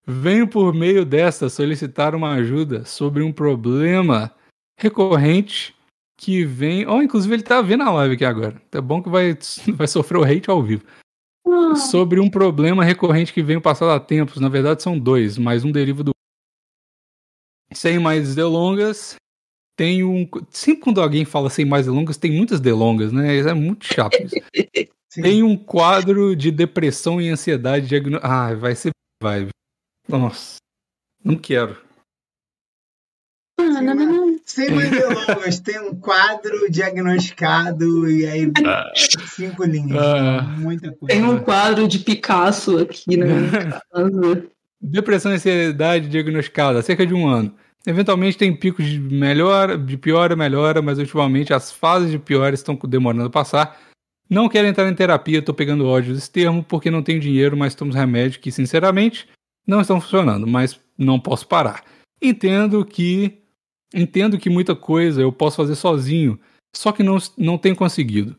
Venho 0.05 0.49
por 0.49 0.73
meio 0.73 1.05
desta 1.05 1.47
solicitar 1.47 2.13
uma 2.13 2.33
ajuda 2.33 2.83
sobre 2.83 3.23
um 3.23 3.31
problema 3.31 4.35
recorrente 4.77 5.73
que 6.19 6.43
vem. 6.43 6.85
Oh, 6.87 7.01
inclusive 7.01 7.35
ele 7.35 7.43
tá 7.43 7.61
vendo 7.61 7.83
a 7.83 7.91
live 7.91 8.15
aqui 8.15 8.25
agora. 8.25 8.61
É 8.73 8.81
bom 8.81 9.01
que 9.01 9.07
vai, 9.07 9.37
vai 9.77 9.87
sofrer 9.87 10.17
o 10.17 10.25
hate 10.25 10.49
ao 10.49 10.61
vivo. 10.61 10.83
Ah. 11.51 11.75
Sobre 11.75 12.19
um 12.19 12.29
problema 12.29 12.83
recorrente 12.83 13.33
que 13.33 13.41
vem 13.41 13.59
passado 13.59 13.91
há 13.91 13.99
tempos. 13.99 14.39
Na 14.39 14.49
verdade, 14.49 14.83
são 14.83 14.97
dois, 14.97 15.37
mas 15.37 15.63
um 15.63 15.71
deriva 15.71 16.03
do. 16.03 16.11
Sem 17.73 17.99
mais 17.99 18.35
delongas, 18.35 19.15
tem 19.75 20.03
um. 20.03 20.27
Sempre 20.49 20.83
quando 20.83 21.01
alguém 21.01 21.23
fala 21.23 21.49
sem 21.49 21.65
mais 21.65 21.85
delongas, 21.85 22.17
tem 22.17 22.31
muitas 22.31 22.59
delongas, 22.59 23.11
né? 23.11 23.37
É 23.37 23.53
muito 23.53 23.85
chato 23.85 24.15
isso. 24.21 24.35
tem 25.21 25.41
um 25.41 25.55
quadro 25.55 26.35
de 26.35 26.51
depressão 26.51 27.21
e 27.21 27.29
ansiedade 27.29 27.87
diagno... 27.87 28.19
Ah, 28.21 28.53
vai 28.53 28.75
ser. 28.75 28.91
Vai. 29.21 29.47
Nossa. 30.07 30.57
Não 31.23 31.35
quero. 31.35 31.81
Ah, 33.59 33.81
não, 33.81 33.95
não, 33.95 34.05
não. 34.05 34.38
Sem 34.49 34.71
mais 34.71 34.89
delongas, 34.89 35.59
tem 35.59 35.79
um 35.79 35.93
quadro 35.93 36.71
diagnosticado 36.71 38.09
e 38.09 38.25
aí 38.25 38.51
ah. 38.65 38.91
cinco 38.95 39.63
linhas. 39.63 40.01
Ah. 40.01 40.41
Muita 40.57 40.91
coisa. 40.91 41.07
Tem 41.07 41.23
um 41.23 41.37
quadro 41.37 41.87
de 41.87 41.99
Picasso 41.99 42.79
aqui 42.79 43.15
na 43.15 43.27
Depressão 44.81 45.31
e 45.31 45.35
ansiedade 45.35 46.07
diagnosticada 46.07 46.79
há 46.79 46.81
cerca 46.81 47.05
de 47.05 47.13
um 47.13 47.27
ano. 47.27 47.53
Eventualmente 47.85 48.37
tem 48.37 48.55
picos 48.55 48.85
de 48.85 48.99
melhora, 48.99 49.77
de 49.77 49.97
piora, 49.97 50.35
melhora, 50.35 50.81
mas 50.81 50.97
ultimamente 50.97 51.53
as 51.53 51.71
fases 51.71 52.09
de 52.09 52.17
piora 52.17 52.55
estão 52.55 52.75
demorando 52.87 53.25
a 53.25 53.29
passar. 53.29 53.79
Não 54.27 54.49
quero 54.49 54.67
entrar 54.67 54.89
em 54.89 54.95
terapia, 54.95 55.41
tô 55.41 55.53
pegando 55.53 55.85
ódio 55.85 56.13
desse 56.13 56.31
termo, 56.31 56.63
porque 56.63 56.89
não 56.89 57.03
tenho 57.03 57.19
dinheiro, 57.19 57.55
mas 57.55 57.75
tomo 57.75 57.91
remédios 57.91 58.37
que, 58.37 58.51
sinceramente, 58.51 59.27
não 59.67 59.81
estão 59.81 60.01
funcionando, 60.01 60.47
mas 60.47 60.79
não 60.97 61.19
posso 61.19 61.47
parar. 61.47 61.83
Entendo 62.21 62.83
que 62.85 63.39
entendo 63.93 64.37
que 64.37 64.49
muita 64.49 64.75
coisa 64.75 65.21
eu 65.21 65.31
posso 65.31 65.57
fazer 65.57 65.75
sozinho, 65.75 66.39
só 66.75 66.91
que 66.91 67.03
não, 67.03 67.17
não 67.37 67.57
tenho 67.57 67.75
conseguido. 67.75 68.37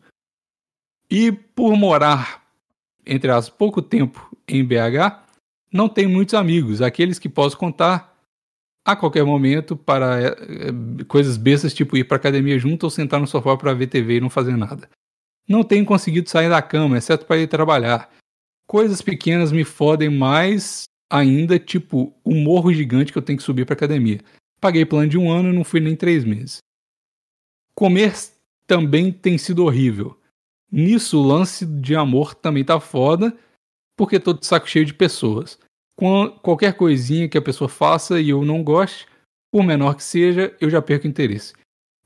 E 1.11 1.32
por 1.32 1.76
morar, 1.76 2.44
entre 3.05 3.30
as 3.30 3.48
pouco 3.48 3.82
tempo 3.82 4.34
em 4.46 4.64
BH, 4.64 5.24
não 5.72 5.88
tenho 5.88 6.09
muitos 6.09 6.34
amigos, 6.34 6.82
aqueles 6.82 7.18
que 7.18 7.28
posso 7.28 7.57
contar 7.57 8.11
a 8.84 8.96
qualquer 8.96 9.24
momento 9.24 9.76
para 9.76 10.20
é, 10.20 10.34
coisas 11.07 11.36
bestas 11.36 11.74
tipo 11.74 11.96
ir 11.96 12.05
para 12.05 12.16
academia 12.16 12.59
junto 12.59 12.84
ou 12.84 12.90
sentar 12.90 13.20
no 13.20 13.26
sofá 13.26 13.57
para 13.57 13.74
ver 13.74 13.88
TV 13.88 14.16
e 14.16 14.20
não 14.20 14.30
fazer 14.30 14.57
nada. 14.57 14.88
Não 15.48 15.62
tenho 15.62 15.84
conseguido 15.84 16.28
sair 16.28 16.48
da 16.48 16.62
cama, 16.62 16.96
exceto 16.96 17.26
para 17.26 17.38
ir 17.38 17.48
trabalhar. 17.48 18.11
Coisas 18.66 19.03
pequenas 19.03 19.53
me 19.53 19.64
fodem 19.64 20.09
mais 20.09 20.84
ainda, 21.11 21.59
tipo 21.59 22.14
o 22.24 22.34
morro 22.34 22.72
gigante 22.72 23.12
que 23.12 23.18
eu 23.18 23.22
tenho 23.22 23.36
que 23.36 23.44
subir 23.44 23.66
para 23.66 23.74
academia. 23.74 24.20
Paguei 24.61 24.84
plano 24.84 25.08
de 25.08 25.18
um 25.18 25.30
ano 25.30 25.50
e 25.50 25.54
não 25.54 25.64
fui 25.64 25.80
nem 25.80 25.96
três 25.96 26.24
meses. 26.24 26.58
Comer 27.74 28.12
também 28.66 29.11
tem 29.11 29.38
sido 29.38 29.64
horrível. 29.64 30.18
Nisso, 30.70 31.18
o 31.18 31.26
lance 31.26 31.64
de 31.64 31.96
amor 31.96 32.34
também 32.34 32.64
tá 32.64 32.78
foda, 32.78 33.36
porque 33.96 34.20
tô 34.20 34.32
de 34.32 34.46
saco 34.46 34.68
cheio 34.68 34.84
de 34.84 34.94
pessoas 34.94 35.58
qualquer 36.42 36.74
coisinha 36.74 37.28
que 37.28 37.36
a 37.36 37.42
pessoa 37.42 37.68
faça 37.68 38.20
e 38.20 38.30
eu 38.30 38.44
não 38.44 38.62
goste, 38.62 39.06
por 39.50 39.62
menor 39.62 39.94
que 39.94 40.02
seja, 40.02 40.54
eu 40.61 40.70
já 40.70 40.80
perco 40.80 41.06
interesse. 41.06 41.52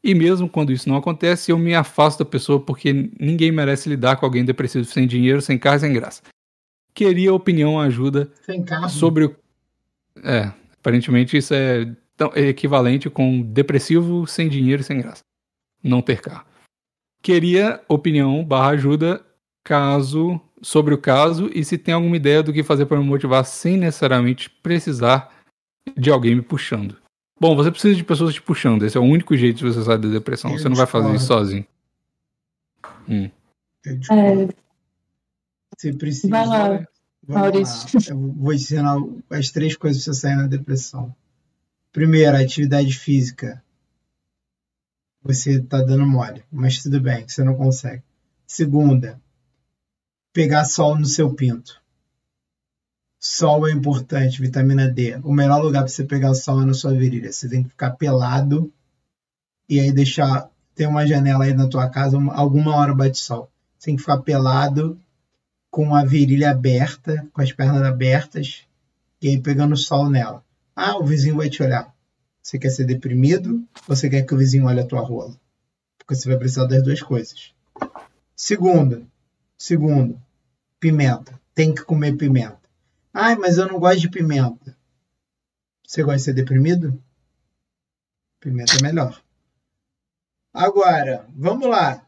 E 0.03 0.15
mesmo 0.15 0.49
quando 0.49 0.73
isso 0.73 0.89
não 0.89 0.97
acontece, 0.97 1.51
eu 1.51 1.59
me 1.59 1.75
afasto 1.75 2.19
da 2.19 2.25
pessoa 2.25 2.61
porque 2.61 3.11
ninguém 3.19 3.51
merece 3.53 3.89
lidar 3.89 4.17
com 4.17 4.27
alguém 4.27 4.45
depressivo 4.45 4.85
sem 4.85 5.07
dinheiro, 5.07 5.41
sem 5.41 5.59
carro, 5.59 5.79
sem 5.79 5.93
graça. 5.93 6.23
Queria 6.93 7.33
opinião, 7.33 7.81
ajuda 7.81 8.31
sobre 8.89 9.25
o. 9.25 9.37
É, 10.23 10.53
aparentemente 10.79 11.37
isso 11.37 11.55
é, 11.55 11.91
é 12.35 12.43
equivalente 12.43 13.11
com 13.11 13.43
depressivo 13.43 14.27
sem 14.27 14.49
dinheiro 14.49 14.83
e 14.83 14.85
sem 14.85 14.99
graça. 14.99 15.23
Não 15.83 16.01
ter 16.01 16.21
carro. 16.21 16.47
Queria 17.23 17.83
opinião 17.89 18.45
barra 18.45 18.71
ajuda 18.71 19.25
caso 19.65 20.41
sobre 20.63 20.95
o 20.95 20.99
caso 20.99 21.51
e 21.55 21.65
se 21.65 21.79
tem 21.79 21.95
alguma 21.95 22.17
ideia 22.17 22.43
do 22.43 22.53
que 22.53 22.63
fazer 22.63 22.87
para 22.87 22.99
me 22.99 23.05
motivar 23.05 23.45
sem 23.45 23.77
necessariamente 23.77 24.51
precisar 24.51 25.33
de 25.97 26.11
alguém 26.11 26.35
me 26.35 26.43
puxando. 26.43 26.97
Bom, 27.41 27.57
você 27.57 27.71
precisa 27.71 27.95
de 27.95 28.05
pessoas 28.05 28.35
te 28.35 28.43
puxando. 28.43 28.85
Esse 28.85 28.97
é 28.97 29.01
o 29.01 29.05
único 29.05 29.37
jeito 29.37 29.59
de 29.59 29.65
você 29.65 29.83
sair 29.83 29.99
da 29.99 30.09
depressão. 30.09 30.53
Eu 30.53 30.59
você 30.59 30.69
não 30.69 30.77
vai 30.77 30.87
fazer 30.87 31.15
isso 31.15 31.27
sozinho. 31.27 31.67
Hum. 33.09 33.31
É... 33.87 34.49
Você 35.77 35.93
precisa. 35.93 36.29
Vai 36.29 36.47
lá, 36.47 36.87
Maurício. 37.27 37.99
Lá. 37.99 38.07
Eu 38.11 38.33
vou 38.33 38.53
ensinar 38.53 38.97
as 39.31 39.51
três 39.51 39.77
coisas 39.77 40.05
para 40.05 40.15
você 40.15 40.21
sair 40.21 40.37
da 40.37 40.47
depressão. 40.47 41.15
Primeiro, 41.95 42.37
atividade 42.37 42.93
física. 42.93 43.63
Você 45.23 45.63
tá 45.63 45.81
dando 45.81 46.05
mole, 46.05 46.43
mas 46.51 46.83
tudo 46.83 47.01
bem, 47.01 47.25
você 47.27 47.45
não 47.45 47.55
consegue. 47.55 48.03
Segunda, 48.45 49.23
pegar 50.33 50.65
sol 50.65 50.99
no 50.99 51.07
seu 51.07 51.33
pinto. 51.33 51.81
Sol 53.21 53.69
é 53.69 53.71
importante, 53.71 54.41
vitamina 54.41 54.91
D. 54.91 55.21
O 55.23 55.33
melhor 55.33 55.63
lugar 55.63 55.85
para 55.85 55.89
você 55.89 56.03
pegar 56.03 56.35
sol 56.35 56.63
é 56.63 56.65
na 56.65 56.75
sua 56.75 56.93
virilha. 56.93 57.33
Você 57.33 57.49
tem 57.49 57.63
que 57.63 57.69
ficar 57.69 57.93
pelado 57.93 58.73
e 59.69 59.79
aí 59.79 59.93
deixar. 59.93 60.51
Tem 60.75 60.89
uma 60.89 61.07
janela 61.07 61.45
aí 61.45 61.55
na 61.55 61.69
tua 61.69 61.89
casa, 61.89 62.19
alguma 62.33 62.75
hora 62.75 62.93
bate 62.93 63.19
sol. 63.19 63.49
Você 63.79 63.87
tem 63.87 63.95
que 63.95 64.03
ficar 64.03 64.19
pelado 64.19 65.01
com 65.71 65.95
a 65.95 66.05
virilha 66.05 66.51
aberta, 66.51 67.25
com 67.33 67.41
as 67.41 67.53
pernas 67.53 67.83
abertas, 67.83 68.67
e 69.23 69.29
aí 69.29 69.41
pegando 69.41 69.77
sol 69.77 70.11
nela. 70.11 70.45
Ah, 70.75 70.97
o 70.99 71.05
vizinho 71.05 71.37
vai 71.37 71.49
te 71.49 71.63
olhar. 71.63 71.95
Você 72.43 72.59
quer 72.59 72.71
ser 72.71 72.85
deprimido 72.85 73.67
ou 73.89 73.97
você 73.97 74.09
quer 74.11 74.23
que 74.23 74.35
o 74.35 74.39
vizinho 74.39 74.67
olhe 74.67 74.81
a 74.81 74.87
tua 74.87 75.01
rola? 75.01 75.35
Porque 75.99 76.15
você 76.15 76.29
vai 76.29 76.39
precisar 76.39 76.67
das 76.67 76.83
duas 76.83 77.01
coisas. 77.01 77.55
Segundo, 78.37 79.11
segundo, 79.57 80.21
pimenta. 80.79 81.41
Tem 81.55 81.75
que 81.75 81.83
comer 81.83 82.17
pimenta. 82.17 82.61
Ai, 83.13 83.37
mas 83.37 83.57
eu 83.57 83.67
não 83.67 83.79
gosto 83.79 84.01
de 84.01 84.11
pimenta. 84.11 84.77
Você 85.87 86.03
gosta 86.03 86.19
de 86.19 86.23
ser 86.25 86.35
deprimido? 86.35 87.03
Pimenta 88.41 88.77
é 88.77 88.83
melhor. 88.83 89.23
Agora, 90.53 91.27
vamos 91.35 91.69
lá. 91.69 92.07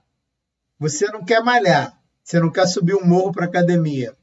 Você 0.79 1.07
não 1.07 1.25
quer 1.25 1.43
malhar. 1.43 1.99
Você 2.23 2.39
não 2.39 2.51
quer 2.51 2.67
subir 2.67 2.95
um 2.95 3.07
morro 3.07 3.33
para 3.33 3.47
academia. 3.47 4.15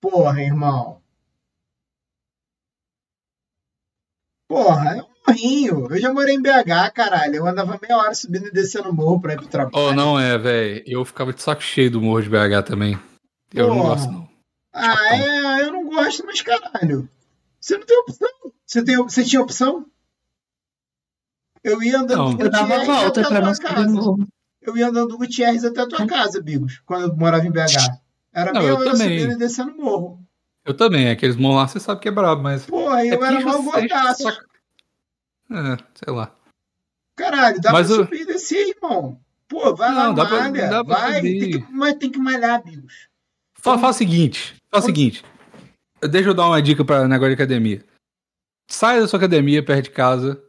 Porra, 0.00 0.42
irmão. 0.42 1.01
Porra, 4.52 4.96
é 4.96 5.02
um 5.02 5.06
morrinho. 5.26 5.86
Eu 5.90 5.98
já 5.98 6.12
morei 6.12 6.34
em 6.34 6.42
BH, 6.42 6.92
caralho. 6.94 7.36
Eu 7.36 7.46
andava 7.46 7.80
meia 7.80 7.96
hora 7.96 8.14
subindo 8.14 8.48
e 8.48 8.52
descendo 8.52 8.90
o 8.90 8.94
morro 8.94 9.18
pra 9.18 9.32
ir 9.32 9.36
pro 9.36 9.46
trabalho. 9.46 9.72
Oh, 9.74 9.94
não 9.94 10.20
é, 10.20 10.36
velho. 10.36 10.82
Eu 10.86 11.04
ficava 11.06 11.32
de 11.32 11.40
saco 11.40 11.62
cheio 11.62 11.90
do 11.90 12.02
morro 12.02 12.20
de 12.20 12.28
BH 12.28 12.62
também. 12.66 12.98
Eu 13.54 13.68
Porra. 13.68 13.78
não 13.78 13.86
gosto, 13.86 14.12
não. 14.12 14.28
Ah, 14.74 15.16
é, 15.16 15.62
eu 15.62 15.72
não 15.72 15.84
gosto, 15.86 16.26
mas 16.26 16.42
caralho. 16.42 17.08
Você 17.58 17.78
não 17.78 17.86
tem 17.86 17.98
opção. 17.98 18.28
Você, 18.66 18.84
tem, 18.84 18.96
você 18.96 19.24
tinha 19.24 19.40
opção? 19.40 19.86
Eu 21.64 21.82
ia 21.82 21.98
andando 21.98 22.18
não. 22.18 22.30
do 22.32 22.36
Gutierrez 22.36 22.80
eu 22.80 22.94
volta 22.94 23.20
até 23.22 23.36
a 23.36 23.42
tua 23.42 23.56
casa. 23.56 24.16
Eu 24.60 24.76
ia 24.76 24.88
andando 24.88 25.08
do 25.08 25.18
Gutierrez 25.18 25.64
até 25.64 25.80
a 25.80 25.88
tua 25.88 26.06
casa, 26.06 26.42
Bigos, 26.42 26.82
quando 26.84 27.08
eu 27.08 27.16
morava 27.16 27.46
em 27.46 27.50
BH. 27.50 28.00
Era 28.34 28.52
meia 28.52 28.74
hora 28.74 28.96
subindo 28.96 29.32
e 29.32 29.36
descendo 29.36 29.76
morro. 29.76 30.21
Eu 30.64 30.74
também, 30.74 31.10
aqueles 31.10 31.36
morros 31.36 31.56
lá 31.56 31.68
você 31.68 31.80
sabe 31.80 32.00
que 32.00 32.08
é 32.08 32.12
brabo, 32.12 32.42
mas. 32.42 32.66
Porra, 32.66 33.04
eu 33.04 33.24
é 33.24 33.28
era 33.28 33.40
mal 33.40 33.62
gordaço. 33.62 34.28
É, 34.28 35.76
sei 35.94 36.14
lá. 36.14 36.34
Caralho, 37.16 37.60
dá 37.60 37.72
mas 37.72 37.88
pra 37.88 37.96
eu... 37.96 38.04
subir 38.04 38.20
e 38.20 38.26
descer, 38.26 38.68
irmão. 38.68 39.20
Pô, 39.48 39.74
vai 39.74 39.90
não, 39.90 39.96
lá, 39.96 40.12
dá 40.12 40.24
malha. 40.24 40.52
Pra, 40.52 40.68
dá 40.68 40.82
vai, 40.82 41.20
tem 41.20 41.50
que, 41.50 41.66
mas 41.70 41.94
tem 41.96 42.10
que 42.10 42.18
malhar, 42.18 42.62
Bigos. 42.62 43.08
Fala, 43.54 43.78
fala 43.78 43.90
o 43.90 43.94
seguinte, 43.94 44.56
fala 44.70 44.82
o 44.82 44.86
seguinte. 44.86 45.24
Deixa 46.00 46.30
eu 46.30 46.34
dar 46.34 46.46
uma 46.46 46.62
dica 46.62 46.84
para 46.84 47.06
negócio 47.06 47.30
de 47.30 47.42
academia. 47.42 47.84
Sai 48.68 49.00
da 49.00 49.06
sua 49.06 49.18
academia 49.18 49.62
perto 49.62 49.84
de 49.84 49.90
casa 49.90 50.42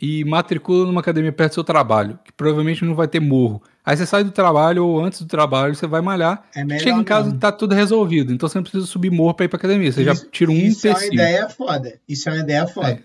e 0.00 0.24
matricula 0.24 0.86
numa 0.86 1.00
academia 1.00 1.32
perto 1.32 1.52
do 1.52 1.54
seu 1.54 1.64
trabalho, 1.64 2.18
que 2.24 2.32
provavelmente 2.32 2.84
não 2.84 2.94
vai 2.94 3.08
ter 3.08 3.20
morro. 3.20 3.62
Aí 3.84 3.96
você 3.96 4.06
sai 4.06 4.24
do 4.24 4.30
trabalho 4.30 4.86
ou 4.86 5.04
antes 5.04 5.20
do 5.20 5.26
trabalho, 5.26 5.74
você 5.74 5.86
vai 5.86 6.00
malhar, 6.00 6.44
é 6.54 6.78
chega 6.78 6.98
em 6.98 7.04
casa 7.04 7.30
e 7.30 7.38
tá 7.38 7.52
tudo 7.52 7.74
resolvido. 7.74 8.32
Então 8.32 8.48
você 8.48 8.58
não 8.58 8.62
precisa 8.62 8.86
subir 8.86 9.10
morro 9.10 9.34
para 9.34 9.44
ir 9.44 9.48
pra 9.48 9.58
academia. 9.58 9.92
Você 9.92 10.02
isso, 10.02 10.22
já 10.22 10.30
tira 10.30 10.50
um 10.50 10.54
Isso 10.54 10.88
é 10.88 10.92
uma 10.92 11.06
ideia 11.06 11.48
foda. 11.48 12.00
Isso 12.08 12.28
é 12.28 12.32
uma 12.32 12.40
ideia 12.40 12.66
foda. 12.66 12.90
É. 12.90 13.02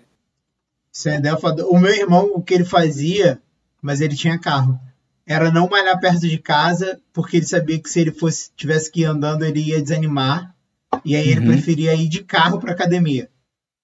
Isso 0.92 1.08
é 1.08 1.12
uma 1.12 1.18
ideia 1.18 1.36
foda. 1.36 1.66
O 1.66 1.78
meu 1.78 1.94
irmão, 1.94 2.32
o 2.34 2.42
que 2.42 2.54
ele 2.54 2.64
fazia, 2.64 3.40
mas 3.82 4.00
ele 4.00 4.16
tinha 4.16 4.38
carro 4.38 4.78
era 5.30 5.48
não 5.48 5.68
malhar 5.68 6.00
perto 6.00 6.22
de 6.22 6.38
casa, 6.38 7.00
porque 7.12 7.36
ele 7.36 7.46
sabia 7.46 7.78
que 7.78 7.88
se 7.88 8.00
ele 8.00 8.10
fosse 8.10 8.50
tivesse 8.56 8.90
que 8.90 9.02
ir 9.02 9.04
andando, 9.04 9.44
ele 9.44 9.60
ia 9.60 9.80
desanimar. 9.80 10.52
E 11.04 11.14
aí 11.14 11.28
ele 11.28 11.40
uhum. 11.40 11.46
preferia 11.46 11.94
ir 11.94 12.08
de 12.08 12.24
carro 12.24 12.58
para 12.58 12.72
academia. 12.72 13.30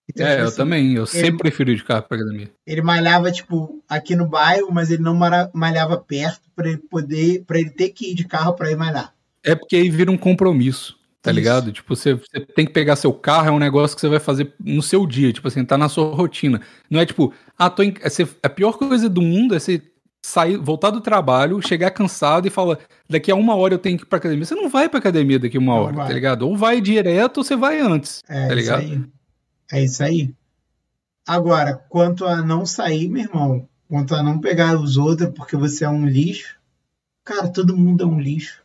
Então, 0.08 0.26
é, 0.26 0.30
tipo, 0.30 0.42
eu 0.42 0.48
assim, 0.48 0.56
também. 0.56 0.92
Eu 0.94 1.02
ele, 1.02 1.06
sempre 1.06 1.38
prefiro 1.38 1.70
ir 1.70 1.76
de 1.76 1.84
carro 1.84 2.02
pra 2.02 2.16
academia. 2.16 2.50
Ele 2.66 2.82
malhava, 2.82 3.30
tipo, 3.32 3.82
aqui 3.88 4.14
no 4.14 4.26
bairro, 4.26 4.68
mas 4.72 4.90
ele 4.90 5.02
não 5.02 5.18
malhava 5.52 5.96
perto 5.96 6.42
para 6.54 6.68
ele 6.68 6.78
poder, 6.78 7.44
para 7.44 7.58
ele 7.58 7.70
ter 7.70 7.90
que 7.90 8.12
ir 8.12 8.14
de 8.14 8.24
carro 8.24 8.54
para 8.54 8.70
ir 8.70 8.76
malhar. 8.76 9.12
É 9.42 9.54
porque 9.54 9.76
aí 9.76 9.88
vira 9.90 10.10
um 10.10 10.16
compromisso, 10.16 10.98
tá 11.22 11.30
Isso. 11.30 11.38
ligado? 11.38 11.72
Tipo, 11.72 11.94
você, 11.94 12.14
você, 12.14 12.40
tem 12.40 12.66
que 12.66 12.72
pegar 12.72 12.96
seu 12.96 13.12
carro, 13.12 13.48
é 13.48 13.52
um 13.52 13.58
negócio 13.58 13.94
que 13.94 14.00
você 14.00 14.08
vai 14.08 14.18
fazer 14.18 14.52
no 14.58 14.82
seu 14.82 15.06
dia, 15.06 15.32
tipo 15.32 15.46
assim, 15.46 15.64
tá 15.64 15.76
na 15.76 15.88
sua 15.88 16.14
rotina. 16.14 16.60
Não 16.90 17.00
é 17.00 17.06
tipo, 17.06 17.32
ah, 17.58 17.70
tô 17.70 17.82
em, 17.82 17.94
é, 18.00 18.08
a 18.42 18.48
pior 18.48 18.72
coisa 18.72 19.08
do 19.08 19.22
mundo 19.22 19.54
é 19.54 19.58
você 19.58 19.82
sair, 20.24 20.56
voltar 20.56 20.90
do 20.90 21.00
trabalho, 21.00 21.62
chegar 21.62 21.90
cansado 21.92 22.48
e 22.48 22.50
falar, 22.50 22.78
daqui 23.08 23.30
a 23.30 23.36
uma 23.36 23.54
hora 23.54 23.74
eu 23.74 23.78
tenho 23.78 23.96
que 23.96 24.02
ir 24.02 24.06
pra 24.06 24.18
academia. 24.18 24.44
Você 24.44 24.56
não 24.56 24.68
vai 24.68 24.88
pra 24.88 24.98
academia 24.98 25.38
daqui 25.38 25.56
a 25.56 25.60
uma 25.60 25.74
não 25.74 25.82
hora, 25.82 25.96
vai. 25.96 26.08
tá 26.08 26.12
ligado? 26.12 26.42
Ou 26.42 26.56
vai 26.56 26.80
direto 26.80 27.38
ou 27.38 27.44
você 27.44 27.54
vai 27.54 27.78
antes, 27.78 28.24
é, 28.28 28.48
tá 28.48 28.54
ligado? 28.54 29.08
É 29.70 29.82
isso 29.82 30.02
aí. 30.02 30.34
Agora, 31.26 31.74
quanto 31.88 32.24
a 32.24 32.36
não 32.42 32.64
sair, 32.64 33.08
meu 33.08 33.24
irmão, 33.24 33.68
quanto 33.88 34.14
a 34.14 34.22
não 34.22 34.38
pegar 34.38 34.78
os 34.78 34.96
outros 34.96 35.30
porque 35.34 35.56
você 35.56 35.84
é 35.84 35.88
um 35.88 36.06
lixo, 36.06 36.56
cara, 37.24 37.48
todo 37.48 37.76
mundo 37.76 38.04
é 38.04 38.06
um 38.06 38.20
lixo. 38.20 38.62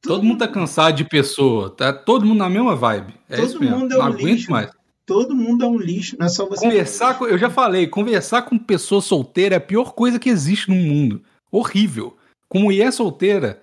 Todo, 0.00 0.14
todo 0.14 0.24
mundo 0.24 0.38
tá 0.38 0.48
cansado 0.48 0.96
de 0.96 1.04
pessoa, 1.04 1.70
tá 1.70 1.92
todo 1.92 2.26
mundo 2.26 2.38
na 2.38 2.50
mesma 2.50 2.74
vibe. 2.74 3.14
É 3.28 3.36
todo 3.36 3.62
mundo 3.62 3.94
é 3.94 3.98
um 3.98 4.08
não 4.08 4.10
lixo. 4.10 4.50
mais. 4.50 4.70
Todo 5.06 5.34
mundo 5.34 5.64
é 5.64 5.68
um 5.68 5.78
lixo, 5.78 6.16
não 6.18 6.26
é 6.26 6.28
só 6.28 6.46
você. 6.46 6.64
Conversar 6.64 7.18
com, 7.18 7.26
eu 7.26 7.38
já 7.38 7.50
falei, 7.50 7.86
conversar 7.86 8.42
com 8.42 8.58
pessoa 8.58 9.00
solteira 9.00 9.54
é 9.54 9.58
a 9.58 9.60
pior 9.60 9.92
coisa 9.92 10.18
que 10.18 10.28
existe 10.28 10.68
no 10.68 10.76
mundo. 10.76 11.22
Horrível. 11.50 12.16
Com 12.48 12.60
mulher 12.60 12.92
solteira, 12.92 13.62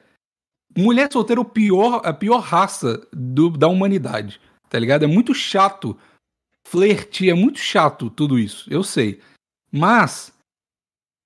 mulher 0.78 1.10
solteira 1.12 1.42
é 1.42 1.44
o 1.44 1.46
pior, 1.46 2.02
a 2.04 2.14
pior 2.14 2.40
raça 2.40 3.06
do, 3.12 3.50
da 3.50 3.68
humanidade. 3.68 4.40
Tá 4.70 4.78
ligado? 4.78 5.04
É 5.04 5.08
muito 5.08 5.34
chato. 5.34 5.98
Flerte, 6.70 7.28
é 7.28 7.34
muito 7.34 7.58
chato 7.58 8.12
tudo 8.12 8.38
isso. 8.38 8.72
Eu 8.72 8.84
sei. 8.84 9.20
Mas 9.72 10.32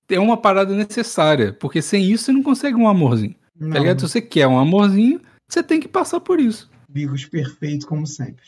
é 0.08 0.18
uma 0.18 0.38
parada 0.38 0.74
necessária, 0.74 1.52
porque 1.52 1.82
sem 1.82 2.10
isso 2.10 2.24
você 2.24 2.32
não 2.32 2.42
consegue 2.42 2.76
um 2.76 2.88
amorzinho. 2.88 3.34
Não. 3.54 3.70
Tá 3.70 3.78
ligado? 3.78 4.00
Se 4.00 4.08
você 4.08 4.22
quer 4.22 4.46
um 4.46 4.58
amorzinho, 4.58 5.20
você 5.46 5.62
tem 5.62 5.80
que 5.80 5.86
passar 5.86 6.20
por 6.20 6.40
isso. 6.40 6.70
Amigos 6.88 7.26
perfeitos, 7.26 7.84
como 7.86 8.06
sempre. 8.06 8.42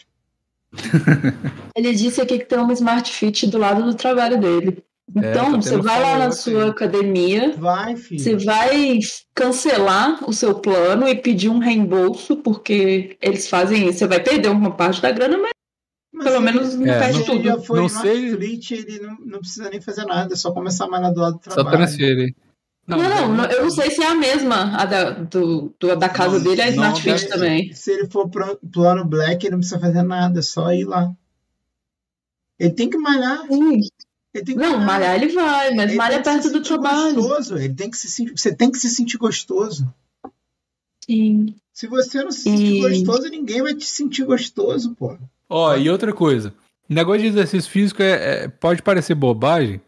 Ele 1.76 1.92
disse 1.92 2.18
aqui 2.18 2.38
que 2.38 2.46
tem 2.46 2.58
uma 2.58 2.72
Smart 2.72 3.12
Fit 3.12 3.46
do 3.46 3.58
lado 3.58 3.82
do 3.82 3.94
trabalho 3.94 4.40
dele. 4.40 4.82
É, 5.14 5.30
então, 5.30 5.54
é, 5.54 5.56
você 5.56 5.76
vai 5.76 6.00
lá 6.00 6.18
na 6.18 6.32
sua 6.32 6.70
academia, 6.70 7.54
vai, 7.58 7.94
você 7.94 8.36
vai 8.36 8.98
cancelar 9.34 10.28
o 10.28 10.32
seu 10.32 10.54
plano 10.54 11.06
e 11.06 11.14
pedir 11.14 11.50
um 11.50 11.58
reembolso, 11.58 12.36
porque 12.38 13.16
eles 13.20 13.48
fazem 13.48 13.86
isso. 13.86 13.98
Você 13.98 14.06
vai 14.06 14.20
perder 14.20 14.48
uma 14.48 14.70
parte 14.70 15.00
da 15.00 15.12
grana, 15.12 15.38
mas, 15.38 15.52
mas 16.12 16.24
pelo 16.24 16.36
ele, 16.36 16.44
menos 16.44 16.74
não 16.74 16.86
é, 16.86 16.98
perde 16.98 17.24
tudo. 17.24 17.44
Já 17.44 17.60
foi 17.60 17.80
não 17.80 17.88
sei. 17.88 18.34
Fleet, 18.34 18.70
ele 18.72 19.00
não, 19.00 19.16
não, 19.24 19.38
precisa 19.40 19.68
nem 19.70 19.80
fazer 19.80 20.04
nada, 20.04 20.32
é 20.32 20.36
só 20.36 20.52
começar 20.52 20.86
mais 20.86 21.12
do 21.12 21.20
lado 21.20 21.34
do 21.34 21.40
trabalho. 21.40 21.68
Só 21.68 21.76
transferir. 21.76 22.34
Não, 22.86 22.98
não, 22.98 23.34
não, 23.34 23.44
eu 23.46 23.64
não 23.64 23.70
sei 23.70 23.90
se 23.90 24.00
é 24.00 24.06
a 24.06 24.14
mesma 24.14 24.76
a 24.76 24.84
da, 24.84 25.10
do, 25.10 25.74
do 25.78 25.96
da 25.96 26.08
casa 26.08 26.38
dele, 26.38 26.60
é 26.60 26.64
a 26.64 26.70
Smart 26.70 27.02
Fit 27.02 27.28
também. 27.28 27.72
Se 27.72 27.90
ele 27.90 28.06
for 28.06 28.28
pro 28.28 28.56
plano 28.72 29.04
Black, 29.04 29.44
ele 29.44 29.52
não 29.52 29.58
precisa 29.58 29.80
fazer 29.80 30.02
nada, 30.02 30.38
é 30.38 30.42
só 30.42 30.72
ir 30.72 30.84
lá. 30.84 31.12
Ele 32.58 32.70
tem 32.70 32.88
que 32.88 32.96
malhar. 32.96 33.44
Sim. 33.48 33.80
Ele 34.32 34.54
não, 34.54 34.78
malhar. 34.78 34.86
malhar. 34.86 35.14
ele 35.16 35.32
vai, 35.32 35.74
mas 35.74 35.88
ele 35.88 35.98
malha 35.98 36.22
perto 36.22 36.50
do 36.50 36.62
trabalho. 36.62 37.16
Gostoso. 37.16 37.58
Ele 37.58 37.74
tem 37.74 37.90
que 37.90 37.96
se 37.96 38.08
sentir, 38.08 38.32
você 38.36 38.54
tem 38.54 38.70
que 38.70 38.78
se 38.78 38.88
sentir 38.88 39.18
gostoso. 39.18 39.92
Sim. 41.04 41.56
Se 41.72 41.88
você 41.88 42.22
não 42.22 42.30
se 42.30 42.42
sentir 42.42 42.76
e... 42.76 42.80
gostoso, 42.80 43.28
ninguém 43.28 43.62
vai 43.62 43.74
te 43.74 43.84
sentir 43.84 44.24
gostoso, 44.24 44.94
pô. 44.94 45.18
Ó, 45.48 45.70
oh, 45.70 45.76
e 45.76 45.88
outra 45.88 46.12
coisa. 46.12 46.54
Negócio 46.88 47.22
de 47.22 47.28
exercício 47.28 47.70
físico 47.70 48.02
é, 48.02 48.44
é, 48.44 48.48
pode 48.48 48.82
parecer 48.82 49.14
bobagem, 49.14 49.80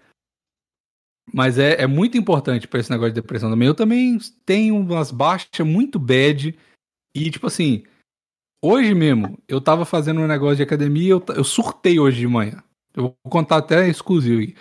mas 1.32 1.58
é, 1.58 1.82
é 1.82 1.86
muito 1.86 2.16
importante 2.16 2.66
para 2.66 2.80
esse 2.80 2.90
negócio 2.90 3.12
de 3.12 3.20
depressão 3.20 3.50
também. 3.50 3.68
Eu 3.68 3.74
também 3.74 4.18
tenho 4.44 4.76
umas 4.76 5.10
baixas 5.10 5.66
muito 5.66 5.98
bad. 5.98 6.56
E, 7.14 7.30
tipo 7.30 7.46
assim, 7.46 7.84
hoje 8.62 8.94
mesmo, 8.94 9.38
eu 9.46 9.60
tava 9.60 9.84
fazendo 9.84 10.20
um 10.20 10.26
negócio 10.26 10.56
de 10.56 10.62
academia, 10.62 11.10
eu, 11.10 11.24
eu 11.36 11.44
surtei 11.44 11.98
hoje 11.98 12.18
de 12.18 12.26
manhã. 12.26 12.62
Eu 12.94 13.02
vou 13.04 13.16
contar 13.30 13.58
até 13.58 13.88
exclusivo 13.88 14.42
aqui. 14.42 14.56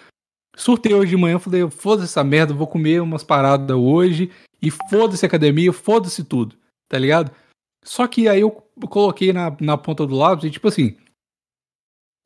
Surtei 0.56 0.94
hoje 0.94 1.12
de 1.12 1.18
manhã, 1.18 1.40
falei, 1.40 1.70
foda-se 1.70 2.06
essa 2.12 2.24
merda, 2.24 2.54
vou 2.54 2.68
comer 2.68 3.02
umas 3.02 3.24
paradas 3.24 3.76
hoje. 3.76 4.32
E 4.62 4.72
foda-se 4.72 5.26
academia, 5.26 5.72
foda-se 5.72 6.24
tudo, 6.24 6.56
tá 6.90 6.98
ligado? 6.98 7.32
Só 7.84 8.08
que 8.08 8.28
aí 8.28 8.42
eu 8.42 8.67
coloquei 8.82 9.32
na, 9.34 9.56
na 9.60 9.78
ponta 9.78 10.06
do 10.06 10.16
lápis 10.16 10.46
e, 10.46 10.52
tipo 10.52 10.68
assim, 10.68 10.96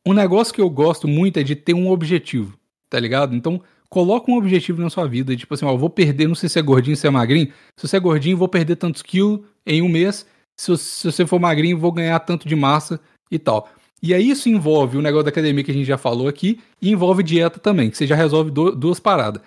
um 0.06 0.14
negócio 0.14 0.54
que 0.54 0.62
eu 0.62 0.70
gosto 0.70 1.08
muito 1.08 1.38
é 1.38 1.44
de 1.44 1.56
ter 1.56 1.74
um 1.74 1.90
objetivo, 1.90 2.58
tá 2.90 3.00
ligado? 3.00 3.36
Então, 3.36 3.62
coloca 3.90 4.32
um 4.32 4.38
objetivo 4.38 4.82
na 4.82 4.90
sua 4.90 5.08
vida, 5.08 5.36
tipo 5.36 5.54
assim, 5.54 5.66
ó, 5.66 5.76
vou 5.76 5.90
perder, 5.90 6.28
não 6.28 6.36
sei 6.36 6.50
se 6.50 6.58
é 6.58 6.62
gordinho, 6.62 6.98
se 6.98 7.06
é 7.06 7.10
magrinho. 7.10 7.52
Se 7.78 7.88
você 7.88 7.98
é 7.98 8.00
gordinho, 8.00 8.38
vou 8.38 8.48
perder 8.48 8.78
tantos 8.78 9.02
quilos 9.02 9.42
em 9.66 9.82
um 9.82 9.90
mês. 9.90 10.26
Se, 10.60 10.76
se 10.78 11.12
você 11.12 11.26
for 11.26 11.40
magrinho, 11.40 11.78
vou 11.78 11.92
ganhar 11.92 12.20
tanto 12.22 12.48
de 12.48 12.56
massa 12.56 13.00
e 13.30 13.38
tal. 13.38 13.70
E 14.02 14.14
aí 14.14 14.30
isso 14.30 14.50
envolve 14.50 14.98
o 14.98 15.02
negócio 15.02 15.26
da 15.26 15.30
academia 15.30 15.64
que 15.64 15.70
a 15.72 15.74
gente 15.74 15.86
já 15.86 15.98
falou 15.98 16.28
aqui, 16.28 16.60
e 16.82 16.90
envolve 16.92 17.22
dieta 17.22 17.60
também, 17.60 17.92
que 17.92 17.98
você 17.98 18.08
já 18.08 18.16
resolve 18.16 18.50
do, 18.50 18.76
duas 18.76 19.00
paradas. 19.00 19.42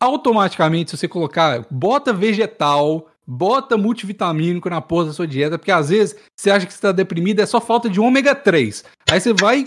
Automaticamente, 0.00 0.90
se 0.90 0.96
você 0.96 1.06
colocar, 1.06 1.64
bota 1.70 2.12
vegetal, 2.12 3.08
bota 3.32 3.76
multivitamínico 3.76 4.68
na 4.68 4.80
porra 4.80 5.06
da 5.06 5.12
sua 5.12 5.24
dieta, 5.24 5.56
porque 5.56 5.70
às 5.70 5.88
vezes 5.90 6.16
você 6.36 6.50
acha 6.50 6.66
que 6.66 6.74
você 6.74 6.80
tá 6.80 6.90
deprimido, 6.90 7.38
é 7.38 7.46
só 7.46 7.60
falta 7.60 7.88
de 7.88 8.00
ômega 8.00 8.34
3. 8.34 8.84
Aí 9.08 9.20
você 9.20 9.32
vai, 9.32 9.64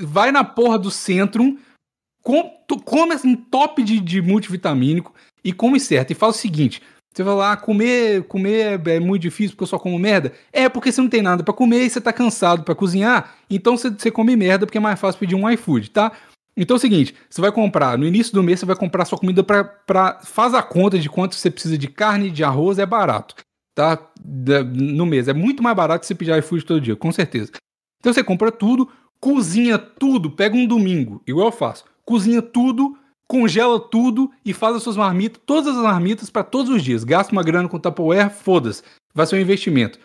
vai 0.00 0.30
na 0.30 0.44
porra 0.44 0.78
do 0.78 0.92
Centrum, 0.92 1.58
com, 2.22 2.48
come 2.84 3.12
assim, 3.12 3.34
top 3.34 3.82
de, 3.82 3.98
de 3.98 4.22
multivitamínico 4.22 5.12
e 5.42 5.52
come 5.52 5.80
certo. 5.80 6.12
E 6.12 6.14
faz 6.14 6.36
o 6.36 6.38
seguinte: 6.38 6.80
você 7.12 7.24
vai 7.24 7.34
lá, 7.34 7.56
comer, 7.56 8.22
comer 8.28 8.80
é, 8.86 8.94
é 8.94 9.00
muito 9.00 9.22
difícil 9.22 9.56
porque 9.56 9.64
eu 9.64 9.68
só 9.68 9.78
como 9.78 9.98
merda. 9.98 10.32
É 10.52 10.68
porque 10.68 10.92
você 10.92 11.00
não 11.00 11.08
tem 11.08 11.20
nada 11.20 11.42
para 11.42 11.52
comer 11.52 11.86
e 11.86 11.90
você 11.90 12.00
tá 12.00 12.12
cansado 12.12 12.62
para 12.62 12.76
cozinhar, 12.76 13.34
então 13.50 13.76
você, 13.76 13.90
você 13.90 14.12
come 14.12 14.36
merda 14.36 14.66
porque 14.66 14.78
é 14.78 14.80
mais 14.80 15.00
fácil 15.00 15.18
pedir 15.18 15.34
um 15.34 15.50
iFood, 15.50 15.90
tá? 15.90 16.12
Então 16.56 16.74
é 16.74 16.78
o 16.78 16.80
seguinte, 16.80 17.14
você 17.28 17.40
vai 17.40 17.52
comprar, 17.52 17.96
no 17.96 18.06
início 18.06 18.32
do 18.32 18.42
mês 18.42 18.60
você 18.60 18.66
vai 18.66 18.76
comprar 18.76 19.04
sua 19.04 19.18
comida 19.18 19.42
para 19.42 20.20
faz 20.24 20.52
a 20.52 20.62
conta 20.62 20.98
de 20.98 21.08
quanto 21.08 21.34
você 21.34 21.50
precisa 21.50 21.78
de 21.78 21.88
carne, 21.88 22.30
de 22.30 22.44
arroz, 22.44 22.78
é 22.78 22.86
barato, 22.86 23.36
tá? 23.74 23.98
no 24.74 25.06
mês, 25.06 25.28
é 25.28 25.32
muito 25.32 25.62
mais 25.62 25.76
barato 25.76 26.00
que 26.00 26.06
você 26.06 26.14
pedir 26.14 26.36
iFood 26.38 26.64
todo 26.64 26.80
dia, 26.80 26.96
com 26.96 27.10
certeza. 27.10 27.52
Então 27.98 28.12
você 28.12 28.22
compra 28.22 28.52
tudo, 28.52 28.88
cozinha 29.18 29.78
tudo, 29.78 30.30
pega 30.30 30.56
um 30.56 30.66
domingo, 30.66 31.22
igual 31.26 31.46
eu 31.46 31.52
faço 31.52 31.84
cozinha 32.10 32.42
tudo, 32.42 32.98
congela 33.28 33.78
tudo 33.78 34.32
e 34.44 34.52
faz 34.52 34.74
as 34.74 34.82
suas 34.82 34.96
marmitas, 34.96 35.40
todas 35.46 35.76
as 35.76 35.80
marmitas 35.80 36.28
para 36.28 36.42
todos 36.42 36.68
os 36.68 36.82
dias. 36.82 37.04
Gasta 37.04 37.30
uma 37.30 37.44
grana 37.44 37.68
com 37.68 37.78
Tupperware, 37.78 38.30
foda-se. 38.30 38.82
Vai 39.14 39.26
ser 39.26 39.36
um 39.36 39.40
investimento. 39.40 39.96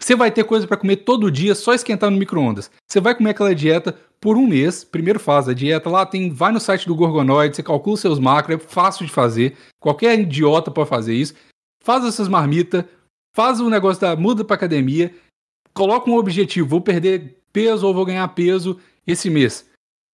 Você 0.00 0.14
vai 0.14 0.30
ter 0.30 0.44
coisa 0.44 0.66
para 0.66 0.76
comer 0.76 0.96
todo 0.96 1.30
dia, 1.30 1.54
só 1.54 1.74
esquentar 1.74 2.10
no 2.10 2.16
micro-ondas. 2.16 2.70
Você 2.88 3.00
vai 3.00 3.14
comer 3.14 3.30
aquela 3.30 3.54
dieta 3.54 3.98
por 4.20 4.36
um 4.36 4.46
mês. 4.46 4.84
Primeiro 4.84 5.18
faz 5.18 5.48
a 5.48 5.52
dieta 5.54 5.90
lá, 5.90 6.06
tem, 6.06 6.30
vai 6.30 6.52
no 6.52 6.60
site 6.60 6.86
do 6.86 6.94
Gorgonoid, 6.94 7.54
você 7.54 7.62
calcula 7.62 7.96
seus 7.96 8.18
macros, 8.18 8.56
é 8.56 8.58
fácil 8.60 9.04
de 9.04 9.12
fazer. 9.12 9.56
Qualquer 9.80 10.18
idiota 10.18 10.70
pode 10.70 10.88
fazer 10.88 11.14
isso. 11.14 11.34
Faz 11.82 12.04
essas 12.04 12.28
marmitas, 12.28 12.84
faz 13.34 13.60
o 13.60 13.68
negócio 13.68 14.00
da 14.00 14.14
muda 14.14 14.44
para 14.44 14.56
academia, 14.56 15.14
coloca 15.74 16.10
um 16.10 16.16
objetivo, 16.16 16.68
vou 16.68 16.80
perder 16.80 17.38
peso 17.52 17.86
ou 17.86 17.94
vou 17.94 18.04
ganhar 18.04 18.26
peso 18.28 18.78
esse 19.06 19.30
mês 19.30 19.68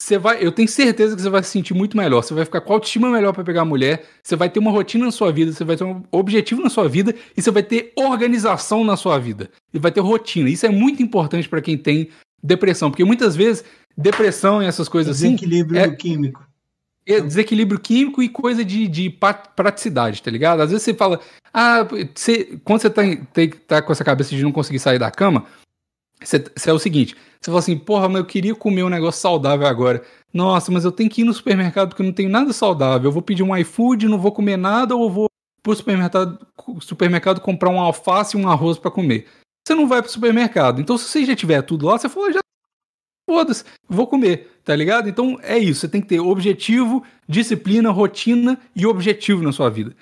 você 0.04 0.18
vai, 0.18 0.45
eu 0.45 0.51
tenho 0.51 0.68
certeza 0.68 1.16
que 1.16 1.22
você 1.22 1.30
vai 1.30 1.41
se 1.41 1.49
sentir 1.49 1.74
muito 1.74 1.95
melhor. 1.95 2.22
Você 2.22 2.34
vai 2.34 2.43
ficar 2.43 2.60
com 2.60 2.74
a 2.74 2.76
autoestima 2.76 3.10
melhor 3.10 3.32
para 3.32 3.41
pegar 3.41 3.62
a 3.62 3.66
mulher. 3.66 4.04
Você 4.22 4.36
vai 4.36 4.49
ter 4.49 4.60
uma 4.60 4.70
rotina 4.70 5.06
na 5.06 5.12
sua 5.12 5.32
vida, 5.32 5.54
você 5.54 5.64
vai 5.64 5.78
ter 5.78 5.86
um 5.86 6.04
objetivo 6.12 6.62
na 6.62 6.70
sua 6.70 6.89
vida 6.89 7.16
e 7.38 7.41
você 7.41 7.49
vai 7.49 7.64
ter 7.64 7.93
organização 7.95 8.84
na 8.84 8.97
sua 8.97 9.18
vida. 9.18 9.49
E 9.74 9.80
vai 9.80 9.93
ter 9.93 10.01
rotina. 10.01 10.49
Isso 10.49 10.66
é 10.66 10.70
muito 10.70 11.01
importante 11.01 11.47
para 11.47 11.62
quem 11.62 11.78
tem 11.78 12.10
depressão, 12.43 12.91
porque 12.91 13.06
muitas 13.06 13.34
vezes 13.34 13.64
depressão 13.97 14.62
e 14.62 14.66
essas 14.66 14.89
coisas 14.89 15.16
assim. 15.16 15.36
Desequilíbrio 15.36 15.80
é, 15.80 15.89
químico. 15.89 16.45
É 17.06 17.22
desequilíbrio 17.22 17.80
químico 17.80 18.22
e 18.22 18.28
coisa 18.28 18.66
de, 18.66 18.89
de 18.89 19.10
praticidade, 19.56 20.22
tá 20.22 20.30
ligado? 20.30 20.60
Às 20.60 20.72
vezes 20.72 20.84
você 20.84 20.93
fala, 20.93 21.22
ah, 21.54 21.88
você, 22.14 22.60
quando 22.66 22.82
você 22.82 22.89
tá, 22.89 23.04
tá 23.66 23.82
com 23.82 23.93
essa 23.93 24.04
cabeça 24.04 24.36
de 24.36 24.43
não 24.43 24.51
conseguir 24.51 24.80
sair 24.80 24.99
da 24.99 25.10
cama, 25.10 25.45
você, 26.24 26.69
é 26.69 26.74
o 26.74 26.80
seguinte: 26.80 27.15
você 27.39 27.51
fala 27.51 27.59
assim, 27.59 27.78
porra, 27.78 28.07
mas 28.07 28.17
eu 28.17 28.26
queria 28.26 28.55
comer 28.55 28.84
um 28.84 28.89
negócio 28.89 29.21
saudável 29.21 29.67
agora. 29.67 30.03
Nossa, 30.34 30.71
mas 30.71 30.86
eu 30.86 30.91
tenho 30.91 31.09
que 31.09 31.21
ir 31.21 31.26
no 31.26 31.34
supermercado 31.34 31.89
porque 31.89 32.01
eu 32.01 32.05
não 32.05 32.13
tenho 32.13 32.30
nada 32.30 32.51
saudável. 32.53 33.09
Eu 33.09 33.11
vou 33.11 33.21
pedir 33.21 33.43
um 33.43 33.55
iFood, 33.57 34.07
não 34.07 34.17
vou 34.17 34.32
comer 34.32 34.57
nada, 34.57 34.95
ou 34.95 35.09
vou 35.09 35.28
pro 35.61 35.76
supermercado, 35.76 36.39
supermercado 36.82 37.39
comprar 37.39 37.69
um 37.69 37.80
alface 37.80 38.36
e 38.36 38.39
um 38.39 38.49
arroz 38.49 38.78
para 38.78 38.91
comer. 38.91 39.28
Você 39.65 39.76
não 39.76 39.88
vai 39.88 40.01
pro 40.01 40.11
supermercado. 40.11 40.82
Então, 40.82 40.97
se 40.97 41.05
você 41.05 41.26
já 41.26 41.36
tiver 41.36 41.61
tudo 41.61 41.86
lá, 41.86 41.97
você 41.97 42.09
fala, 42.09 42.34
já 42.34 42.39
foda-se, 43.30 43.63
vou 43.88 44.05
comer, 44.05 44.59
tá 44.63 44.76
ligado? 44.76 45.09
Então 45.09 45.39
é 45.41 45.57
isso, 45.57 45.82
você 45.82 45.88
tem 45.88 46.01
que 46.01 46.07
ter 46.07 46.19
objetivo, 46.19 47.03
disciplina, 47.28 47.89
rotina 47.89 48.59
e 48.76 48.86
objetivo 48.86 49.43
na 49.43 49.51
sua 49.51 49.69
vida. 49.69 49.95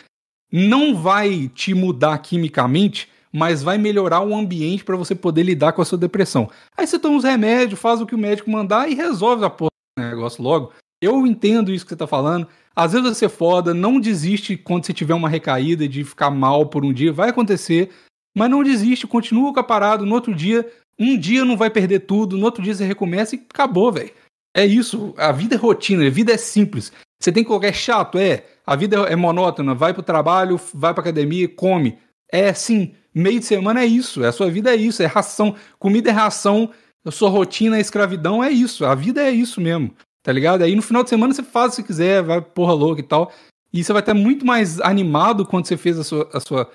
Não 0.51 0.95
vai 0.95 1.47
te 1.47 1.73
mudar 1.73 2.17
quimicamente 2.17 3.07
mas 3.31 3.63
vai 3.63 3.77
melhorar 3.77 4.21
o 4.21 4.35
ambiente 4.35 4.83
para 4.83 4.95
você 4.95 5.15
poder 5.15 5.43
lidar 5.43 5.73
com 5.73 5.81
a 5.81 5.85
sua 5.85 5.97
depressão. 5.97 6.49
Aí 6.77 6.85
você 6.85 6.99
toma 6.99 7.17
os 7.17 7.23
remédios, 7.23 7.79
faz 7.79 8.01
o 8.01 8.05
que 8.05 8.15
o 8.15 8.17
médico 8.17 8.49
mandar 8.49 8.89
e 8.89 8.95
resolve 8.95 9.45
a 9.45 9.49
porra 9.49 9.71
do 9.97 10.03
negócio 10.03 10.43
logo. 10.43 10.71
Eu 11.01 11.25
entendo 11.25 11.71
isso 11.71 11.85
que 11.85 11.89
você 11.89 11.97
tá 11.97 12.07
falando. 12.07 12.47
Às 12.75 12.93
vezes 12.93 13.17
você 13.17 13.27
foda, 13.27 13.73
não 13.73 13.99
desiste 13.99 14.55
quando 14.55 14.85
você 14.85 14.93
tiver 14.93 15.13
uma 15.13 15.29
recaída 15.29 15.87
de 15.87 16.03
ficar 16.03 16.29
mal 16.29 16.67
por 16.67 16.85
um 16.85 16.93
dia, 16.93 17.11
vai 17.11 17.29
acontecer, 17.29 17.89
mas 18.35 18.49
não 18.49 18.63
desiste, 18.63 19.07
continua 19.07 19.53
com 19.53 19.59
a 19.59 19.63
parada, 19.63 20.05
no 20.05 20.13
outro 20.13 20.33
dia, 20.33 20.69
um 20.97 21.17
dia 21.17 21.43
não 21.43 21.57
vai 21.57 21.69
perder 21.69 22.01
tudo, 22.01 22.37
no 22.37 22.45
outro 22.45 22.63
dia 22.63 22.73
você 22.73 22.85
recomeça 22.85 23.35
e 23.35 23.45
acabou, 23.49 23.91
velho. 23.91 24.11
É 24.55 24.65
isso, 24.65 25.13
a 25.17 25.31
vida 25.31 25.55
é 25.55 25.57
rotina, 25.57 26.05
a 26.05 26.09
vida 26.09 26.33
é 26.33 26.37
simples. 26.37 26.91
Você 27.21 27.31
tem 27.31 27.43
que 27.43 27.47
colocar 27.47 27.67
é 27.67 27.73
chato, 27.73 28.17
é. 28.17 28.45
A 28.65 28.75
vida 28.75 28.97
é 29.01 29.15
monótona, 29.15 29.73
vai 29.73 29.93
pro 29.93 30.03
trabalho, 30.03 30.59
vai 30.73 30.93
pra 30.93 31.01
academia, 31.01 31.47
come. 31.49 31.97
É 32.31 32.53
sim, 32.53 32.93
meio 33.13 33.39
de 33.39 33.45
semana 33.45 33.81
é 33.81 33.85
isso, 33.85 34.23
a 34.23 34.31
sua 34.31 34.49
vida 34.49 34.73
é 34.73 34.75
isso, 34.75 35.03
é 35.03 35.05
ração, 35.05 35.55
comida 35.77 36.09
é 36.09 36.13
ração, 36.13 36.71
a 37.05 37.11
sua 37.11 37.29
rotina 37.29 37.77
é 37.77 37.81
escravidão, 37.81 38.43
é 38.43 38.49
isso, 38.49 38.85
a 38.85 38.95
vida 38.95 39.21
é 39.21 39.31
isso 39.31 39.59
mesmo, 39.59 39.93
tá 40.23 40.31
ligado? 40.31 40.63
Aí 40.63 40.75
no 40.75 40.81
final 40.81 41.03
de 41.03 41.09
semana 41.09 41.33
você 41.33 41.43
faz 41.43 41.73
o 41.73 41.75
que 41.77 41.83
quiser, 41.83 42.23
vai 42.23 42.41
porra 42.41 42.73
louca 42.73 43.01
e 43.01 43.03
tal, 43.03 43.31
e 43.73 43.83
você 43.83 43.91
vai 43.91 44.01
estar 44.01 44.13
muito 44.13 44.45
mais 44.45 44.79
animado 44.79 45.45
quando 45.45 45.65
você 45.65 45.75
fez 45.75 45.99
a 45.99 46.03
sua, 46.03 46.29
a 46.33 46.39
sua 46.39 46.71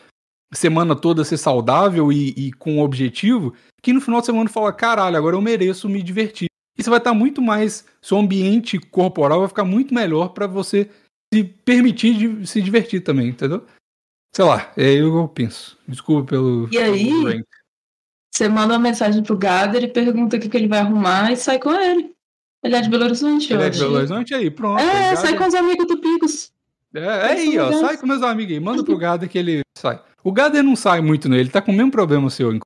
semana 0.53 0.95
toda 0.95 1.25
ser 1.25 1.37
saudável 1.37 2.13
e, 2.13 2.31
e 2.37 2.53
com 2.53 2.81
objetivo, 2.81 3.55
que 3.83 3.93
no 3.93 4.01
final 4.01 4.21
de 4.21 4.27
semana 4.27 4.49
fala, 4.49 4.73
caralho, 4.73 5.17
agora 5.17 5.37
eu 5.37 5.41
mereço 5.41 5.89
me 5.89 6.03
divertir. 6.03 6.49
E 6.79 6.83
você 6.83 6.91
vai 6.91 6.99
estar 6.99 7.15
muito 7.15 7.41
mais, 7.41 7.87
seu 8.03 8.19
ambiente 8.19 8.79
corporal 8.79 9.41
vai 9.41 9.49
ficar 9.49 9.65
muito 9.65 9.95
melhor 9.95 10.29
para 10.31 10.47
você 10.47 10.91
se 11.33 11.43
permitir 11.43 12.15
de 12.15 12.47
se 12.47 12.61
divertir 12.61 13.01
também, 13.03 13.29
entendeu? 13.29 13.65
Sei 14.37 14.45
lá, 14.45 14.71
é 14.77 14.93
eu 14.93 15.11
que 15.11 15.17
eu 15.17 15.29
penso. 15.29 15.79
Desculpa 15.89 16.29
pelo. 16.29 16.69
E 16.71 16.77
aí, 16.77 17.43
você 18.31 18.51
manda 18.51 18.75
uma 18.75 18.79
mensagem 18.79 19.23
pro 19.23 19.35
Gader 19.35 19.83
e 19.83 19.89
pergunta 19.89 20.37
o 20.37 20.39
que, 20.39 20.51
que 20.51 20.57
ele 20.59 20.69
vai 20.69 20.81
arrumar 20.81 21.33
e 21.33 21.39
sai 21.39 21.59
com 21.59 21.73
ele. 21.73 22.15
Ele 22.63 22.77
é 22.77 22.83
de 22.83 22.91
Belo 22.91 23.05
Horizonte, 23.05 23.51
Ele 23.51 23.63
é 23.63 23.71
de 23.71 23.79
Belo 23.79 23.95
Horizonte 23.95 24.35
aí, 24.35 24.51
pronto. 24.51 24.79
É, 24.79 25.17
sai 25.17 25.39
com 25.39 25.47
os 25.47 25.55
amigos 25.55 25.87
do 25.87 25.97
Picos. 25.99 26.53
É, 26.95 27.01
é 27.01 27.33
aí, 27.33 27.59
ó, 27.59 27.73
sai 27.81 27.97
com 27.97 28.07
meus 28.07 28.23
amigos 28.23 28.53
aí. 28.53 28.61
Manda 28.61 28.85
pro 28.85 28.99
Gader 28.99 29.27
que 29.27 29.39
ele 29.39 29.63
sai. 29.75 30.03
O 30.23 30.31
Gader 30.31 30.63
não 30.63 30.77
sai 30.77 31.01
muito, 31.01 31.31
né? 31.31 31.39
Ele 31.39 31.49
tá 31.49 31.63
com 31.63 31.73
o 31.73 31.75
mesmo 31.75 31.91
problema 31.91 32.29
seu. 32.29 32.61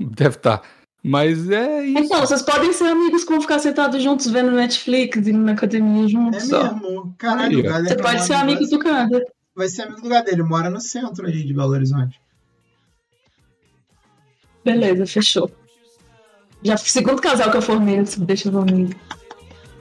Deve 0.00 0.36
estar. 0.36 0.58
Tá. 0.60 0.68
Mas 1.02 1.50
é 1.50 1.84
isso. 1.84 2.04
Então, 2.04 2.20
vocês 2.20 2.40
podem 2.40 2.72
ser 2.72 2.84
amigos 2.84 3.22
com 3.22 3.38
ficar 3.38 3.58
sentados 3.58 4.02
juntos 4.02 4.30
vendo 4.30 4.50
Netflix 4.50 5.26
e 5.26 5.32
na 5.34 5.52
academia 5.52 6.08
juntos. 6.08 6.50
É 6.50 6.62
mesmo. 6.62 7.14
Caralho, 7.18 7.70
Aí, 7.70 7.82
Você 7.82 7.96
pode 7.96 8.24
ser 8.24 8.32
amigo 8.32 8.64
do 8.64 8.78
Gader. 8.78 9.35
Vai 9.56 9.68
ser 9.68 9.82
amigo 9.82 10.02
do 10.02 10.08
Gader. 10.08 10.34
Ele 10.34 10.42
mora 10.42 10.68
no 10.68 10.80
centro 10.80 11.26
aí 11.26 11.42
de 11.42 11.54
Belo 11.54 11.70
Horizonte. 11.70 12.20
Beleza, 14.62 15.06
fechou. 15.06 15.50
Já 16.62 16.76
segundo 16.76 17.22
casal 17.22 17.50
que 17.50 17.56
eu 17.56 17.62
formei, 17.62 18.02
deixa 18.18 18.48
eu 18.48 18.58
amigo. 18.58 18.94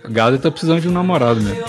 O 0.04 0.12
Gader 0.12 0.40
tá 0.40 0.52
precisando 0.52 0.82
de 0.82 0.88
um 0.88 0.92
namorado 0.92 1.42
mesmo. 1.42 1.66